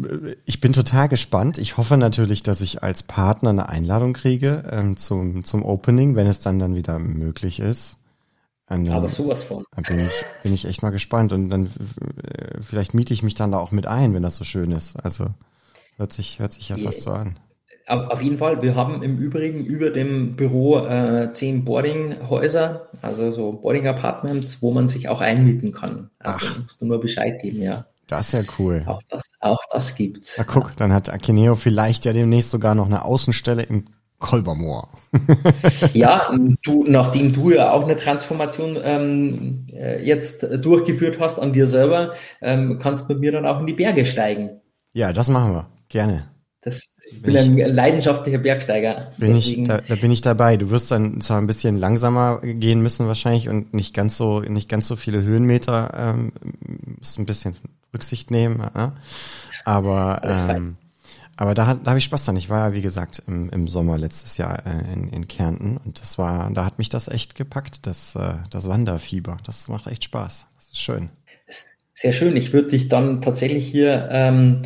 ich 0.47 0.61
bin 0.61 0.73
total 0.73 1.09
gespannt. 1.09 1.59
Ich 1.59 1.77
hoffe 1.77 1.97
natürlich, 1.97 2.43
dass 2.43 2.61
ich 2.61 2.83
als 2.83 3.03
Partner 3.03 3.51
eine 3.51 3.69
Einladung 3.69 4.13
kriege 4.13 4.65
ähm, 4.71 4.97
zum, 4.97 5.45
zum 5.45 5.65
Opening, 5.65 6.17
wenn 6.17 6.27
es 6.27 6.41
dann 6.41 6.59
dann 6.59 6.75
wieder 6.75 6.99
möglich 6.99 7.61
ist. 7.61 7.98
Dann, 8.69 8.89
Aber 8.91 9.09
sowas 9.09 9.43
von. 9.43 9.65
Dann 9.75 9.85
bin 9.85 10.07
ich, 10.07 10.25
bin 10.43 10.53
ich 10.53 10.67
echt 10.67 10.83
mal 10.83 10.91
gespannt 10.91 11.33
und 11.33 11.49
dann 11.49 11.67
äh, 11.67 12.61
vielleicht 12.61 12.93
miete 12.93 13.15
ich 13.15 13.23
mich 13.23 13.35
dann 13.35 13.53
da 13.53 13.59
auch 13.59 13.73
mit 13.73 13.87
ein, 13.87 14.13
wenn 14.13 14.23
das 14.23 14.37
so 14.37 14.45
schön 14.45 14.73
ist. 14.73 14.97
Also 14.97 15.29
Hört 15.99 16.13
sich, 16.13 16.39
hört 16.39 16.53
sich 16.53 16.69
ja 16.69 16.77
fast 16.79 17.03
so 17.03 17.11
an. 17.11 17.41
Auf, 17.89 18.23
jeden 18.23 18.37
Fall. 18.37 18.63
Wir 18.63 18.77
haben 18.77 19.03
im 19.03 19.19
Übrigen 19.19 19.65
über 19.65 19.91
dem 19.91 20.37
Büro 20.37 20.79
äh, 20.79 21.33
zehn 21.33 21.65
Boardinghäuser, 21.65 22.89
also 23.03 23.31
so 23.33 23.53
Boarding 23.53 23.89
Apartments, 23.89 24.63
wo 24.63 24.71
man 24.71 24.87
sich 24.87 25.09
auch 25.09 25.21
einmieten 25.21 25.73
kann. 25.73 26.11
Also 26.21 26.47
Ach. 26.49 26.63
musst 26.63 26.81
du 26.81 26.87
nur 26.87 27.01
Bescheid 27.01 27.41
geben, 27.41 27.63
ja. 27.63 27.87
Das 28.07 28.29
ist 28.29 28.33
ja 28.33 28.43
cool. 28.59 28.85
Auch 28.87 29.03
das, 29.09 29.25
auch 29.41 29.61
das 29.73 29.97
gibt's. 29.97 30.37
Na 30.39 30.45
guck, 30.45 30.77
dann 30.77 30.93
hat 30.93 31.09
Akineo 31.09 31.57
vielleicht 31.57 32.05
ja 32.05 32.13
demnächst 32.13 32.51
sogar 32.51 32.75
noch 32.77 32.87
eine 32.87 33.05
Außenstelle 33.05 33.65
im 33.65 33.87
Kolbermoor. 34.19 34.89
ja, 35.93 36.31
du, 36.65 36.85
nachdem 36.87 37.33
du 37.33 37.51
ja 37.51 37.71
auch 37.73 37.85
eine 37.85 37.97
Transformation 37.97 38.77
ähm, 38.83 39.67
äh, 39.73 40.05
jetzt 40.05 40.47
durchgeführt 40.65 41.19
hast 41.21 41.39
an 41.39 41.53
dir 41.53 41.67
selber, 41.67 42.15
ähm, 42.41 42.79
kannst 42.83 43.09
mit 43.09 43.21
mir 43.21 43.33
dann 43.33 43.47
auch 43.47 43.61
in 43.61 43.67
die 43.67 43.75
Berge 43.75 44.05
steigen. 44.07 44.61
Ja, 44.93 45.13
das 45.13 45.29
machen 45.29 45.53
wir. 45.53 45.69
Gerne. 45.89 46.29
Das, 46.61 46.97
ich 47.11 47.23
bin, 47.23 47.35
bin 47.35 47.65
ein 47.65 47.75
leidenschaftlicher 47.75 48.39
Bergsteiger. 48.39 49.13
Bin 49.17 49.37
ich, 49.37 49.63
da, 49.65 49.81
da, 49.81 49.95
bin 49.95 50.11
ich 50.11 50.21
dabei. 50.21 50.57
Du 50.57 50.71
wirst 50.71 50.91
dann 50.91 51.21
zwar 51.21 51.39
ein 51.39 51.47
bisschen 51.47 51.79
langsamer 51.79 52.41
gehen 52.43 52.83
müssen 52.83 53.07
wahrscheinlich 53.07 53.49
und 53.49 53.73
nicht 53.75 53.95
ganz 53.95 54.17
so, 54.17 54.41
nicht 54.41 54.69
ganz 54.69 54.89
so 54.89 54.97
viele 54.97 55.23
Höhenmeter, 55.23 55.93
ähm, 55.97 56.33
musst 56.99 57.19
ein 57.19 57.27
bisschen 57.27 57.57
Rücksicht 57.95 58.31
nehmen, 58.31 58.61
ja? 58.75 58.93
aber 59.65 60.21
ähm, 60.25 60.77
aber 61.39 61.55
da, 61.55 61.75
da 61.75 61.91
habe 61.91 61.99
ich 61.99 62.05
Spaß 62.05 62.25
dran. 62.25 62.37
Ich 62.37 62.51
war 62.51 62.69
ja, 62.69 62.75
wie 62.75 62.83
gesagt, 62.83 63.23
im, 63.29 63.49
im 63.51 63.69
Sommer 63.69 63.97
letztes 63.97 64.39
Jahr 64.39 64.67
äh, 64.67 64.93
in, 64.93 65.09
in 65.09 65.29
Kärnten 65.29 65.77
und 65.77 66.01
das 66.01 66.19
war, 66.19 66.51
da 66.53 66.65
hat 66.65 66.79
mich 66.79 66.89
das 66.89 67.07
echt 67.07 67.37
gepackt, 67.37 67.87
das, 67.87 68.17
äh, 68.17 68.35
das 68.51 68.69
Wanderfieber. 68.69 69.37
Das 69.47 69.69
macht 69.69 69.87
echt 69.87 70.03
Spaß. 70.03 70.47
Das 70.57 70.65
ist 70.65 70.79
schön. 70.79 71.11
Sehr 71.95 72.13
schön. 72.13 72.37
Ich 72.37 72.53
würde 72.53 72.71
dich 72.71 72.89
dann 72.89 73.23
tatsächlich 73.23 73.69
hier, 73.69 74.09
ähm, 74.11 74.63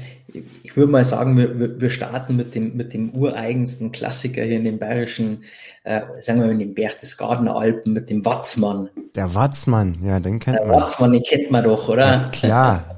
ich 0.63 0.75
würde 0.75 0.91
mal 0.91 1.05
sagen, 1.05 1.37
wir, 1.37 1.79
wir 1.79 1.91
starten 1.91 2.37
mit 2.37 2.55
dem, 2.55 2.75
mit 2.75 2.95
dem 2.95 3.11
ureigensten 3.11 3.93
Klassiker 3.93 4.43
hier 4.43 4.57
in 4.57 4.65
den 4.65 4.79
bayerischen, 4.79 5.45
äh, 5.85 6.01
sagen 6.21 6.41
wir 6.41 6.47
mal 6.47 6.53
in 6.53 6.59
den 6.59 6.75
Berchtesgadener 6.75 7.55
Alpen, 7.55 7.93
mit 7.93 8.09
dem 8.09 8.25
Watzmann. 8.25 8.89
Der 9.15 9.35
Watzmann, 9.35 9.99
ja, 10.03 10.21
den 10.21 10.39
kennt 10.39 10.59
Der 10.59 10.67
man. 10.67 10.75
Der 10.75 10.83
Watzmann, 10.85 11.13
den 11.13 11.23
kennt 11.23 11.51
man 11.51 11.65
doch, 11.65 11.91
oder? 11.91 12.07
Ja, 12.07 12.29
klar. 12.31 12.92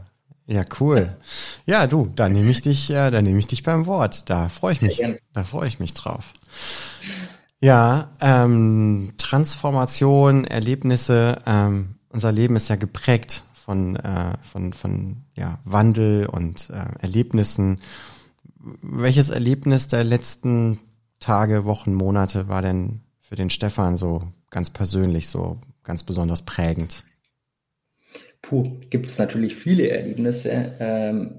Ja, 0.46 0.64
cool. 0.78 1.16
Ja, 1.64 1.86
du, 1.86 2.10
da 2.14 2.28
nehme 2.28 2.50
ich 2.50 2.60
dich, 2.60 2.88
ja, 2.88 3.10
da 3.10 3.22
nehme 3.22 3.38
ich 3.38 3.46
dich 3.46 3.62
beim 3.62 3.86
Wort. 3.86 4.28
Da 4.28 4.48
freue 4.48 4.74
ich 4.74 4.82
mich, 4.82 5.02
da 5.32 5.44
freue 5.44 5.68
ich 5.68 5.80
mich 5.80 5.94
drauf. 5.94 6.34
Ja, 7.60 8.12
ähm, 8.20 9.14
Transformation, 9.16 10.44
Erlebnisse, 10.44 11.38
ähm, 11.46 11.94
unser 12.10 12.30
Leben 12.30 12.56
ist 12.56 12.68
ja 12.68 12.76
geprägt 12.76 13.42
von, 13.54 13.96
äh, 13.96 14.34
von, 14.42 14.74
von 14.74 15.24
ja, 15.34 15.58
Wandel 15.64 16.26
und 16.26 16.68
äh, 16.68 16.84
Erlebnissen. 17.00 17.80
Welches 18.82 19.30
Erlebnis 19.30 19.88
der 19.88 20.04
letzten 20.04 20.78
Tage, 21.20 21.64
Wochen, 21.64 21.94
Monate 21.94 22.48
war 22.48 22.60
denn 22.60 23.00
für 23.22 23.34
den 23.34 23.48
Stefan 23.48 23.96
so 23.96 24.22
ganz 24.50 24.68
persönlich, 24.68 25.28
so 25.28 25.58
ganz 25.82 26.02
besonders 26.02 26.42
prägend? 26.42 27.02
Puh, 28.44 28.64
gibt 28.90 29.08
es 29.08 29.18
natürlich 29.18 29.56
viele 29.56 29.88
Erlebnisse. 29.88 30.74
Ähm, 30.78 31.38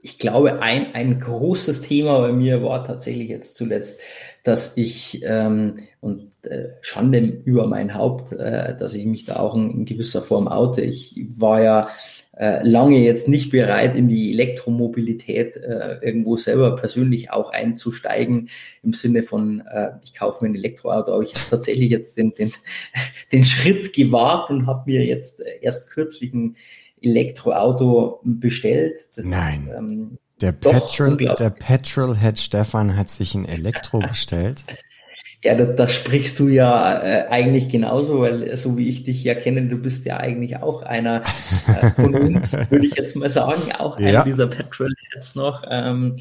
ich 0.00 0.20
glaube, 0.20 0.62
ein, 0.62 0.94
ein 0.94 1.18
großes 1.18 1.82
Thema 1.82 2.20
bei 2.20 2.30
mir 2.30 2.62
war 2.62 2.84
tatsächlich 2.84 3.28
jetzt 3.28 3.56
zuletzt, 3.56 4.00
dass 4.44 4.76
ich, 4.76 5.22
ähm, 5.24 5.80
und 6.00 6.30
äh, 6.42 6.68
Schande 6.82 7.18
über 7.18 7.66
mein 7.66 7.94
Haupt, 7.94 8.32
äh, 8.32 8.76
dass 8.78 8.94
ich 8.94 9.06
mich 9.06 9.24
da 9.24 9.36
auch 9.36 9.56
in, 9.56 9.72
in 9.72 9.84
gewisser 9.86 10.22
Form 10.22 10.46
oute. 10.46 10.82
Ich 10.82 11.26
war 11.36 11.62
ja 11.62 11.88
lange 12.62 12.98
jetzt 13.00 13.26
nicht 13.26 13.50
bereit, 13.50 13.96
in 13.96 14.08
die 14.08 14.32
Elektromobilität 14.32 15.56
äh, 15.56 15.98
irgendwo 16.00 16.36
selber 16.36 16.76
persönlich 16.76 17.30
auch 17.32 17.50
einzusteigen, 17.50 18.48
im 18.82 18.92
Sinne 18.92 19.24
von, 19.24 19.60
äh, 19.66 19.90
ich 20.04 20.14
kaufe 20.14 20.44
mir 20.44 20.52
ein 20.52 20.54
Elektroauto, 20.54 21.12
aber 21.12 21.22
ich 21.22 21.34
habe 21.34 21.44
tatsächlich 21.50 21.90
jetzt 21.90 22.16
den, 22.16 22.32
den, 22.34 22.52
den 23.32 23.44
Schritt 23.44 23.92
gewagt 23.92 24.50
und 24.50 24.66
habe 24.66 24.84
mir 24.86 25.04
jetzt 25.04 25.42
erst 25.60 25.90
kürzlich 25.90 26.32
ein 26.32 26.56
Elektroauto 27.02 28.20
bestellt. 28.24 29.08
Das, 29.16 29.26
Nein. 29.26 29.70
Ähm, 29.76 30.18
der 30.40 30.52
Petrol, 30.52 31.16
der 31.16 31.50
Petrolhead 31.50 32.38
Stefan 32.38 32.96
hat 32.96 33.10
sich 33.10 33.34
ein 33.34 33.44
Elektro 33.44 33.98
bestellt. 33.98 34.64
Ja, 35.44 35.54
da, 35.54 35.66
da 35.66 35.86
sprichst 35.86 36.38
du 36.40 36.48
ja 36.48 37.00
äh, 37.00 37.28
eigentlich 37.28 37.68
genauso, 37.68 38.20
weil 38.20 38.42
äh, 38.42 38.56
so 38.56 38.76
wie 38.76 38.88
ich 38.88 39.04
dich 39.04 39.22
ja 39.22 39.34
kenne, 39.34 39.62
du 39.68 39.78
bist 39.78 40.04
ja 40.04 40.16
eigentlich 40.16 40.56
auch 40.56 40.82
einer 40.82 41.22
äh, 41.68 41.90
von 41.90 42.14
uns, 42.14 42.52
würde 42.70 42.86
ich 42.86 42.96
jetzt 42.96 43.14
mal 43.14 43.30
sagen, 43.30 43.72
auch 43.78 44.00
ja. 44.00 44.08
einer 44.08 44.24
dieser 44.24 44.48
Petrolheads 44.48 45.36
noch. 45.36 45.62
Ähm, 45.70 46.16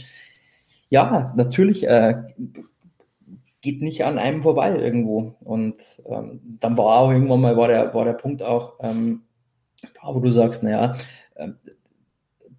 ja, 0.89 1.33
natürlich 1.35 1.87
äh, 1.87 2.15
geht 3.61 3.81
nicht 3.81 4.05
an 4.05 4.17
einem 4.17 4.43
vorbei 4.43 4.77
irgendwo. 4.77 5.35
Und 5.41 6.01
ähm, 6.05 6.39
dann 6.59 6.77
war 6.77 6.85
auch 6.85 7.11
irgendwann 7.11 7.41
mal 7.41 7.57
war 7.57 7.67
der, 7.67 7.93
war 7.93 8.05
der 8.05 8.13
Punkt 8.13 8.43
auch, 8.43 8.75
ähm, 8.81 9.23
wo 10.03 10.19
du 10.19 10.29
sagst, 10.29 10.63
naja, 10.63 10.95
äh, 11.35 11.49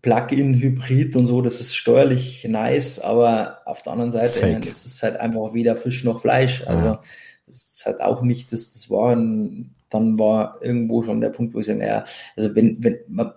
Plug-in-Hybrid 0.09 1.17
und 1.17 1.27
so, 1.27 1.43
das 1.43 1.61
ist 1.61 1.77
steuerlich 1.77 2.47
nice, 2.49 2.99
aber 2.99 3.59
auf 3.67 3.83
der 3.83 3.93
anderen 3.93 4.13
Seite 4.13 4.39
Fake. 4.39 4.67
ist 4.67 4.87
es 4.87 5.03
halt 5.03 5.17
einfach 5.19 5.53
weder 5.53 5.77
Fisch 5.77 6.03
noch 6.03 6.23
Fleisch. 6.23 6.67
Also 6.67 6.99
das 7.47 7.65
ist 7.65 7.87
halt 7.87 8.01
auch 8.01 8.23
nicht, 8.23 8.51
das, 8.51 8.73
das 8.73 8.91
war 8.91 9.15
ein, 9.15 9.75
dann 9.91 10.19
war 10.19 10.59
irgendwo 10.63 11.03
schon 11.03 11.21
der 11.21 11.29
Punkt, 11.29 11.55
wo 11.55 11.61
ich 11.61 11.67
sage, 11.67 11.81
naja, 11.81 12.05
also 12.37 12.55
wenn, 12.55 12.83
wenn 12.83 12.97
man, 13.09 13.33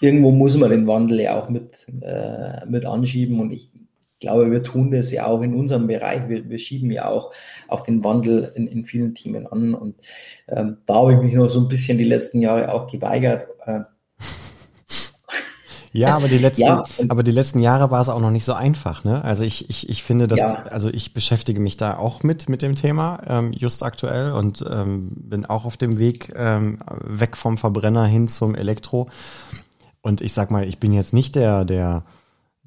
irgendwo 0.00 0.30
muss 0.30 0.56
man 0.58 0.70
den 0.70 0.86
Wandel 0.86 1.22
ja 1.22 1.40
auch 1.40 1.48
mit, 1.48 1.86
äh, 2.02 2.66
mit 2.66 2.84
anschieben 2.84 3.40
und 3.40 3.52
ich 3.52 3.70
glaube, 4.18 4.50
wir 4.50 4.62
tun 4.62 4.90
das 4.90 5.10
ja 5.12 5.26
auch 5.26 5.40
in 5.40 5.54
unserem 5.54 5.86
Bereich. 5.86 6.28
Wir, 6.28 6.50
wir 6.50 6.58
schieben 6.58 6.90
ja 6.90 7.08
auch, 7.08 7.32
auch 7.68 7.80
den 7.80 8.04
Wandel 8.04 8.52
in, 8.54 8.66
in 8.66 8.84
vielen 8.84 9.14
Themen 9.14 9.46
an 9.46 9.72
und 9.72 9.94
ähm, 10.48 10.76
da 10.84 10.96
habe 10.96 11.14
ich 11.14 11.20
mich 11.20 11.32
noch 11.32 11.48
so 11.48 11.60
ein 11.60 11.68
bisschen 11.68 11.96
die 11.96 12.04
letzten 12.04 12.42
Jahre 12.42 12.74
auch 12.74 12.90
geweigert. 12.90 13.48
Äh, 13.64 13.80
ja, 15.92 16.14
aber 16.14 16.28
die 16.28 16.38
letzten, 16.38 16.62
ja, 16.62 16.84
aber 17.08 17.22
die 17.22 17.32
letzten 17.32 17.58
Jahre 17.58 17.90
war 17.90 18.00
es 18.00 18.08
auch 18.08 18.20
noch 18.20 18.30
nicht 18.30 18.44
so 18.44 18.52
einfach, 18.52 19.02
ne? 19.02 19.24
Also 19.24 19.42
ich, 19.42 19.68
ich, 19.68 19.88
ich 19.88 20.04
finde, 20.04 20.28
dass, 20.28 20.38
ja. 20.38 20.50
also 20.70 20.88
ich 20.88 21.14
beschäftige 21.14 21.58
mich 21.58 21.76
da 21.76 21.96
auch 21.96 22.22
mit, 22.22 22.48
mit 22.48 22.62
dem 22.62 22.76
Thema, 22.76 23.20
ähm, 23.26 23.52
just 23.52 23.82
aktuell 23.82 24.32
und 24.32 24.64
ähm, 24.70 25.10
bin 25.16 25.46
auch 25.46 25.64
auf 25.64 25.76
dem 25.76 25.98
Weg 25.98 26.32
ähm, 26.36 26.78
weg 27.02 27.36
vom 27.36 27.58
Verbrenner 27.58 28.06
hin 28.06 28.28
zum 28.28 28.54
Elektro. 28.54 29.08
Und 30.00 30.20
ich 30.20 30.32
sag 30.32 30.50
mal, 30.50 30.66
ich 30.66 30.78
bin 30.78 30.92
jetzt 30.92 31.12
nicht 31.12 31.34
der, 31.34 31.64
der, 31.64 32.04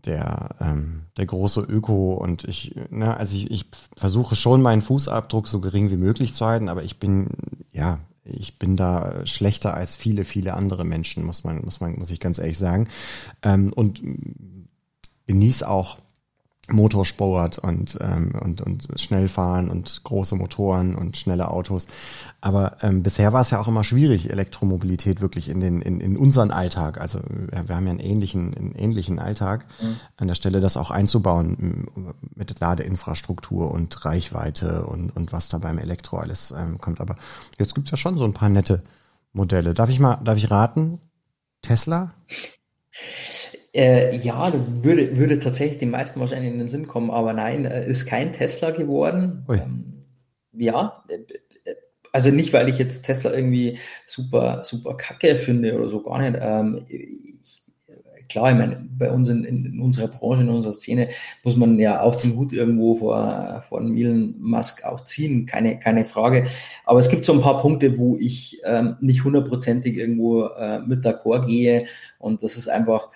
der, 0.06 0.50
ähm, 0.60 1.04
der 1.18 1.26
große 1.26 1.62
Öko 1.62 2.16
und 2.16 2.44
ich, 2.44 2.76
ne, 2.90 3.16
also 3.16 3.36
ich, 3.36 3.50
ich 3.50 3.66
versuche 3.96 4.36
schon 4.36 4.62
meinen 4.62 4.82
Fußabdruck 4.82 5.48
so 5.48 5.62
gering 5.62 5.90
wie 5.90 5.98
möglich 5.98 6.34
zu 6.34 6.46
halten, 6.46 6.68
aber 6.68 6.84
ich 6.84 7.00
bin, 7.00 7.30
ja, 7.72 8.00
ich 8.26 8.58
bin 8.58 8.78
da 8.78 9.26
schlechter 9.26 9.74
als 9.74 9.96
viele, 9.96 10.26
viele 10.26 10.54
andere 10.54 10.86
Menschen, 10.86 11.26
muss 11.26 11.44
man, 11.44 11.64
muss 11.64 11.80
man, 11.80 11.98
muss 11.98 12.12
ich 12.12 12.20
ganz 12.20 12.38
ehrlich 12.38 12.58
sagen. 12.58 12.88
Ähm, 13.42 13.74
und 13.74 14.02
genieße 15.28 15.68
auch 15.68 16.00
Motorsport 16.70 17.60
und, 17.60 17.98
ähm, 18.00 18.32
und, 18.42 18.62
und 18.62 18.88
Schnellfahren 18.96 19.70
und 19.70 20.02
große 20.06 20.36
Motoren 20.36 20.96
und 20.96 21.18
schnelle 21.18 21.52
Autos. 21.52 21.88
Aber 22.40 22.78
ähm, 22.82 23.04
bisher 23.04 23.34
war 23.34 23.42
es 23.42 23.50
ja 23.50 23.60
auch 23.60 23.68
immer 23.68 23.84
schwierig, 23.84 24.30
Elektromobilität 24.30 25.20
wirklich 25.20 25.50
in, 25.50 25.60
den, 25.60 25.82
in, 25.82 26.00
in 26.00 26.16
unseren 26.16 26.52
Alltag, 26.52 27.02
also 27.02 27.20
wir, 27.28 27.68
wir 27.68 27.76
haben 27.76 27.86
ja 27.86 27.92
einen 27.92 28.00
ähnlichen, 28.00 28.56
einen 28.56 28.76
ähnlichen 28.76 29.20
Alltag, 29.20 29.66
mhm. 29.82 29.98
an 30.16 30.28
der 30.30 30.36
Stelle 30.36 30.62
das 30.62 30.78
auch 30.78 30.90
einzubauen 30.90 32.16
mit 32.34 32.58
Ladeinfrastruktur 32.62 33.70
und 33.70 34.06
Reichweite 34.06 34.86
und, 34.86 35.14
und 35.14 35.34
was 35.34 35.50
da 35.50 35.58
beim 35.58 35.78
Elektro 35.78 36.18
alles 36.18 36.52
ähm, 36.58 36.80
kommt. 36.80 37.02
Aber 37.02 37.18
jetzt 37.60 37.76
gibt's 37.76 37.92
ja 37.92 37.98
schon 37.98 38.18
so 38.18 38.24
ein 38.24 38.34
paar 38.34 38.50
nette 38.50 38.84
Modelle. 39.34 39.74
Darf 39.74 39.90
ich 39.90 40.00
mal, 40.00 40.16
darf 40.24 40.38
ich 40.38 40.50
raten? 40.50 41.00
Tesla? 41.62 42.14
Äh, 43.76 44.18
ja, 44.18 44.54
würde, 44.84 45.18
würde 45.18 45.40
tatsächlich 45.40 45.80
den 45.80 45.90
meisten 45.90 46.20
wahrscheinlich 46.20 46.52
in 46.54 46.60
den 46.60 46.68
Sinn 46.68 46.88
kommen, 46.88 47.10
aber 47.10 47.34
nein, 47.34 47.66
äh, 47.66 47.88
ist 47.88 48.06
kein 48.06 48.32
Tesla 48.32 48.70
geworden. 48.70 49.44
Ähm, 49.50 50.06
ja, 50.54 51.04
äh, 51.10 51.16
äh, 51.16 51.76
also 52.12 52.30
nicht, 52.30 52.54
weil 52.54 52.70
ich 52.70 52.78
jetzt 52.78 53.04
Tesla 53.04 53.34
irgendwie 53.34 53.80
super, 54.06 54.62
super 54.64 54.96
kacke 54.96 55.38
finde 55.38 55.76
oder 55.76 55.90
so 55.90 56.04
gar 56.04 56.20
nicht. 56.20 56.40
Ähm, 56.40 56.86
ich, 56.88 57.64
klar, 58.30 58.52
ich 58.52 58.58
meine, 58.58 58.88
bei 58.98 59.12
uns 59.12 59.30
in, 59.30 59.44
in, 59.44 59.80
unserer 59.80 60.08
Branche, 60.08 60.44
in 60.44 60.50
unserer 60.50 60.74
Szene 60.74 61.10
muss 61.44 61.56
man 61.56 61.80
ja 61.80 62.02
auch 62.02 62.16
den 62.16 62.36
Hut 62.36 62.54
irgendwo 62.54 62.94
vor, 62.96 63.64
vor 63.68 63.82
Elon 63.82 64.36
Musk 64.40 64.84
auch 64.84 65.04
ziehen, 65.04 65.48
keine, 65.48 65.80
keine 65.80 66.06
Frage. 66.06 66.46
Aber 66.86 67.00
es 67.00 67.10
gibt 67.10 67.26
so 67.26 67.34
ein 67.34 67.42
paar 67.42 67.58
Punkte, 67.58 67.98
wo 67.98 68.18
ich 68.18 68.62
ähm, 68.66 68.98
nicht 69.02 69.24
hundertprozentig 69.24 69.98
irgendwo 69.98 70.46
äh, 70.46 70.80
mit 70.80 71.04
d'accord 71.04 71.48
gehe 71.48 71.86
und 72.20 72.44
das 72.44 72.56
ist 72.56 72.68
einfach, 72.68 73.10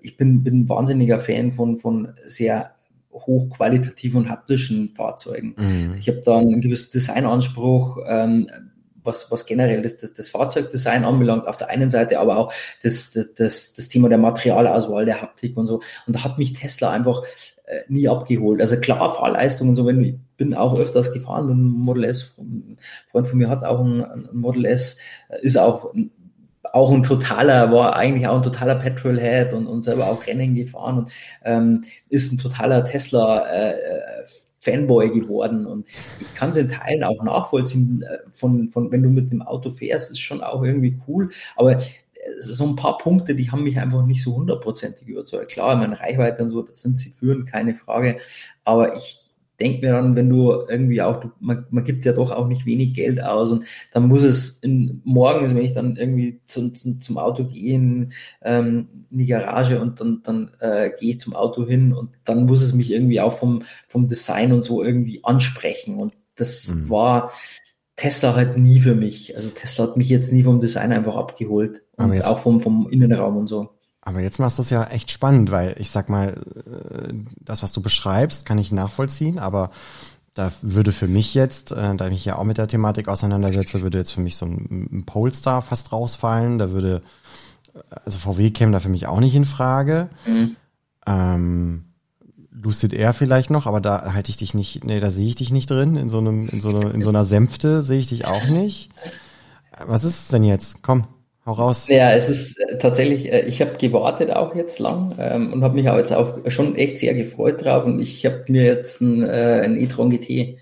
ich 0.00 0.16
bin, 0.16 0.44
bin 0.44 0.60
ein 0.60 0.68
wahnsinniger 0.68 1.18
Fan 1.18 1.52
von, 1.52 1.78
von 1.78 2.14
sehr 2.28 2.72
hochqualitativen 3.12 4.22
und 4.22 4.30
haptischen 4.30 4.90
Fahrzeugen. 4.94 5.54
Mhm. 5.58 5.94
Ich 5.98 6.08
habe 6.08 6.20
da 6.24 6.38
einen 6.38 6.60
gewissen 6.60 6.92
Designanspruch, 6.92 7.98
ähm, 8.06 8.48
was, 9.04 9.30
was 9.30 9.46
generell 9.46 9.82
das, 9.82 9.98
das, 9.98 10.14
das 10.14 10.28
Fahrzeugdesign 10.28 11.04
anbelangt, 11.04 11.46
auf 11.46 11.56
der 11.56 11.70
einen 11.70 11.90
Seite, 11.90 12.20
aber 12.20 12.38
auch 12.38 12.52
das, 12.82 13.12
das, 13.12 13.74
das 13.74 13.88
Thema 13.88 14.08
der 14.08 14.18
Materialauswahl, 14.18 15.04
der 15.04 15.20
Haptik 15.20 15.56
und 15.56 15.66
so. 15.66 15.82
Und 16.06 16.16
da 16.16 16.24
hat 16.24 16.38
mich 16.38 16.52
Tesla 16.52 16.90
einfach 16.90 17.22
äh, 17.64 17.80
nie 17.88 18.08
abgeholt. 18.08 18.60
Also 18.60 18.76
klar, 18.78 19.10
Fahrleistung 19.10 19.70
und 19.70 19.76
so, 19.76 19.86
wenn 19.86 20.02
ich 20.04 20.14
bin 20.36 20.54
auch 20.54 20.78
öfters 20.78 21.12
gefahren, 21.12 21.50
ein 21.50 21.62
Model 21.62 22.04
S, 22.04 22.34
ein 22.38 22.78
Freund 23.10 23.26
von 23.26 23.38
mir 23.38 23.48
hat 23.48 23.64
auch 23.64 23.80
ein, 23.80 24.04
ein 24.04 24.28
Model 24.32 24.66
S, 24.66 24.98
äh, 25.28 25.40
ist 25.42 25.58
auch 25.58 25.92
auch 26.72 26.92
ein 26.92 27.02
totaler, 27.02 27.72
war 27.72 27.96
eigentlich 27.96 28.26
auch 28.28 28.36
ein 28.36 28.42
totaler 28.42 28.76
Petrolhead 28.76 29.52
und, 29.52 29.66
und 29.66 29.82
selber 29.82 30.06
auch 30.06 30.26
Rennen 30.26 30.54
gefahren 30.54 30.98
und 30.98 31.10
ähm, 31.44 31.84
ist 32.08 32.32
ein 32.32 32.38
totaler 32.38 32.84
Tesla 32.84 33.46
äh, 33.46 33.74
Fanboy 34.60 35.10
geworden 35.10 35.66
und 35.66 35.86
ich 36.20 36.34
kann 36.34 36.50
es 36.50 36.56
in 36.56 36.68
Teilen 36.68 37.02
auch 37.02 37.22
nachvollziehen, 37.22 38.02
äh, 38.02 38.18
von, 38.30 38.70
von 38.70 38.92
wenn 38.92 39.02
du 39.02 39.10
mit 39.10 39.32
dem 39.32 39.42
Auto 39.42 39.70
fährst, 39.70 40.10
ist 40.10 40.20
schon 40.20 40.42
auch 40.42 40.62
irgendwie 40.62 40.98
cool, 41.08 41.30
aber 41.56 41.78
so 42.40 42.66
ein 42.66 42.76
paar 42.76 42.98
Punkte, 42.98 43.34
die 43.34 43.50
haben 43.50 43.64
mich 43.64 43.78
einfach 43.78 44.04
nicht 44.04 44.22
so 44.22 44.36
hundertprozentig 44.36 45.08
überzeugt. 45.08 45.50
Klar, 45.52 45.76
meine 45.76 45.98
Reichweite 45.98 46.42
und 46.42 46.50
so, 46.50 46.62
das 46.62 46.80
sind 46.80 46.98
sie 46.98 47.10
führen, 47.10 47.46
keine 47.46 47.74
Frage, 47.74 48.18
aber 48.64 48.96
ich 48.96 49.21
denke 49.62 49.86
mir 49.86 49.92
dann, 49.92 50.16
wenn 50.16 50.28
du 50.28 50.50
irgendwie 50.68 51.00
auch, 51.02 51.24
man, 51.38 51.66
man 51.70 51.84
gibt 51.84 52.04
ja 52.04 52.12
doch 52.12 52.32
auch 52.32 52.48
nicht 52.48 52.66
wenig 52.66 52.94
Geld 52.94 53.22
aus 53.22 53.52
und 53.52 53.64
dann 53.92 54.08
muss 54.08 54.24
es 54.24 54.58
in, 54.58 55.00
morgens, 55.04 55.54
wenn 55.54 55.62
ich 55.62 55.72
dann 55.72 55.96
irgendwie 55.96 56.40
zum, 56.46 56.74
zum, 56.74 57.00
zum 57.00 57.18
Auto 57.18 57.44
gehe 57.44 57.74
in, 57.74 58.12
ähm, 58.42 58.88
in 59.10 59.18
die 59.18 59.26
Garage 59.26 59.80
und 59.80 60.00
dann, 60.00 60.20
dann 60.24 60.50
äh, 60.60 60.90
gehe 60.98 61.12
ich 61.12 61.20
zum 61.20 61.34
Auto 61.34 61.64
hin 61.64 61.92
und 61.92 62.10
dann 62.24 62.46
muss 62.46 62.62
es 62.62 62.74
mich 62.74 62.90
irgendwie 62.90 63.20
auch 63.20 63.34
vom, 63.34 63.62
vom 63.86 64.08
Design 64.08 64.52
und 64.52 64.64
so 64.64 64.82
irgendwie 64.82 65.20
ansprechen 65.22 65.96
und 65.96 66.14
das 66.34 66.68
mhm. 66.68 66.90
war 66.90 67.32
Tesla 67.96 68.34
halt 68.34 68.56
nie 68.56 68.80
für 68.80 68.94
mich. 68.94 69.36
Also 69.36 69.50
Tesla 69.50 69.84
hat 69.86 69.96
mich 69.96 70.08
jetzt 70.08 70.32
nie 70.32 70.42
vom 70.42 70.60
Design 70.60 70.92
einfach 70.92 71.14
abgeholt 71.14 71.84
und 71.96 72.24
auch 72.24 72.38
vom, 72.38 72.60
vom 72.60 72.88
Innenraum 72.90 73.36
und 73.36 73.46
so. 73.46 73.70
Aber 74.04 74.20
jetzt 74.20 74.40
machst 74.40 74.58
du 74.58 74.62
es 74.62 74.70
ja 74.70 74.84
echt 74.84 75.10
spannend, 75.10 75.50
weil 75.52 75.76
ich 75.78 75.90
sag 75.90 76.08
mal, 76.08 76.34
äh, 76.66 77.14
das, 77.40 77.62
was 77.62 77.72
du 77.72 77.80
beschreibst, 77.80 78.44
kann 78.44 78.58
ich 78.58 78.72
nachvollziehen, 78.72 79.38
aber 79.38 79.70
da 80.34 80.50
würde 80.62 80.92
für 80.92 81.08
mich 81.08 81.34
jetzt, 81.34 81.72
äh, 81.72 81.94
da 81.94 82.06
ich 82.06 82.12
mich 82.12 82.24
ja 82.24 82.36
auch 82.36 82.44
mit 82.44 82.58
der 82.58 82.68
Thematik 82.68 83.08
auseinandersetze, 83.08 83.82
würde 83.82 83.98
jetzt 83.98 84.12
für 84.12 84.20
mich 84.20 84.36
so 84.36 84.46
ein, 84.46 84.88
ein 84.90 85.06
Polestar 85.06 85.62
fast 85.62 85.92
rausfallen. 85.92 86.58
Da 86.58 86.72
würde, 86.72 87.02
also 87.90 88.18
VW 88.18 88.50
käme 88.50 88.72
da 88.72 88.80
für 88.80 88.88
mich 88.88 89.06
auch 89.06 89.20
nicht 89.20 89.34
in 89.34 89.44
Frage. 89.44 90.08
Mhm. 90.26 90.56
Ähm, 91.06 91.84
Lucid 92.50 92.92
Air 92.92 93.12
vielleicht 93.12 93.50
noch, 93.50 93.66
aber 93.66 93.80
da 93.80 94.12
halte 94.12 94.30
ich 94.30 94.36
dich 94.36 94.54
nicht, 94.54 94.84
nee, 94.84 95.00
da 95.00 95.10
sehe 95.10 95.28
ich 95.28 95.34
dich 95.36 95.50
nicht 95.52 95.70
drin. 95.70 95.96
In 95.96 96.08
so 96.08 96.18
einem, 96.18 96.48
in 96.48 96.60
so, 96.60 96.68
einer, 96.68 96.94
in 96.94 97.02
so 97.02 97.08
einer 97.08 97.24
Sänfte 97.24 97.82
sehe 97.82 98.00
ich 98.00 98.08
dich 98.08 98.26
auch 98.26 98.46
nicht. 98.46 98.90
Was 99.86 100.04
ist 100.04 100.20
es 100.20 100.28
denn 100.28 100.44
jetzt? 100.44 100.82
Komm. 100.82 101.06
Hau 101.44 101.52
raus. 101.52 101.88
Ja, 101.88 102.12
es 102.12 102.28
ist 102.28 102.58
äh, 102.60 102.78
tatsächlich, 102.78 103.32
äh, 103.32 103.46
ich 103.46 103.60
habe 103.60 103.76
gewartet 103.76 104.30
auch 104.30 104.54
jetzt 104.54 104.78
lang 104.78 105.14
ähm, 105.18 105.52
und 105.52 105.64
habe 105.64 105.74
mich 105.74 105.88
auch 105.88 105.96
jetzt 105.96 106.12
auch 106.12 106.38
schon 106.48 106.76
echt 106.76 106.98
sehr 106.98 107.14
gefreut 107.14 107.64
drauf 107.64 107.84
und 107.84 108.00
ich 108.00 108.24
habe 108.24 108.44
mir 108.48 108.62
jetzt 108.64 109.00
ein, 109.00 109.24
äh, 109.24 109.62
ein 109.64 109.80
e-tron 109.80 110.10
GT 110.10 110.58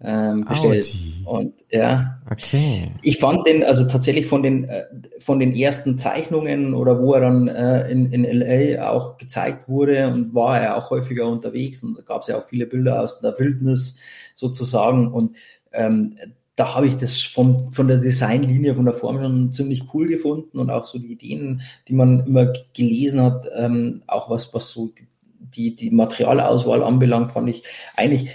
ähm, 0.00 0.44
bestellt. 0.44 0.86
Audi. 0.86 1.24
Und 1.24 1.54
ja, 1.70 2.20
okay. 2.30 2.92
ich 3.02 3.18
fand 3.18 3.46
den, 3.46 3.64
also 3.64 3.86
tatsächlich 3.86 4.26
von 4.26 4.42
den 4.42 4.64
äh, 4.64 4.84
von 5.18 5.40
den 5.40 5.54
ersten 5.54 5.96
Zeichnungen 5.96 6.74
oder 6.74 7.00
wo 7.00 7.14
er 7.14 7.22
dann 7.22 7.48
äh, 7.48 7.90
in, 7.90 8.12
in 8.12 8.24
LA 8.24 8.90
auch 8.90 9.16
gezeigt 9.16 9.66
wurde 9.68 10.08
und 10.08 10.34
war 10.34 10.60
er 10.60 10.76
auch 10.76 10.90
häufiger 10.90 11.26
unterwegs 11.26 11.82
und 11.82 11.96
da 11.98 12.02
gab 12.02 12.22
es 12.22 12.28
ja 12.28 12.38
auch 12.38 12.44
viele 12.44 12.66
Bilder 12.66 13.02
aus 13.02 13.20
der 13.20 13.38
Wildnis 13.38 13.96
sozusagen 14.34 15.10
und 15.10 15.36
ähm, 15.72 16.16
da 16.58 16.74
habe 16.74 16.88
ich 16.88 16.96
das 16.96 17.20
von, 17.20 17.70
von 17.70 17.86
der 17.86 17.98
Designlinie, 17.98 18.74
von 18.74 18.84
der 18.84 18.92
Form 18.92 19.20
schon 19.20 19.52
ziemlich 19.52 19.84
cool 19.94 20.08
gefunden 20.08 20.58
und 20.58 20.70
auch 20.70 20.84
so 20.84 20.98
die 20.98 21.12
Ideen, 21.12 21.62
die 21.86 21.92
man 21.92 22.26
immer 22.26 22.52
gelesen 22.74 23.22
hat, 23.22 23.46
ähm, 23.56 24.02
auch 24.08 24.28
was, 24.28 24.52
was 24.52 24.70
so 24.70 24.90
die, 25.38 25.76
die 25.76 25.90
Materialauswahl 25.90 26.82
anbelangt, 26.82 27.30
fand 27.30 27.48
ich 27.48 27.62
eigentlich 27.94 28.30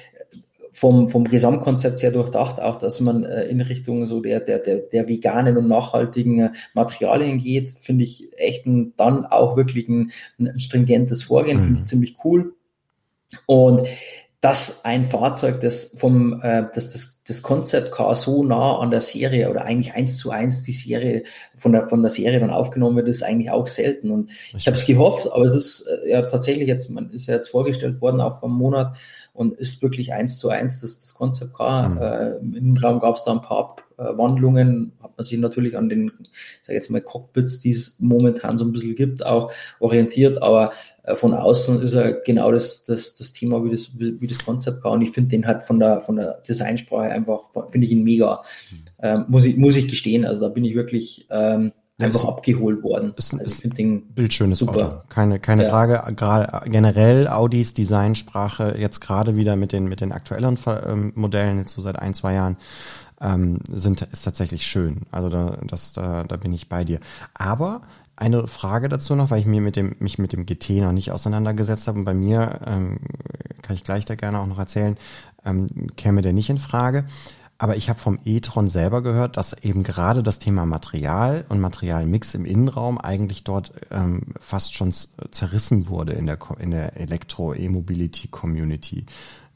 vom, 0.72 1.10
vom 1.10 1.26
Gesamtkonzept 1.26 2.00
sehr 2.00 2.12
durchdacht, 2.12 2.62
auch 2.62 2.80
dass 2.80 3.02
man 3.02 3.26
äh, 3.26 3.44
in 3.44 3.60
Richtung 3.60 4.06
so 4.06 4.22
der, 4.22 4.40
der, 4.40 4.60
der, 4.60 4.78
der 4.78 5.10
veganen 5.10 5.58
und 5.58 5.68
nachhaltigen 5.68 6.40
äh, 6.40 6.50
Materialien 6.74 7.40
geht, 7.40 7.74
finde 7.74 8.06
ich 8.06 8.30
echt 8.38 8.66
ein, 8.66 8.94
dann 8.96 9.26
auch 9.26 9.58
wirklich 9.58 9.90
ein, 9.90 10.14
ein 10.40 10.62
stringentes 10.62 11.24
Vorgehen, 11.24 11.58
mhm. 11.58 11.64
finde 11.64 11.80
ich 11.80 11.86
ziemlich 11.88 12.18
cool. 12.24 12.56
Und 13.48 13.82
dass 14.44 14.84
ein 14.84 15.06
Fahrzeug, 15.06 15.62
das 15.62 15.96
vom 15.98 16.42
äh, 16.44 16.66
das, 16.76 16.92
das, 16.92 17.24
das 17.26 17.42
Concept 17.44 17.94
Car 17.94 18.14
so 18.14 18.44
nah 18.44 18.78
an 18.80 18.92
der 18.92 19.00
Serie 19.00 19.50
oder 19.50 19.64
eigentlich 19.64 19.94
eins 19.94 20.18
zu 20.18 20.32
eins 20.32 20.64
die 20.64 20.74
Serie 20.74 21.24
von 21.56 21.72
der 21.72 21.88
von 21.88 22.02
der 22.02 22.12
Serie 22.12 22.42
dann 22.42 22.50
aufgenommen 22.50 22.98
wird, 22.98 23.08
ist 23.08 23.24
eigentlich 23.24 23.52
auch 23.52 23.68
selten. 23.68 24.12
Und 24.12 24.32
ich 24.58 24.68
habe 24.68 24.76
es 24.76 24.86
gehofft, 24.86 25.32
aber 25.32 25.46
es 25.46 25.56
ist 25.56 25.88
äh, 25.88 26.12
ja 26.12 26.24
tatsächlich 26.24 26.68
jetzt, 26.68 26.90
man 26.90 27.10
ist 27.12 27.28
ja 27.28 27.36
jetzt 27.36 27.52
vorgestellt 27.52 28.02
worden, 28.02 28.20
auch 28.20 28.42
vom 28.42 28.54
Monat 28.58 28.98
und 29.34 29.56
ist 29.56 29.82
wirklich 29.82 30.14
eins 30.14 30.38
zu 30.38 30.50
eins 30.50 30.80
das, 30.82 31.00
das 31.00 31.16
Concept 31.16 31.56
Car. 31.56 31.90
Mhm. 31.90 32.02
Äh, 32.02 32.38
Im 32.38 32.54
Innenraum 32.54 33.00
gab 33.00 33.16
es 33.16 33.24
da 33.24 33.32
ein 33.32 33.42
paar 33.42 33.76
Abwandlungen, 33.98 34.94
hat 35.02 35.18
man 35.18 35.26
sich 35.26 35.40
natürlich 35.40 35.76
an 35.76 35.90
den, 35.90 36.12
sag 36.62 36.76
jetzt 36.76 36.92
mal, 36.92 37.02
Cockpits, 37.02 37.60
die 37.60 37.72
es 37.72 38.00
momentan 38.00 38.60
so 38.60 38.66
ein 38.66 38.72
bisschen 38.72 38.96
gibt, 38.96 39.26
auch 39.26 39.52
orientiert, 39.80 40.42
aber 40.44 40.72
äh, 41.02 41.16
von 41.16 41.34
außen 41.34 41.82
ist 41.82 41.94
er 41.94 42.14
genau 42.22 42.52
das, 42.52 42.86
das, 42.86 43.16
das 43.16 43.34
Thema 43.34 43.64
wie 43.66 43.72
das, 43.72 43.98
wie 43.98 44.28
das 44.28 44.46
Konzept 44.46 44.84
war. 44.84 44.92
Und 44.92 45.02
ich 45.02 45.12
finde 45.12 45.32
den 45.32 45.48
halt 45.48 45.64
von 45.64 45.80
der, 45.80 46.02
von 46.02 46.16
der 46.16 46.42
Designsprache 46.48 47.10
einfach, 47.10 47.50
finde 47.72 47.88
ich 47.88 47.92
ihn 47.92 48.04
mega. 48.04 48.44
Mhm. 48.72 48.78
Ähm, 49.02 49.26
muss 49.30 49.46
ich, 49.46 49.58
muss 49.58 49.76
ich 49.76 49.88
gestehen. 49.88 50.26
Also 50.26 50.42
da 50.42 50.50
bin 50.50 50.64
ich 50.64 50.76
wirklich, 50.76 51.28
ähm, 51.32 51.72
einfach 52.00 52.26
abgeholt 52.26 52.84
worden. 52.84 53.14
Ist, 53.18 53.34
also 53.34 53.46
ist 53.46 53.80
ein 53.80 54.14
bildschönes 54.14 54.60
super. 54.60 54.98
Auto. 54.98 55.08
Keine, 55.10 55.40
keine 55.40 55.64
ja. 55.64 55.70
Frage. 55.70 56.02
Gerade 56.16 56.70
generell 56.70 57.28
Audis 57.28 57.74
Designsprache 57.74 58.76
jetzt 58.78 59.00
gerade 59.00 59.38
wieder 59.38 59.56
mit 59.56 59.72
den 59.72 59.86
mit 59.86 60.02
den 60.02 60.12
aktuelleren 60.12 60.58
ähm, 60.86 61.14
Modellen 61.16 61.60
jetzt 61.60 61.74
so 61.74 61.82
seit 61.82 62.00
ein 62.00 62.14
zwei 62.14 62.34
Jahren 62.34 62.58
ähm, 63.22 63.60
sind 63.70 64.02
ist 64.02 64.24
tatsächlich 64.24 64.66
schön. 64.66 65.02
Also 65.12 65.30
da 65.30 65.58
das 65.68 65.94
da, 65.94 66.24
da 66.24 66.38
bin 66.38 66.54
ich 66.54 66.68
bei 66.68 66.84
dir. 66.84 67.00
Aber 67.34 67.82
eine 68.16 68.48
Frage 68.48 68.90
dazu 68.90 69.16
noch, 69.16 69.32
weil 69.32 69.40
ich 69.40 69.46
mir 69.46 69.62
mit 69.62 69.76
dem, 69.76 69.96
mich 70.00 70.20
mit 70.20 70.34
dem 70.34 70.46
GT 70.46 70.70
noch 70.82 70.92
nicht 70.92 71.12
auseinandergesetzt 71.12 71.88
habe. 71.88 72.00
Und 72.00 72.06
bei 72.06 72.14
mir, 72.14 72.60
ähm, 72.66 73.00
kann 73.62 73.76
ich 73.76 73.84
gleich 73.84 74.06
da 74.06 74.16
gerne 74.16 74.40
auch 74.40 74.46
noch 74.46 74.60
erzählen, 74.60 74.98
ähm, 75.46 75.68
käme 75.96 76.22
der 76.22 76.34
nicht 76.34 76.50
in 76.50 76.60
Frage. 76.60 77.06
Aber 77.64 77.78
ich 77.78 77.88
habe 77.88 77.98
vom 77.98 78.20
e-tron 78.26 78.68
selber 78.68 79.02
gehört, 79.02 79.38
dass 79.38 79.54
eben 79.54 79.84
gerade 79.84 80.22
das 80.22 80.38
Thema 80.38 80.66
Material 80.66 81.46
und 81.48 81.62
Materialmix 81.62 82.34
im 82.34 82.44
Innenraum 82.44 82.98
eigentlich 82.98 83.46
dort 83.46 83.72
ähm, 83.90 84.34
fast 84.42 84.74
schon 84.74 84.92
zerrissen 84.92 85.88
wurde 85.88 86.12
in 86.12 86.26
der, 86.26 86.40
in 86.60 86.72
der 86.72 86.98
Elektro-E-Mobility-Community. 86.98 89.06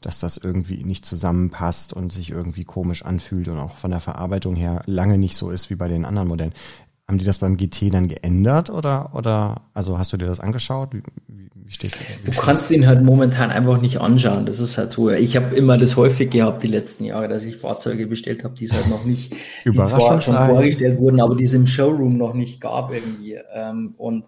Dass 0.00 0.20
das 0.20 0.38
irgendwie 0.38 0.82
nicht 0.84 1.04
zusammenpasst 1.04 1.92
und 1.92 2.10
sich 2.10 2.30
irgendwie 2.30 2.64
komisch 2.64 3.04
anfühlt 3.04 3.48
und 3.48 3.58
auch 3.58 3.76
von 3.76 3.90
der 3.90 4.00
Verarbeitung 4.00 4.56
her 4.56 4.80
lange 4.86 5.18
nicht 5.18 5.36
so 5.36 5.50
ist 5.50 5.68
wie 5.68 5.76
bei 5.76 5.88
den 5.88 6.06
anderen 6.06 6.28
Modellen. 6.28 6.54
Haben 7.06 7.18
die 7.18 7.26
das 7.26 7.40
beim 7.40 7.58
GT 7.58 7.92
dann 7.92 8.08
geändert 8.08 8.70
oder, 8.70 9.14
oder 9.14 9.60
also 9.74 9.98
hast 9.98 10.14
du 10.14 10.16
dir 10.16 10.28
das 10.28 10.40
angeschaut? 10.40 10.94
Wie, 10.94 11.02
wie, 11.26 11.47
wie 11.68 11.74
stehst 11.74 11.96
du? 11.96 11.98
Wie 12.24 12.30
du 12.30 12.40
kannst 12.40 12.70
ihn 12.70 12.86
halt 12.86 13.02
momentan 13.02 13.50
einfach 13.50 13.78
nicht 13.78 14.00
anschauen. 14.00 14.46
Das 14.46 14.58
ist 14.58 14.78
halt 14.78 14.90
so. 14.90 15.10
Ich 15.10 15.36
habe 15.36 15.54
immer 15.54 15.76
das 15.76 15.96
häufig 15.96 16.30
gehabt, 16.30 16.62
die 16.62 16.66
letzten 16.66 17.04
Jahre, 17.04 17.28
dass 17.28 17.44
ich 17.44 17.56
Fahrzeuge 17.56 18.06
bestellt 18.06 18.42
habe, 18.42 18.54
die 18.54 18.64
es 18.64 18.72
halt 18.72 18.88
noch 18.88 19.04
nicht, 19.04 19.34
die 19.66 19.72
zwar 19.72 20.22
schon 20.22 20.34
vorgestellt 20.34 20.98
wurden, 20.98 21.20
aber 21.20 21.36
die 21.36 21.44
es 21.44 21.52
im 21.52 21.66
Showroom 21.66 22.16
noch 22.16 22.32
nicht 22.32 22.62
gab 22.62 22.90
irgendwie. 22.90 23.38
Ähm, 23.54 23.94
und 23.98 24.24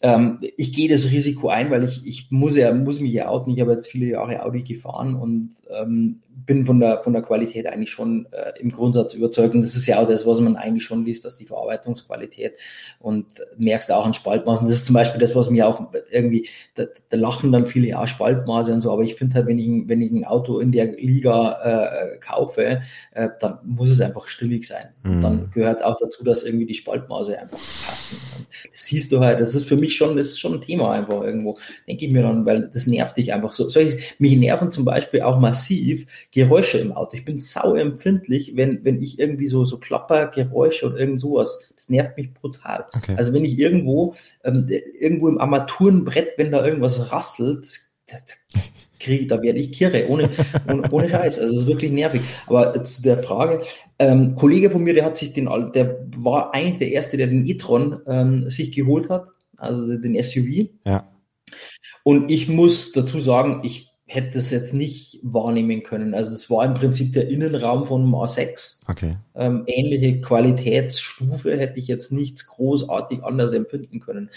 ähm, 0.00 0.38
ich 0.56 0.72
gehe 0.72 0.88
das 0.88 1.10
Risiko 1.10 1.50
ein, 1.50 1.70
weil 1.70 1.84
ich, 1.84 2.06
ich 2.06 2.28
muss 2.30 2.56
ja, 2.56 2.72
muss 2.72 3.00
mich 3.00 3.12
ja 3.12 3.28
outen. 3.28 3.52
Ich 3.52 3.60
habe 3.60 3.72
jetzt 3.72 3.88
viele 3.88 4.06
Jahre 4.06 4.42
Audi 4.42 4.62
gefahren 4.62 5.14
und 5.14 5.50
ähm, 5.68 6.20
bin 6.46 6.64
von 6.64 6.80
der, 6.80 6.98
von 6.98 7.12
der 7.12 7.22
Qualität 7.22 7.66
eigentlich 7.66 7.90
schon 7.90 8.26
äh, 8.32 8.52
im 8.60 8.70
Grundsatz 8.70 9.14
überzeugt. 9.14 9.54
Und 9.54 9.62
das 9.62 9.74
ist 9.74 9.86
ja 9.86 9.98
auch 9.98 10.08
das, 10.08 10.26
was 10.26 10.40
man 10.40 10.56
eigentlich 10.56 10.84
schon 10.84 11.04
liest, 11.04 11.24
dass 11.24 11.36
die 11.36 11.46
Verarbeitungsqualität 11.46 12.54
und 12.98 13.26
merkst 13.56 13.90
auch 13.92 14.06
an 14.06 14.14
Spaltmaßen. 14.14 14.66
Das 14.66 14.74
ist 14.74 14.86
zum 14.86 14.94
Beispiel 14.94 15.20
das, 15.20 15.34
was 15.34 15.50
mir 15.50 15.66
auch 15.66 15.92
irgendwie, 16.10 16.48
da, 16.74 16.84
da 17.08 17.16
lachen 17.16 17.52
dann 17.52 17.66
viele, 17.66 17.88
ja, 17.88 18.06
Spaltmaße 18.06 18.72
und 18.72 18.80
so, 18.80 18.92
aber 18.92 19.02
ich 19.02 19.14
finde 19.14 19.34
halt, 19.34 19.46
wenn 19.46 19.58
ich, 19.58 19.88
wenn 19.88 20.02
ich 20.02 20.10
ein 20.10 20.24
Auto 20.24 20.58
in 20.60 20.72
der 20.72 20.92
Liga 20.92 22.12
äh, 22.12 22.18
kaufe, 22.18 22.82
äh, 23.12 23.28
dann 23.40 23.58
muss 23.64 23.90
es 23.90 24.00
einfach 24.00 24.28
stimmig 24.28 24.66
sein. 24.66 24.88
Mhm. 25.02 25.22
Dann 25.22 25.50
gehört 25.52 25.82
auch 25.82 25.96
dazu, 25.98 26.24
dass 26.24 26.42
irgendwie 26.42 26.66
die 26.66 26.74
Spaltmaße 26.74 27.38
einfach 27.38 27.58
passen. 27.58 28.18
Und 28.36 28.46
das 28.70 28.86
siehst 28.86 29.12
du 29.12 29.20
halt, 29.20 29.40
das 29.40 29.54
ist 29.54 29.68
für 29.68 29.76
mich 29.76 29.96
schon, 29.96 30.16
das 30.16 30.28
ist 30.28 30.40
schon 30.40 30.54
ein 30.54 30.60
Thema 30.60 30.92
einfach 30.92 31.22
irgendwo, 31.22 31.58
denke 31.86 32.06
ich 32.06 32.12
mir 32.12 32.22
dann, 32.22 32.46
weil 32.46 32.70
das 32.72 32.86
nervt 32.86 33.16
dich 33.16 33.32
einfach 33.32 33.52
so. 33.52 33.68
Solches, 33.68 33.98
mich 34.18 34.36
nerven 34.36 34.70
zum 34.72 34.84
Beispiel 34.84 35.22
auch 35.22 35.38
massiv 35.38 36.06
Geräusche 36.32 36.78
im 36.78 36.92
Auto. 36.92 37.16
Ich 37.16 37.24
bin 37.24 37.38
sau 37.38 37.74
empfindlich, 37.74 38.52
wenn, 38.54 38.84
wenn 38.84 39.02
ich 39.02 39.18
irgendwie 39.18 39.48
so, 39.48 39.64
so 39.64 39.78
Klappergeräusche 39.78 40.86
oder 40.86 40.98
irgend 40.98 41.20
sowas, 41.20 41.72
das 41.74 41.88
nervt 41.88 42.16
mich 42.16 42.32
brutal. 42.32 42.86
Okay. 42.94 43.14
Also 43.16 43.32
wenn 43.32 43.44
ich 43.44 43.58
irgendwo, 43.58 44.14
ähm, 44.44 44.66
irgendwo 44.98 45.28
im 45.28 45.40
Armaturenbrett, 45.40 46.34
wenn 46.36 46.52
da 46.52 46.64
irgendwas 46.64 47.10
rasselt, 47.10 47.66
das, 48.06 48.22
krieg, 49.00 49.28
da 49.28 49.42
werde 49.42 49.58
ich 49.58 49.72
kirre, 49.72 50.06
ohne, 50.08 50.30
ohne, 50.68 50.88
ohne 50.92 51.08
Scheiß. 51.08 51.38
Also 51.40 51.54
es 51.54 51.62
ist 51.62 51.66
wirklich 51.66 51.90
nervig. 51.90 52.20
Aber 52.46 52.84
zu 52.84 53.02
der 53.02 53.18
Frage, 53.18 53.62
ähm, 53.98 54.36
Kollege 54.36 54.70
von 54.70 54.84
mir, 54.84 54.94
der 54.94 55.04
hat 55.04 55.16
sich 55.16 55.32
den, 55.32 55.46
der 55.74 55.98
war 56.16 56.54
eigentlich 56.54 56.78
der 56.78 56.92
Erste, 56.92 57.16
der 57.16 57.26
den 57.26 57.46
e-tron 57.46 58.00
ähm, 58.06 58.48
sich 58.48 58.72
geholt 58.72 59.08
hat, 59.10 59.30
also 59.56 59.86
den 59.96 60.22
SUV. 60.22 60.68
Ja. 60.86 61.10
Und 62.04 62.30
ich 62.30 62.48
muss 62.48 62.92
dazu 62.92 63.20
sagen, 63.20 63.60
ich 63.64 63.89
hätte 64.12 64.38
es 64.38 64.50
jetzt 64.50 64.74
nicht 64.74 65.20
wahrnehmen 65.22 65.84
können. 65.84 66.14
Also 66.14 66.32
es 66.32 66.50
war 66.50 66.64
im 66.64 66.74
Prinzip 66.74 67.12
der 67.12 67.28
Innenraum 67.28 67.86
von 67.86 68.02
einem 68.02 68.14
A6. 68.16 68.80
Okay. 68.88 69.16
Ähm, 69.36 69.62
ähnliche 69.66 70.20
Qualitätsstufe 70.20 71.56
hätte 71.56 71.78
ich 71.78 71.86
jetzt 71.86 72.10
nichts 72.10 72.46
großartig 72.46 73.22
anders 73.22 73.52
empfinden 73.52 74.00
können. 74.00 74.30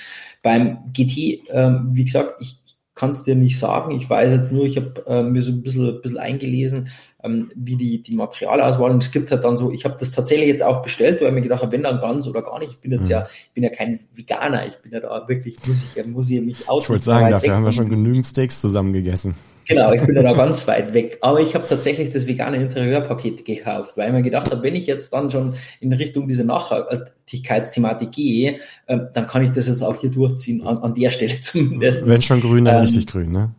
Beim 0.44 0.94
GT, 0.94 1.50
ähm, 1.50 1.90
wie 1.94 2.06
gesagt, 2.06 2.36
ich, 2.40 2.58
kann 2.96 3.10
es 3.10 3.24
dir 3.24 3.34
nicht 3.34 3.58
sagen. 3.58 3.96
Ich 3.96 4.08
weiß 4.08 4.32
jetzt 4.32 4.52
nur, 4.52 4.66
ich 4.66 4.78
habe 4.78 5.04
äh, 5.08 5.24
mir 5.24 5.42
so 5.42 5.52
ein 5.52 5.64
bisschen, 5.64 5.88
ein 5.88 6.02
bisschen 6.02 6.20
eingelesen, 6.20 6.90
ähm, 7.24 7.52
wie 7.56 7.76
die, 7.76 8.02
die 8.02 8.16
Materialauswahl 8.16 8.92
und 8.92 9.04
es 9.04 9.12
gibt 9.12 9.32
halt 9.32 9.44
dann 9.44 9.58
so, 9.58 9.72
ich 9.72 9.86
habe 9.86 9.96
das 10.00 10.12
tatsächlich 10.12 10.50
jetzt 10.50 10.64
auch 10.64 10.82
bestellt, 10.82 11.22
weil 11.22 11.30
ich 11.30 11.34
mir 11.34 11.42
gedacht 11.42 11.62
habe, 11.62 11.72
wenn 11.72 11.84
dann 11.84 12.00
ganz 12.00 12.28
oder 12.28 12.42
gar 12.42 12.60
nicht. 12.60 12.74
Ich 12.74 12.80
bin 12.80 12.92
jetzt 12.92 13.06
mhm. 13.06 13.12
ja, 13.12 13.28
ich 13.48 13.54
bin 13.54 13.64
ja 13.64 13.70
kein 13.70 14.00
Veganer, 14.14 14.68
ich 14.68 14.78
bin 14.78 14.92
ja 14.92 15.00
da 15.00 15.28
wirklich, 15.28 15.58
muss 15.68 15.86
ich, 15.96 16.06
muss 16.06 16.30
ich 16.30 16.42
mich 16.42 16.70
aus. 16.70 16.84
Ich 16.84 16.90
wollte 16.90 17.06
sagen, 17.06 17.32
dafür 17.32 17.56
haben 17.56 17.66
wir 17.66 17.72
schon 17.72 17.90
genügend 17.90 18.26
Steaks 18.26 18.62
zusammen 18.62 18.94
gegessen. 18.94 19.36
Genau, 19.66 19.94
ich 19.94 20.02
bin 20.02 20.16
ja 20.16 20.24
da 20.24 20.34
ganz 20.38 20.68
weit 20.68 20.94
weg. 20.94 21.18
Aber 21.22 21.40
ich 21.40 21.56
habe 21.56 21.66
tatsächlich 21.68 22.10
das 22.10 22.28
vegane 22.28 22.58
Interieurpaket 22.58 23.46
gekauft, 23.46 23.96
weil 23.96 24.08
ich 24.08 24.14
mir 24.14 24.22
gedacht 24.22 24.52
habe, 24.52 24.62
wenn 24.64 24.76
ich 24.76 24.88
jetzt 24.88 25.14
dann 25.14 25.32
schon 25.32 25.56
in 25.80 25.94
Richtung 25.94 26.28
dieser 26.28 26.44
Nachhaltigkeitsthematik 26.44 28.12
gehe, 28.12 28.58
äh, 28.88 29.00
dann 29.14 29.28
kann 29.28 29.44
ich 29.44 29.52
das 29.52 29.68
jetzt 29.68 29.82
auch 29.82 30.00
hier 30.00 30.12
durchziehen, 30.12 30.66
an, 30.66 30.80
an 30.80 30.94
der 30.94 31.12
Stelle 31.12 31.40
zumindest. 31.42 32.06
Wenn 32.06 32.22
schon 32.22 32.42
grün, 32.42 32.66
dann 32.66 32.76
ähm, 32.76 32.82
richtig 32.82 33.08
grün, 33.08 33.32
ne? 33.32 33.56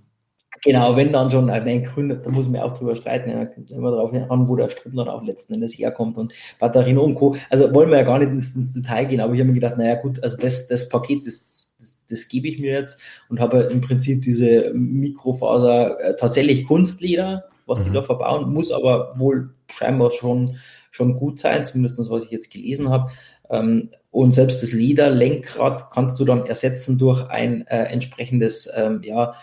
Genau, 0.64 0.96
wenn 0.96 1.12
dann 1.12 1.30
schon, 1.30 1.48
äh, 1.50 1.80
grün, 1.80 2.08
da 2.08 2.30
muss 2.30 2.48
man 2.48 2.62
auch 2.62 2.78
drüber 2.78 2.96
streiten, 2.96 3.30
ja, 3.30 3.44
kommt 3.44 3.70
immer 3.70 3.90
darauf 3.90 4.12
an, 4.30 4.48
wo 4.48 4.56
der 4.56 4.70
Strom 4.70 4.96
dann 4.96 5.08
auch 5.08 5.22
letzten 5.22 5.54
Endes 5.54 5.78
herkommt 5.78 6.16
und 6.16 6.32
Batterien 6.58 6.98
und 6.98 7.16
Co. 7.16 7.36
Also 7.50 7.72
wollen 7.74 7.90
wir 7.90 7.98
ja 7.98 8.04
gar 8.04 8.18
nicht 8.18 8.30
ins, 8.30 8.54
ins 8.54 8.72
Detail 8.72 9.04
gehen, 9.04 9.20
aber 9.20 9.34
ich 9.34 9.40
habe 9.40 9.48
mir 9.48 9.60
gedacht, 9.60 9.76
naja 9.76 9.96
gut, 9.96 10.22
also 10.22 10.38
das, 10.38 10.66
das 10.66 10.88
Paket, 10.88 11.26
das, 11.26 11.46
das 11.48 11.74
das 12.08 12.28
gebe 12.28 12.48
ich 12.48 12.58
mir 12.58 12.72
jetzt 12.72 13.00
und 13.28 13.40
habe 13.40 13.62
im 13.62 13.80
Prinzip 13.80 14.22
diese 14.22 14.72
Mikrofaser 14.74 16.00
äh, 16.00 16.16
tatsächlich 16.16 16.66
Kunstleder, 16.66 17.44
was 17.66 17.80
mhm. 17.80 17.84
sie 17.84 17.92
da 17.92 18.02
verbauen, 18.02 18.52
muss 18.52 18.70
aber 18.70 19.14
wohl 19.18 19.50
scheinbar 19.68 20.10
schon, 20.10 20.56
schon 20.90 21.16
gut 21.16 21.38
sein, 21.38 21.66
zumindest 21.66 21.98
das, 21.98 22.10
was 22.10 22.24
ich 22.24 22.30
jetzt 22.30 22.52
gelesen 22.52 22.90
habe. 22.90 23.10
Ähm, 23.50 23.90
und 24.10 24.32
selbst 24.32 24.62
das 24.62 24.72
Lederlenkrad 24.72 25.90
kannst 25.90 26.20
du 26.20 26.24
dann 26.24 26.46
ersetzen 26.46 26.98
durch 26.98 27.28
ein 27.30 27.66
äh, 27.66 27.84
entsprechendes 27.84 28.70
ähm, 28.74 29.00
ja, 29.02 29.34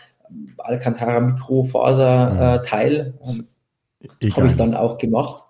Alcantara 0.58 1.20
Mikrofaser 1.20 2.56
äh, 2.56 2.68
Teil. 2.68 3.14
Ähm, 3.26 3.48
habe 4.36 4.48
ich 4.48 4.56
dann 4.56 4.76
auch 4.76 4.98
gemacht. 4.98 5.44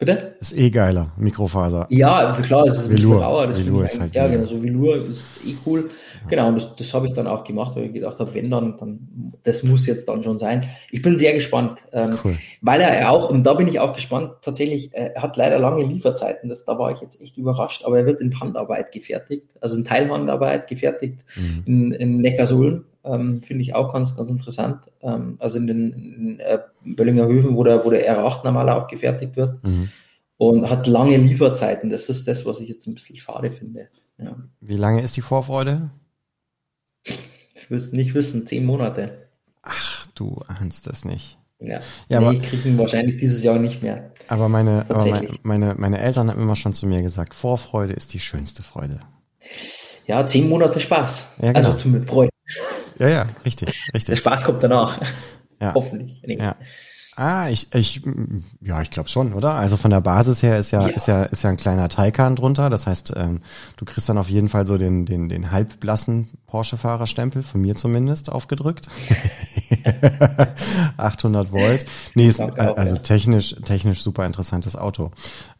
Bitte? 0.00 0.36
Ist 0.40 0.56
eh 0.56 0.70
geiler, 0.70 1.12
Mikrofaser. 1.18 1.86
Ja, 1.90 2.34
klar, 2.40 2.64
es 2.64 2.78
ist 2.78 2.90
Velour. 2.90 2.96
ein 2.96 2.96
bisschen 2.96 3.22
rauer. 3.22 3.46
Das 3.48 3.58
Velour 3.58 3.84
ist 3.84 4.00
halt 4.00 4.14
ja, 4.14 4.28
genau, 4.28 4.46
so 4.46 4.62
Velour 4.62 4.96
ist 5.06 5.26
eh 5.44 5.54
cool. 5.66 5.90
Genau, 6.26 6.48
und 6.48 6.54
das, 6.54 6.74
das 6.74 6.94
habe 6.94 7.06
ich 7.06 7.12
dann 7.12 7.26
auch 7.26 7.44
gemacht, 7.44 7.76
weil 7.76 7.84
ich 7.84 7.92
gedacht 7.92 8.18
habe, 8.18 8.32
wenn 8.32 8.50
dann, 8.50 8.78
dann, 8.78 9.34
das 9.42 9.62
muss 9.62 9.86
jetzt 9.86 10.08
dann 10.08 10.22
schon 10.22 10.38
sein. 10.38 10.64
Ich 10.90 11.02
bin 11.02 11.18
sehr 11.18 11.34
gespannt, 11.34 11.80
ähm, 11.92 12.16
cool. 12.24 12.38
weil 12.62 12.80
er 12.80 13.10
auch, 13.10 13.28
und 13.28 13.44
da 13.44 13.52
bin 13.52 13.68
ich 13.68 13.78
auch 13.78 13.92
gespannt, 13.92 14.32
tatsächlich, 14.40 14.94
äh, 14.94 15.10
er 15.14 15.22
hat 15.22 15.36
leider 15.36 15.58
lange 15.58 15.84
Lieferzeiten, 15.84 16.48
das, 16.48 16.64
da 16.64 16.78
war 16.78 16.92
ich 16.92 17.02
jetzt 17.02 17.20
echt 17.20 17.36
überrascht, 17.36 17.84
aber 17.84 17.98
er 17.98 18.06
wird 18.06 18.22
in 18.22 18.40
Handarbeit 18.40 18.92
gefertigt, 18.92 19.48
also 19.60 19.76
in 19.76 19.84
Teilhandarbeit 19.84 20.66
gefertigt 20.66 21.26
mhm. 21.36 21.62
in, 21.66 21.92
in 21.92 22.20
Neckarsulm. 22.22 22.86
Ähm, 23.02 23.42
Finde 23.42 23.62
ich 23.62 23.74
auch 23.74 23.92
ganz, 23.92 24.16
ganz 24.16 24.28
interessant. 24.28 24.90
Ähm, 25.02 25.36
also 25.38 25.58
in 25.58 25.66
den 25.66 25.92
in, 25.92 26.40
äh, 26.40 26.58
Böllinger 26.84 27.26
Höfen, 27.26 27.56
wo 27.56 27.64
der, 27.64 27.84
wo 27.84 27.90
der 27.90 28.06
R8 28.10 28.44
normaler 28.44 28.76
auch 28.76 28.88
gefertigt 28.88 29.36
wird. 29.36 29.62
Mhm. 29.64 29.88
Und 30.36 30.70
hat 30.70 30.86
lange 30.86 31.16
Lieferzeiten. 31.16 31.90
Das 31.90 32.08
ist 32.08 32.26
das, 32.26 32.46
was 32.46 32.60
ich 32.60 32.68
jetzt 32.68 32.86
ein 32.86 32.94
bisschen 32.94 33.16
schade 33.16 33.50
finde. 33.50 33.88
Ja. 34.18 34.36
Wie 34.60 34.76
lange 34.76 35.02
ist 35.02 35.16
die 35.16 35.22
Vorfreude? 35.22 35.90
Ich 37.04 37.70
will 37.70 37.76
es 37.76 37.92
nicht 37.92 38.14
wissen, 38.14 38.46
zehn 38.46 38.64
Monate. 38.64 39.28
Ach, 39.62 40.06
du 40.14 40.42
ahnst 40.46 40.86
das 40.86 41.04
nicht. 41.04 41.38
Ja, 41.60 41.80
ja 42.08 42.20
nee, 42.20 42.26
aber, 42.26 42.32
ich 42.32 42.42
kriege 42.42 42.68
ihn 42.68 42.78
wahrscheinlich 42.78 43.18
dieses 43.18 43.42
Jahr 43.42 43.58
nicht 43.58 43.82
mehr. 43.82 44.12
Aber 44.28 44.48
meine, 44.48 44.86
aber 44.88 45.06
meine, 45.06 45.28
meine, 45.42 45.74
meine 45.76 46.00
Eltern 46.00 46.30
haben 46.30 46.40
immer 46.40 46.56
schon 46.56 46.72
zu 46.72 46.86
mir 46.86 47.02
gesagt, 47.02 47.34
Vorfreude 47.34 47.92
ist 47.92 48.14
die 48.14 48.20
schönste 48.20 48.62
Freude. 48.62 49.00
Ja, 50.06 50.26
zehn 50.26 50.48
Monate 50.48 50.80
Spaß. 50.80 51.32
Ja, 51.40 51.52
genau. 51.52 51.56
Also 51.58 51.74
zum 51.74 52.04
Freude. 52.04 52.30
Ja, 53.00 53.08
ja, 53.08 53.26
richtig, 53.44 53.68
richtig. 53.94 54.04
Der 54.04 54.16
Spaß 54.16 54.44
kommt 54.44 54.62
danach. 54.62 55.00
Ja. 55.60 55.72
Hoffentlich. 55.74 56.22
Nee. 56.26 56.38
Ja. 56.38 56.54
Ah, 57.16 57.50
ich, 57.50 57.74
ich, 57.74 58.02
ja, 58.62 58.80
ich 58.80 58.90
glaube 58.90 59.08
schon, 59.08 59.34
oder? 59.34 59.52
Also 59.54 59.76
von 59.76 59.90
der 59.90 60.00
Basis 60.00 60.42
her 60.42 60.58
ist 60.58 60.70
ja, 60.70 60.80
ja, 60.80 60.88
ist 60.88 61.06
ja, 61.06 61.22
ist 61.24 61.42
ja 61.42 61.50
ein 61.50 61.56
kleiner 61.56 61.88
Taycan 61.88 62.36
drunter. 62.36 62.70
Das 62.70 62.86
heißt, 62.86 63.14
ähm, 63.16 63.40
du 63.76 63.84
kriegst 63.84 64.08
dann 64.08 64.16
auf 64.16 64.30
jeden 64.30 64.48
Fall 64.48 64.66
so 64.66 64.78
den, 64.78 65.04
den, 65.06 65.28
den 65.28 65.50
halbblassen 65.50 66.30
Porsche-Fahrerstempel, 66.46 67.42
von 67.42 67.60
mir 67.60 67.74
zumindest, 67.74 68.30
aufgedrückt. 68.30 68.88
800 70.96 71.52
Volt. 71.52 71.84
Nee, 72.14 72.28
ist, 72.28 72.40
also 72.40 72.96
technisch, 72.96 73.56
technisch 73.64 74.02
super 74.02 74.24
interessantes 74.24 74.76
Auto. 74.76 75.10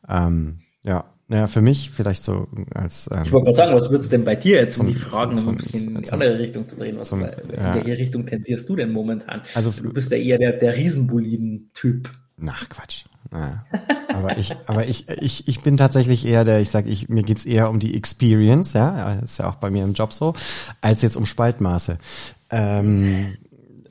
Ähm, 0.08 0.60
ja, 0.82 1.04
naja, 1.30 1.46
für 1.46 1.60
mich 1.60 1.90
vielleicht 1.90 2.24
so 2.24 2.48
als. 2.74 3.08
Ähm, 3.12 3.22
ich 3.24 3.30
wollte 3.30 3.44
gerade 3.44 3.56
sagen, 3.56 3.74
was 3.76 3.88
würdest 3.88 4.10
du 4.10 4.16
denn 4.16 4.24
bei 4.24 4.34
dir 4.34 4.56
jetzt, 4.56 4.80
um 4.80 4.88
die 4.88 4.94
Fragen 4.94 5.36
zum, 5.36 5.50
um 5.50 5.54
ein 5.54 5.58
bisschen 5.58 5.80
zum, 5.82 5.96
in 5.96 6.02
die 6.02 6.10
andere 6.10 6.38
Richtung 6.40 6.66
zu 6.66 6.74
drehen? 6.74 6.98
Was 6.98 7.08
zum, 7.08 7.20
bei, 7.20 7.28
in 7.28 7.54
ja. 7.54 7.76
welche 7.76 7.98
Richtung 7.98 8.26
tendierst 8.26 8.68
du 8.68 8.74
denn 8.74 8.90
momentan? 8.90 9.42
Also 9.54 9.70
du 9.70 9.92
bist 9.92 10.10
ja 10.10 10.16
eher 10.16 10.38
der, 10.38 10.54
der 10.54 10.76
Riesenboliden-Typ. 10.76 12.10
Nach 12.36 12.68
Quatsch. 12.68 13.04
Naja. 13.30 13.64
aber 14.08 14.38
ich, 14.38 14.56
aber 14.66 14.88
ich, 14.88 15.08
ich, 15.08 15.46
ich 15.46 15.60
bin 15.60 15.76
tatsächlich 15.76 16.26
eher 16.26 16.42
der, 16.42 16.60
ich 16.60 16.70
sage, 16.70 16.90
ich, 16.90 17.08
mir 17.08 17.22
geht's 17.22 17.44
eher 17.44 17.70
um 17.70 17.78
die 17.78 17.96
Experience, 17.96 18.72
ja, 18.72 19.20
ist 19.20 19.38
ja 19.38 19.48
auch 19.48 19.54
bei 19.54 19.70
mir 19.70 19.84
im 19.84 19.92
Job 19.92 20.12
so, 20.12 20.34
als 20.80 21.00
jetzt 21.02 21.16
um 21.16 21.26
Spaltmaße. 21.26 21.98
Ähm, 22.50 23.34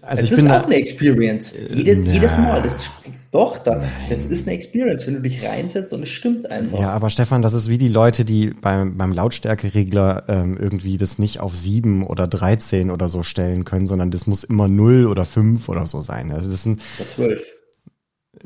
also 0.02 0.24
es 0.24 0.32
ich 0.32 0.38
ist 0.38 0.44
bin 0.44 0.52
auch 0.52 0.62
da, 0.62 0.66
eine 0.66 0.76
Experience. 0.76 1.54
Jedes, 1.74 2.06
ja, 2.06 2.12
jedes 2.12 2.38
Mal. 2.38 2.62
Das, 2.64 2.92
doch, 3.32 3.60
da, 3.60 3.84
das 4.10 4.26
ist 4.26 4.48
eine 4.48 4.56
Experience, 4.56 5.06
wenn 5.06 5.14
du 5.14 5.22
dich 5.22 5.44
reinsetzt 5.44 5.94
und 5.94 6.04
es 6.04 6.10
stimmt 6.10 6.50
einfach. 6.50 6.80
Ja, 6.80 6.90
aber 6.92 7.10
Stefan, 7.10 7.42
das 7.42 7.54
ist 7.54 7.70
wie 7.70 7.78
die 7.78 7.88
Leute, 7.88 8.26
die 8.26 8.48
beim, 8.48 8.98
beim 8.98 9.14
Lautstärkeregler 9.14 10.24
ähm, 10.28 10.58
irgendwie 10.60 10.98
das 10.98 11.20
nicht 11.20 11.40
auf 11.40 11.56
sieben 11.56 12.06
oder 12.06 12.28
13 12.28 12.90
oder 12.90 13.08
so 13.08 13.22
stellen 13.22 13.66
können, 13.66 13.86
sondern 13.86 14.10
das 14.10 14.26
muss 14.26 14.44
immer 14.44 14.68
null 14.68 15.06
oder 15.06 15.26
fünf 15.26 15.70
oder 15.70 15.86
so 15.86 16.00
sein. 16.00 16.32
Also 16.32 16.50
das 16.50 16.64
sind. 16.64 16.82
Ja, 16.98 17.08
12. 17.08 17.54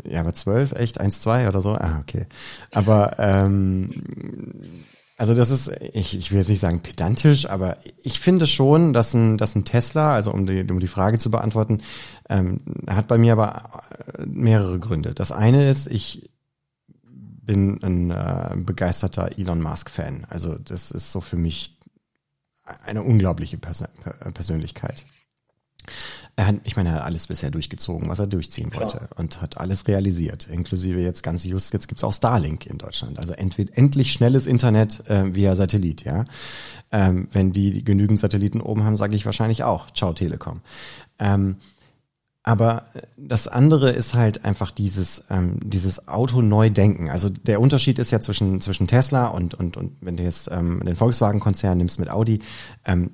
Ja, 0.10 0.22
aber 0.22 0.34
zwölf, 0.34 0.72
echt? 0.74 1.00
Eins, 1.00 1.20
zwei 1.20 1.48
oder 1.48 1.62
so? 1.62 1.72
Ah, 1.72 2.00
okay. 2.02 2.26
Aber 2.72 3.18
ähm, 3.20 3.92
also 5.24 5.36
das 5.36 5.52
ist, 5.52 5.70
ich, 5.94 6.18
ich 6.18 6.32
will 6.32 6.40
jetzt 6.40 6.50
nicht 6.50 6.60
sagen 6.60 6.82
pedantisch, 6.82 7.46
aber 7.50 7.78
ich 8.04 8.20
finde 8.20 8.46
schon, 8.46 8.92
dass 8.92 9.14
ein, 9.14 9.38
dass 9.38 9.56
ein 9.56 9.64
Tesla, 9.64 10.12
also 10.12 10.34
um 10.34 10.46
die, 10.46 10.70
um 10.70 10.82
die 10.82 10.88
Frage 10.90 11.18
zu 11.18 11.32
beantworten, 11.32 11.82
ähm, 12.28 12.60
hat 12.88 13.08
bei 13.08 13.18
mir 13.18 13.32
aber 13.32 13.84
äh, 14.18 14.26
mehrere 14.26 14.80
Gründe. 14.80 15.14
Das 15.14 15.32
eine 15.32 15.70
ist, 15.70 15.88
ich 15.88 16.30
bin 17.06 17.82
ein 17.82 18.12
äh, 18.12 18.58
begeisterter 18.58 19.38
Elon 19.38 19.62
Musk-Fan. 19.62 20.28
Also 20.30 20.58
das 20.58 20.92
ist 20.92 21.10
so 21.10 21.22
für 21.22 21.38
mich 21.38 21.80
eine 22.86 23.02
unglaubliche 23.02 23.58
Pers 23.58 23.86
Persönlichkeit. 24.34 25.06
Er 26.36 26.48
hat, 26.48 26.56
ich 26.64 26.76
meine, 26.76 26.90
er 26.90 26.96
hat 26.96 27.04
alles 27.04 27.28
bisher 27.28 27.52
durchgezogen, 27.52 28.10
was 28.10 28.18
er 28.18 28.26
durchziehen 28.26 28.74
wollte 28.74 28.98
Klar. 28.98 29.10
und 29.18 29.40
hat 29.40 29.58
alles 29.58 29.88
realisiert, 29.88 30.48
inklusive 30.52 31.00
jetzt 31.00 31.22
ganz 31.22 31.44
just, 31.44 31.74
jetzt 31.74 31.88
gibt's 31.88 32.04
auch 32.04 32.14
Starlink 32.14 32.66
in 32.66 32.80
Deutschland. 32.80 33.20
Also 33.20 33.34
entweder 33.34 33.78
endlich 33.78 34.12
schnelles 34.12 34.48
Internet 34.48 35.08
äh, 35.10 35.36
via 35.36 35.56
Satellit, 35.56 36.04
ja. 36.04 36.26
Ähm, 36.92 37.28
wenn 37.32 37.52
die 37.52 37.84
genügend 37.84 38.20
Satelliten 38.20 38.62
oben 38.62 38.84
haben, 38.84 38.98
sage 38.98 39.16
ich 39.16 39.26
wahrscheinlich 39.26 39.64
auch, 39.64 39.92
ciao 39.92 40.14
Telekom. 40.14 40.62
Ähm, 41.20 41.58
aber 42.44 42.88
das 43.16 43.48
andere 43.48 43.92
ist 43.92 44.16
halt 44.16 44.44
einfach 44.44 44.72
dieses, 44.72 45.24
ähm, 45.30 45.60
dieses 45.64 46.10
Auto-Neu-Denken. 46.10 47.10
Also 47.10 47.30
der 47.30 47.62
Unterschied 47.62 48.00
ist 48.00 48.12
ja 48.12 48.20
zwischen, 48.20 48.60
zwischen 48.60 48.88
Tesla 48.88 49.28
und, 49.28 49.54
und, 49.54 49.78
und 49.78 49.94
wenn 50.02 50.18
du 50.18 50.24
jetzt 50.24 50.52
ähm, 50.52 50.82
den 50.86 50.96
Volkswagen-Konzern 50.96 51.78
nimmst 51.78 52.00
mit 52.00 52.10
Audi, 52.10 52.40
ähm, 52.86 53.12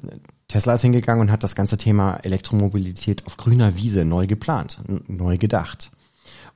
Tesla 0.50 0.74
ist 0.74 0.82
hingegangen 0.82 1.22
und 1.22 1.32
hat 1.32 1.44
das 1.44 1.56
ganze 1.56 1.78
Thema 1.78 2.16
Elektromobilität 2.24 3.26
auf 3.26 3.38
grüner 3.38 3.78
Wiese 3.78 4.04
neu 4.04 4.28
geplant, 4.28 4.80
neu 5.08 5.38
gedacht. 5.38 5.92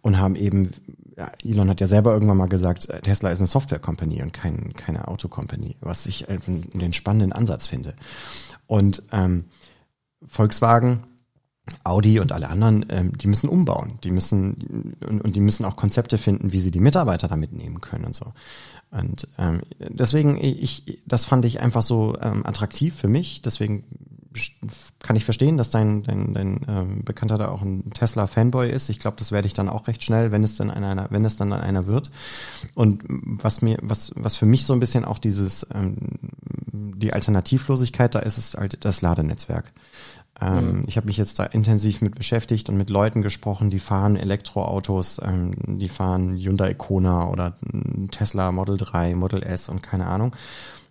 Und 0.02 0.18
haben 0.18 0.36
eben, 0.36 0.72
ja, 1.16 1.32
Elon 1.41 1.70
hat 1.70 1.80
ja 1.80 1.88
selber 1.88 2.12
irgendwann 2.12 2.36
mal 2.36 2.50
gesagt, 2.50 2.89
äh, 2.89 3.00
Tesla 3.00 3.30
ist 3.30 3.39
eine 3.39 3.48
Software-Company 3.48 4.22
und 4.22 4.34
kein, 4.34 4.74
keine 4.74 5.08
Auto-Company, 5.08 5.78
was 5.80 6.08
ich 6.08 6.26
den 6.28 6.91
spannenden 6.91 7.32
Ansatz 7.32 7.68
finde. 7.68 7.94
Und 8.68 9.04
ähm, 9.14 9.46
Volkswagen, 10.26 11.04
Audi 11.86 12.20
und 12.20 12.34
alle 12.34 12.50
anderen, 12.50 12.86
ähm, 12.89 13.18
die 13.18 13.28
müssen 13.28 13.48
umbauen. 13.48 14.00
Die 14.04 14.12
müssen 14.12 14.98
und, 15.08 15.22
und 15.22 15.36
die 15.36 15.39
müssen 15.39 15.64
auch 15.64 15.78
Konzepte 15.78 16.18
finden, 16.18 16.52
wie 16.52 16.60
sie 16.60 16.72
die 16.72 16.82
Mitarbeiter 16.82 17.30
da 17.30 17.38
mitnehmen 17.38 17.80
können 17.80 18.06
und 18.06 18.16
so. 18.16 18.34
Und 18.94 19.28
ähm, 19.39 19.62
deswegen, 19.80 20.38
ich, 20.38 21.02
das 21.06 21.26
fand 21.26 21.46
ich 21.46 21.60
einfach 21.62 21.82
so 21.82 22.16
ähm, 22.22 22.46
attraktiv 22.46 22.96
für 22.96 23.08
mich. 23.08 23.41
Deswegen 23.41 23.84
kann 25.00 25.16
ich 25.16 25.26
verstehen, 25.26 25.58
dass 25.58 25.70
dein, 25.70 26.04
dein, 26.04 26.34
dein 26.34 26.62
ähm, 26.68 27.04
Bekannter 27.04 27.38
da 27.38 27.50
auch 27.50 27.62
ein 27.62 27.91
Tesla-Fanboy 27.94 28.70
ist. 28.70 28.89
Ich 28.89 29.00
glaube, 29.00 29.18
das 29.18 29.32
werde 29.32 29.48
ich 29.48 29.54
dann 29.54 29.70
auch 29.70 29.88
recht 29.88 30.04
schnell, 30.04 30.32
wenn 30.32 30.44
es 30.44 30.56
dann 30.56 30.72
einer, 30.72 31.08
wenn 31.10 31.26
es 31.26 31.38
dann 31.38 31.54
einer 31.54 31.88
wird. 31.88 32.12
Und 32.76 33.04
was 33.08 33.62
mir, 33.62 33.78
was, 33.82 34.12
was 34.16 34.36
für 34.36 34.46
mich 34.46 34.66
so 34.66 34.74
ein 34.74 34.80
bisschen 34.80 35.06
auch 35.06 35.20
dieses 35.20 35.68
ähm, 35.74 35.98
die 36.72 37.14
Alternativlosigkeit 37.14 38.16
da 38.16 38.20
ist, 38.20 38.38
ist 38.38 38.58
halt 38.58 38.86
das 38.86 39.02
Ladenetzwerk. 39.02 39.72
Ähm, 40.44 40.78
mhm. 40.78 40.84
Ich 40.88 40.98
habe 40.98 41.08
mich 41.08 41.18
jetzt 41.18 41.39
da 41.39 41.46
intensiv 41.46 42.02
mit 42.02 42.16
beschäftigt 42.16 42.70
und 42.70 42.78
mit 42.78 42.89
Leuten 42.89 43.22
gesprochen, 43.22 43.70
die 43.70 43.80
fahren 43.80 44.18
Elektroautos, 44.18 45.22
ähm, 45.24 45.54
die 45.80 45.89
fahren 45.89 46.36
Hyundai 46.36 46.74
Kona 46.74 47.30
oder 47.30 47.56
Tesla 48.12 48.52
Model 48.52 48.78
3, 48.78 49.16
Model 49.16 49.44
S 49.44 49.70
und 49.70 49.82
keine 49.82 50.08
Ahnung. 50.08 50.36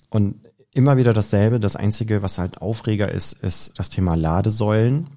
Und 0.08 0.36
immer 0.72 0.96
wieder 0.96 1.12
dasselbe. 1.12 1.60
Das 1.60 1.76
Einzige, 1.76 2.22
was 2.22 2.38
halt 2.38 2.62
Aufreger 2.62 3.10
ist, 3.10 3.32
ist 3.32 3.78
das 3.78 3.90
Thema 3.90 4.14
Ladesäulen. 4.14 5.08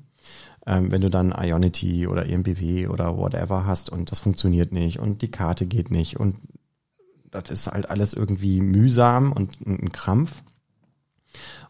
Ähm, 0.68 0.92
wenn 0.92 1.02
du 1.02 1.10
dann 1.10 1.34
Ionity 1.38 2.08
oder 2.08 2.26
EMBW 2.26 2.88
oder 2.88 3.18
whatever 3.18 3.66
hast 3.66 3.90
und 3.90 4.12
das 4.12 4.20
funktioniert 4.20 4.72
nicht 4.72 5.00
und 5.00 5.22
die 5.22 5.30
Karte 5.30 5.68
geht 5.68 5.92
nicht 5.92 6.20
und 6.20 6.38
das 7.30 7.52
ist 7.52 7.68
halt 7.68 7.90
alles 7.90 8.14
irgendwie 8.14 8.62
mühsam 8.62 9.32
und 9.32 9.62
ein 9.66 9.92
Krampf. 9.92 10.42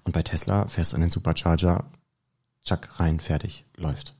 Und 0.04 0.14
bei 0.14 0.24
Tesla 0.24 0.68
fährst 0.68 0.94
du 0.94 0.96
an 0.96 1.02
den 1.02 1.10
Supercharger, 1.10 1.86
zack, 2.66 3.00
rein, 3.00 3.20
fertig, 3.20 3.64
läuft. 3.78 4.14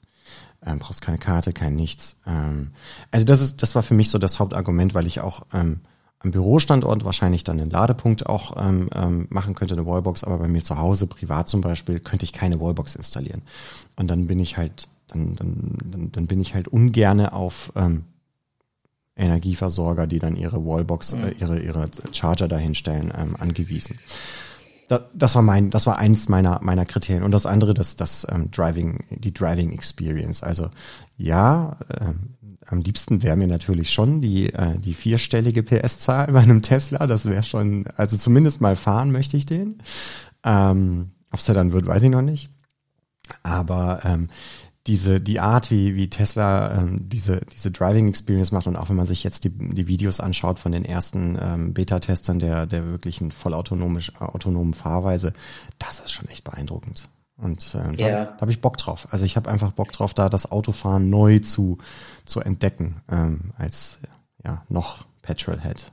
Ähm, 0.66 0.80
brauchst 0.80 1.02
keine 1.02 1.18
Karte, 1.18 1.52
kein 1.52 1.76
nichts. 1.76 2.18
Ähm, 2.26 2.72
also 3.12 3.26
das 3.26 3.42
ist, 3.42 3.62
das 3.62 3.76
war 3.76 3.84
für 3.84 3.94
mich 3.94 4.10
so 4.10 4.18
das 4.18 4.40
Hauptargument, 4.40 4.94
weil 4.94 5.08
ich 5.08 5.20
auch 5.20 5.46
ähm, 5.54 5.82
am 6.20 6.32
Bürostandort 6.32 7.04
wahrscheinlich 7.04 7.44
dann 7.44 7.60
einen 7.60 7.70
Ladepunkt 7.70 8.26
auch 8.26 8.56
ähm, 8.58 8.90
ähm, 8.96 9.28
machen 9.30 9.54
könnte, 9.54 9.76
eine 9.76 9.86
Wallbox, 9.86 10.24
aber 10.24 10.40
bei 10.40 10.48
mir 10.48 10.64
zu 10.64 10.78
Hause, 10.78 11.08
privat 11.08 11.48
zum 11.48 11.62
Beispiel, 11.62 12.00
könnte 12.00 12.24
ich 12.24 12.34
keine 12.34 12.60
Wallbox 12.60 12.96
installieren. 12.96 13.42
Und 13.96 14.08
dann 14.08 14.28
bin 14.28 14.40
ich 14.40 14.58
halt, 14.58 14.88
dann, 15.08 15.36
dann, 15.36 15.78
dann, 15.84 16.12
dann 16.12 16.28
bin 16.28 16.42
ich 16.42 16.56
halt 16.56 16.68
ungerne 16.68 17.34
auf 17.34 17.72
ähm, 17.76 18.06
Energieversorger, 19.16 20.08
die 20.08 20.20
dann 20.20 20.36
ihre 20.36 20.66
Wallbox, 20.66 21.16
mhm. 21.16 21.24
äh, 21.26 21.32
ihre, 21.32 21.60
ihre 21.60 21.90
Charger 22.12 22.48
dahinstellen, 22.48 23.14
ähm, 23.16 23.36
angewiesen 23.38 24.00
das, 24.88 25.02
das 25.14 25.36
war 25.36 25.42
mein, 25.42 25.70
das 25.72 25.88
war 25.88 25.98
eins 25.98 26.30
meiner 26.30 26.60
meiner 26.62 26.86
Kriterien 26.86 27.24
und 27.24 27.32
das 27.32 27.46
andere, 27.46 27.74
das 27.74 27.96
das 27.96 28.26
ähm, 28.30 28.52
Driving, 28.52 29.06
die 29.10 29.34
Driving 29.34 29.72
Experience. 29.72 30.44
Also 30.44 30.70
ja, 31.18 31.78
ähm, 32.00 32.36
am 32.68 32.82
liebsten 32.82 33.24
wäre 33.24 33.36
mir 33.36 33.48
natürlich 33.48 33.92
schon 33.92 34.22
die 34.22 34.54
äh, 34.54 34.78
die 34.78 34.94
vierstellige 34.94 35.64
PS-Zahl 35.64 36.32
bei 36.32 36.42
einem 36.42 36.62
Tesla. 36.62 37.08
Das 37.08 37.26
wäre 37.26 37.44
schon, 37.44 37.86
also 37.96 38.18
zumindest 38.18 38.62
mal 38.62 38.76
fahren 38.76 39.12
möchte 39.12 39.38
ich 39.38 39.46
den. 39.46 39.80
Ähm, 40.44 41.12
Ob 41.32 41.40
es 41.40 41.48
ja 41.48 41.54
dann 41.54 41.74
wird, 41.74 41.88
weiß 41.88 42.04
ich 42.04 42.10
noch 42.10 42.22
nicht. 42.22 42.50
Aber 43.44 44.02
ähm, 44.04 44.30
diese, 44.88 45.20
die 45.20 45.40
Art, 45.40 45.72
wie, 45.72 45.96
wie 45.96 46.10
Tesla 46.10 46.78
ähm, 46.78 47.10
diese, 47.10 47.42
diese 47.54 47.72
Driving 47.72 48.08
Experience 48.08 48.52
macht 48.52 48.68
und 48.68 48.76
auch 48.76 48.90
wenn 48.90 48.96
man 48.96 49.08
sich 49.08 49.24
jetzt 49.24 49.44
die, 49.44 49.50
die 49.50 49.88
Videos 49.88 50.20
anschaut 50.20 50.60
von 50.60 50.72
den 50.72 50.86
ersten 50.86 51.38
ähm, 51.42 51.74
Beta-Testern 51.74 52.40
der, 52.40 52.68
der 52.68 52.86
wirklichen 52.86 53.32
vollautonomisch 53.32 54.16
autonomen 54.20 54.74
Fahrweise, 54.74 55.34
das 55.80 56.02
ist 56.02 56.12
schon 56.12 56.28
echt 56.30 56.44
beeindruckend. 56.44 57.10
Und 57.38 57.76
äh, 57.76 58.00
yeah. 58.00 58.26
da, 58.26 58.32
da 58.32 58.42
habe 58.42 58.52
ich 58.52 58.62
Bock 58.62 58.78
drauf. 58.78 59.08
Also 59.12 59.26
ich 59.26 59.36
habe 59.36 59.50
einfach 59.50 59.72
Bock 59.72 59.92
drauf, 59.92 60.14
da 60.14 60.30
das 60.30 60.52
Autofahren 60.52 61.10
neu 61.10 61.40
zu, 61.40 61.80
zu 62.26 62.40
entdecken, 62.40 63.02
ähm, 63.10 63.52
als 63.58 64.00
ja, 64.44 64.64
noch 64.70 65.06
Petrolhead. 65.22 65.92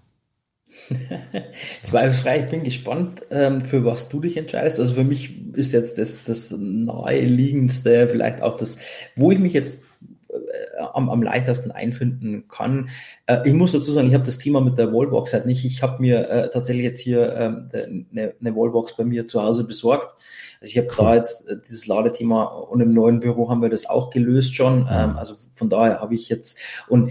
Zweifelsfrei, 1.83 2.41
ich 2.41 2.51
bin 2.51 2.65
gespannt, 2.65 3.23
ähm, 3.31 3.61
für 3.61 3.85
was 3.85 4.09
du 4.09 4.21
dich 4.21 4.37
entscheidest. 4.37 4.81
Also 4.81 4.95
für 4.95 5.05
mich 5.05 5.55
ist 5.55 5.73
jetzt 5.73 5.99
das, 5.99 6.25
das 6.25 6.51
naheliegendste, 6.51 8.09
vielleicht 8.09 8.43
auch 8.43 8.57
das, 8.57 8.79
wo 9.17 9.31
ich 9.31 9.39
mich 9.39 9.53
jetzt 9.53 9.85
äh, 10.33 10.81
am, 10.93 11.11
am 11.11 11.23
leichtesten 11.23 11.71
einfinden 11.71 12.49
kann. 12.49 12.89
Äh, 13.27 13.47
ich 13.47 13.53
muss 13.53 13.73
dazu 13.73 13.93
sagen, 13.93 14.09
ich 14.09 14.15
habe 14.15 14.25
das 14.25 14.39
Thema 14.39 14.61
mit 14.61 14.79
der 14.79 14.93
Wallbox 14.93 15.33
halt 15.33 15.47
nicht. 15.47 15.65
Ich 15.65 15.83
habe 15.83 16.01
mir 16.01 16.29
äh, 16.29 16.51
tatsächlich 16.51 16.85
jetzt 16.85 17.01
hier 17.01 17.35
ähm, 17.37 17.69
eine, 18.11 18.35
eine 18.41 18.57
Wallbox 18.57 18.97
bei 18.97 19.05
mir 19.05 19.27
zu 19.27 19.43
Hause 19.43 19.67
besorgt. 19.67 20.19
Also 20.61 20.71
ich 20.71 20.79
habe 20.79 20.89
cool. 20.99 21.07
da 21.07 21.15
jetzt 21.17 21.49
äh, 21.49 21.57
dieses 21.69 21.87
Ladethema 21.87 22.45
und 22.45 22.81
im 22.81 22.95
neuen 22.95 23.21
Büro 23.21 23.51
haben 23.51 23.63
wir 23.63 23.69
das 23.69 23.87
auch 23.87 24.11
gelöst 24.11 24.55
schon. 24.55 24.89
Ähm, 24.91 25.17
also 25.17 25.35
von 25.55 25.69
daher 25.69 26.01
habe 26.01 26.15
ich 26.15 26.29
jetzt 26.29 26.59
und 26.89 27.11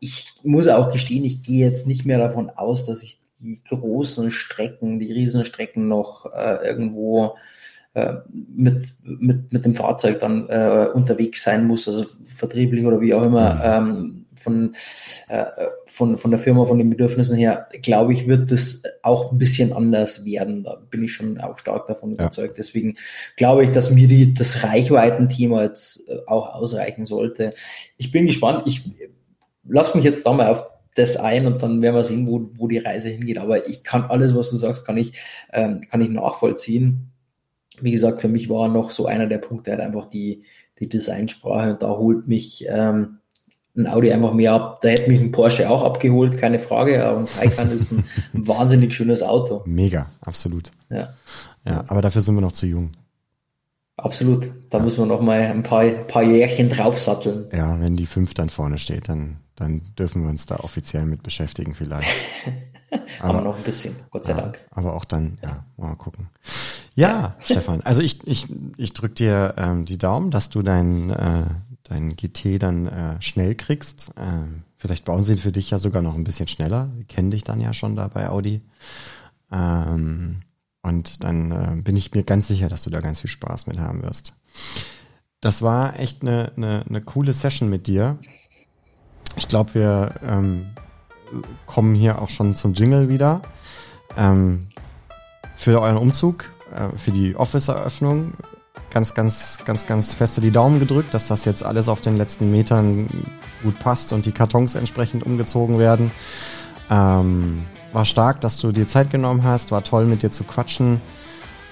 ich 0.00 0.32
muss 0.42 0.68
auch 0.68 0.92
gestehen, 0.92 1.24
ich 1.24 1.42
gehe 1.42 1.66
jetzt 1.66 1.86
nicht 1.86 2.04
mehr 2.04 2.18
davon 2.18 2.50
aus, 2.50 2.86
dass 2.86 3.02
ich 3.02 3.20
die 3.40 3.60
großen 3.68 4.30
Strecken, 4.32 4.98
die 4.98 5.12
Riesenstrecken 5.12 5.88
noch 5.88 6.26
äh, 6.32 6.66
irgendwo 6.66 7.36
äh, 7.94 8.14
mit, 8.28 8.94
mit, 9.02 9.52
mit 9.52 9.64
dem 9.64 9.74
Fahrzeug 9.74 10.20
dann 10.20 10.48
äh, 10.48 10.88
unterwegs 10.92 11.42
sein 11.42 11.66
muss, 11.66 11.88
also 11.88 12.06
vertrieblich 12.34 12.84
oder 12.84 13.00
wie 13.00 13.14
auch 13.14 13.22
immer. 13.22 13.60
Ähm, 13.64 14.26
von, 14.38 14.74
äh, 15.28 15.44
von, 15.86 16.16
von 16.16 16.30
der 16.30 16.40
Firma, 16.40 16.64
von 16.64 16.78
den 16.78 16.90
Bedürfnissen 16.90 17.36
her, 17.36 17.68
glaube 17.82 18.12
ich, 18.12 18.28
wird 18.28 18.50
das 18.50 18.82
auch 19.02 19.32
ein 19.32 19.38
bisschen 19.38 19.72
anders 19.72 20.24
werden. 20.24 20.62
Da 20.62 20.76
bin 20.90 21.04
ich 21.04 21.12
schon 21.12 21.40
auch 21.40 21.58
stark 21.58 21.86
davon 21.88 22.12
überzeugt. 22.12 22.56
Ja. 22.56 22.62
Deswegen 22.62 22.96
glaube 23.36 23.64
ich, 23.64 23.70
dass 23.70 23.90
mir 23.90 24.08
die, 24.08 24.32
das 24.32 24.62
Reichweitenthema 24.62 25.62
jetzt 25.62 26.08
äh, 26.08 26.18
auch 26.26 26.54
ausreichen 26.54 27.04
sollte. 27.04 27.52
Ich 27.96 28.12
bin 28.12 28.26
gespannt. 28.26 28.62
Ich 28.66 28.84
lass 29.68 29.94
mich 29.94 30.04
jetzt 30.04 30.26
da 30.26 30.32
mal 30.32 30.48
auf 30.48 30.64
das 30.94 31.16
ein 31.16 31.46
und 31.46 31.62
dann 31.62 31.80
werden 31.80 31.94
wir 31.94 32.04
sehen, 32.04 32.26
wo, 32.26 32.50
wo 32.56 32.66
die 32.66 32.78
Reise 32.78 33.08
hingeht. 33.08 33.38
Aber 33.38 33.68
ich 33.68 33.84
kann 33.84 34.04
alles, 34.04 34.34
was 34.34 34.50
du 34.50 34.56
sagst, 34.56 34.84
kann 34.84 34.96
ich, 34.96 35.12
ähm, 35.52 35.82
kann 35.88 36.00
ich 36.00 36.08
nachvollziehen. 36.08 37.12
Wie 37.80 37.92
gesagt, 37.92 38.20
für 38.20 38.28
mich 38.28 38.48
war 38.50 38.68
noch 38.68 38.90
so 38.90 39.06
einer 39.06 39.26
der 39.26 39.38
Punkte 39.38 39.70
halt 39.70 39.80
einfach 39.80 40.06
die, 40.06 40.42
die 40.80 40.88
Designsprache 40.88 41.72
und 41.72 41.82
da 41.82 41.90
holt 41.90 42.26
mich 42.26 42.66
ähm, 42.68 43.18
ein 43.76 43.86
Audi 43.86 44.12
einfach 44.12 44.32
mehr 44.32 44.52
ab. 44.52 44.80
Da 44.80 44.88
hätte 44.88 45.08
mich 45.08 45.20
ein 45.20 45.30
Porsche 45.30 45.70
auch 45.70 45.84
abgeholt, 45.84 46.36
keine 46.36 46.58
Frage. 46.58 47.04
Aber 47.04 47.20
ein 47.20 47.26
Taycan 47.26 47.70
ist 47.70 47.92
ein, 47.92 48.04
ein 48.34 48.48
wahnsinnig 48.48 48.94
schönes 48.94 49.22
Auto. 49.22 49.62
Mega, 49.66 50.10
absolut. 50.20 50.72
Ja. 50.90 51.14
Ja, 51.64 51.84
aber 51.86 52.02
dafür 52.02 52.22
sind 52.22 52.34
wir 52.34 52.40
noch 52.40 52.52
zu 52.52 52.66
jung. 52.66 52.92
Absolut. 53.98 54.52
Da 54.70 54.78
ja. 54.78 54.84
müssen 54.84 54.98
wir 54.98 55.06
noch 55.06 55.20
mal 55.20 55.40
ein 55.40 55.62
paar, 55.62 55.84
paar 55.84 56.22
Jährchen 56.22 56.70
draufsatteln. 56.70 57.48
Ja, 57.52 57.78
wenn 57.80 57.96
die 57.96 58.06
fünf 58.06 58.32
dann 58.32 58.48
vorne 58.48 58.78
steht, 58.78 59.08
dann, 59.08 59.38
dann 59.56 59.82
dürfen 59.98 60.22
wir 60.22 60.30
uns 60.30 60.46
da 60.46 60.58
offiziell 60.60 61.04
mit 61.04 61.22
beschäftigen 61.24 61.74
vielleicht. 61.74 62.08
aber, 63.20 63.34
aber 63.34 63.40
noch 63.42 63.56
ein 63.56 63.64
bisschen, 63.64 63.96
Gott 64.10 64.24
sei 64.24 64.34
ja, 64.34 64.42
Dank. 64.42 64.60
Aber 64.70 64.94
auch 64.94 65.04
dann, 65.04 65.38
ja, 65.42 65.64
mal 65.76 65.96
gucken. 65.96 66.28
Ja, 66.94 67.36
Stefan, 67.40 67.80
also 67.82 68.00
ich, 68.00 68.26
ich, 68.26 68.46
ich 68.76 68.92
drück 68.92 69.16
dir 69.16 69.54
ähm, 69.56 69.84
die 69.84 69.98
Daumen, 69.98 70.30
dass 70.30 70.48
du 70.48 70.62
dein, 70.62 71.10
äh, 71.10 71.44
dein 71.82 72.14
GT 72.14 72.62
dann 72.62 72.86
äh, 72.86 73.20
schnell 73.20 73.56
kriegst. 73.56 74.12
Ähm, 74.16 74.62
vielleicht 74.76 75.04
bauen 75.04 75.24
sie 75.24 75.32
ihn 75.32 75.38
für 75.38 75.52
dich 75.52 75.70
ja 75.70 75.80
sogar 75.80 76.02
noch 76.02 76.14
ein 76.14 76.24
bisschen 76.24 76.48
schneller. 76.48 76.88
Wir 76.94 77.04
kennen 77.04 77.32
dich 77.32 77.42
dann 77.42 77.60
ja 77.60 77.72
schon 77.72 77.96
da 77.96 78.06
bei 78.06 78.28
Audi. 78.28 78.62
Ähm, 79.50 80.40
und 80.82 81.24
dann 81.24 81.52
äh, 81.52 81.82
bin 81.82 81.96
ich 81.96 82.12
mir 82.12 82.22
ganz 82.22 82.48
sicher, 82.48 82.68
dass 82.68 82.82
du 82.82 82.90
da 82.90 83.00
ganz 83.00 83.20
viel 83.20 83.30
Spaß 83.30 83.66
mit 83.66 83.78
haben 83.78 84.02
wirst. 84.02 84.34
Das 85.40 85.62
war 85.62 85.98
echt 85.98 86.22
eine, 86.22 86.52
eine, 86.56 86.84
eine 86.88 87.00
coole 87.00 87.32
Session 87.32 87.68
mit 87.68 87.86
dir. 87.86 88.18
Ich 89.36 89.48
glaube, 89.48 89.74
wir 89.74 90.14
ähm, 90.22 90.70
kommen 91.66 91.94
hier 91.94 92.20
auch 92.20 92.28
schon 92.28 92.54
zum 92.54 92.74
Jingle 92.74 93.08
wieder. 93.08 93.42
Ähm, 94.16 94.68
für 95.54 95.80
euren 95.80 95.96
Umzug, 95.96 96.44
äh, 96.74 96.96
für 96.96 97.12
die 97.12 97.36
Office-Eröffnung, 97.36 98.32
ganz, 98.90 99.14
ganz, 99.14 99.58
ganz, 99.64 99.86
ganz 99.86 100.14
feste 100.14 100.40
die 100.40 100.50
Daumen 100.50 100.80
gedrückt, 100.80 101.14
dass 101.14 101.28
das 101.28 101.44
jetzt 101.44 101.62
alles 101.62 101.88
auf 101.88 102.00
den 102.00 102.16
letzten 102.16 102.50
Metern 102.50 103.08
gut 103.62 103.78
passt 103.78 104.12
und 104.12 104.26
die 104.26 104.32
Kartons 104.32 104.74
entsprechend 104.74 105.24
umgezogen 105.24 105.78
werden. 105.78 106.10
Ähm, 106.90 107.64
war 107.98 108.04
stark, 108.04 108.40
dass 108.40 108.58
du 108.58 108.70
dir 108.70 108.86
Zeit 108.86 109.10
genommen 109.10 109.42
hast. 109.42 109.72
War 109.72 109.82
toll, 109.82 110.06
mit 110.06 110.22
dir 110.22 110.30
zu 110.30 110.44
quatschen. 110.44 111.00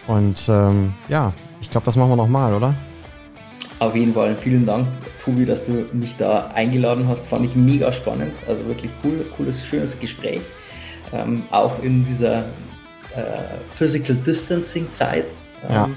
Und 0.08 0.48
ähm, 0.48 0.92
ja, 1.08 1.32
ich 1.60 1.70
glaube, 1.70 1.84
das 1.84 1.96
machen 1.96 2.10
wir 2.10 2.16
nochmal, 2.16 2.52
oder? 2.52 2.74
Auf 3.78 3.94
jeden 3.94 4.12
Fall. 4.12 4.34
Vielen 4.34 4.66
Dank, 4.66 4.88
Tobi, 5.24 5.46
dass 5.46 5.66
du 5.66 5.86
mich 5.92 6.16
da 6.16 6.48
eingeladen 6.48 7.06
hast. 7.06 7.26
Fand 7.26 7.44
ich 7.44 7.54
mega 7.54 7.92
spannend. 7.92 8.32
Also 8.48 8.66
wirklich 8.66 8.90
cool, 9.04 9.24
cooles, 9.36 9.64
schönes 9.64 9.98
Gespräch. 10.00 10.40
Ähm, 11.12 11.44
auch 11.52 11.80
in 11.82 12.04
dieser 12.04 12.40
äh, 12.40 12.42
Physical 13.72 14.16
Distancing 14.16 14.90
Zeit. 14.90 15.26
Ähm, 15.68 15.74
ja. 15.74 15.90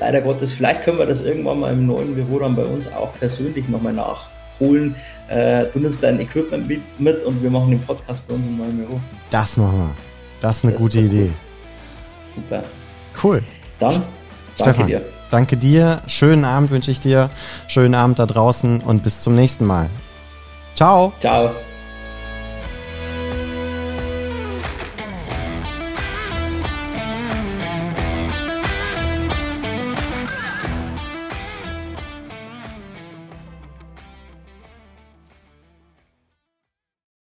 Leider 0.00 0.20
Gottes, 0.20 0.52
vielleicht 0.52 0.82
können 0.82 0.98
wir 0.98 1.06
das 1.06 1.22
irgendwann 1.22 1.60
mal 1.60 1.72
im 1.72 1.86
neuen 1.86 2.16
Büro 2.16 2.40
dann 2.40 2.56
bei 2.56 2.64
uns 2.64 2.92
auch 2.92 3.14
persönlich 3.20 3.68
nochmal 3.68 3.92
nachholen. 3.92 4.96
Äh, 5.28 5.66
du 5.72 5.80
nimmst 5.80 6.02
dein 6.02 6.20
Equipment 6.20 6.68
mit, 6.98 7.24
und 7.24 7.42
wir 7.42 7.50
machen 7.50 7.70
den 7.70 7.82
Podcast 7.82 8.26
bei 8.28 8.34
uns 8.34 8.46
im 8.46 8.58
neuen 8.58 8.76
Büro. 8.76 9.00
Das 9.30 9.56
machen 9.56 9.78
wir. 9.78 9.94
Das 10.40 10.58
ist 10.58 10.64
eine 10.64 10.72
das 10.72 10.80
gute 10.80 11.00
ist 11.00 11.10
so 11.10 11.16
Idee. 11.16 11.24
Cool. 11.24 11.32
Super. 12.22 12.62
Cool. 13.22 13.42
Dann, 13.78 13.92
danke 13.92 14.04
Stefan, 14.56 14.86
dir. 14.86 15.02
Danke 15.30 15.56
dir. 15.56 16.02
Schönen 16.06 16.44
Abend 16.44 16.70
wünsche 16.70 16.90
ich 16.90 17.00
dir. 17.00 17.30
Schönen 17.66 17.94
Abend 17.94 18.18
da 18.18 18.26
draußen 18.26 18.80
und 18.80 19.02
bis 19.02 19.20
zum 19.20 19.34
nächsten 19.34 19.64
Mal. 19.64 19.88
Ciao. 20.74 21.12
Ciao. 21.18 21.50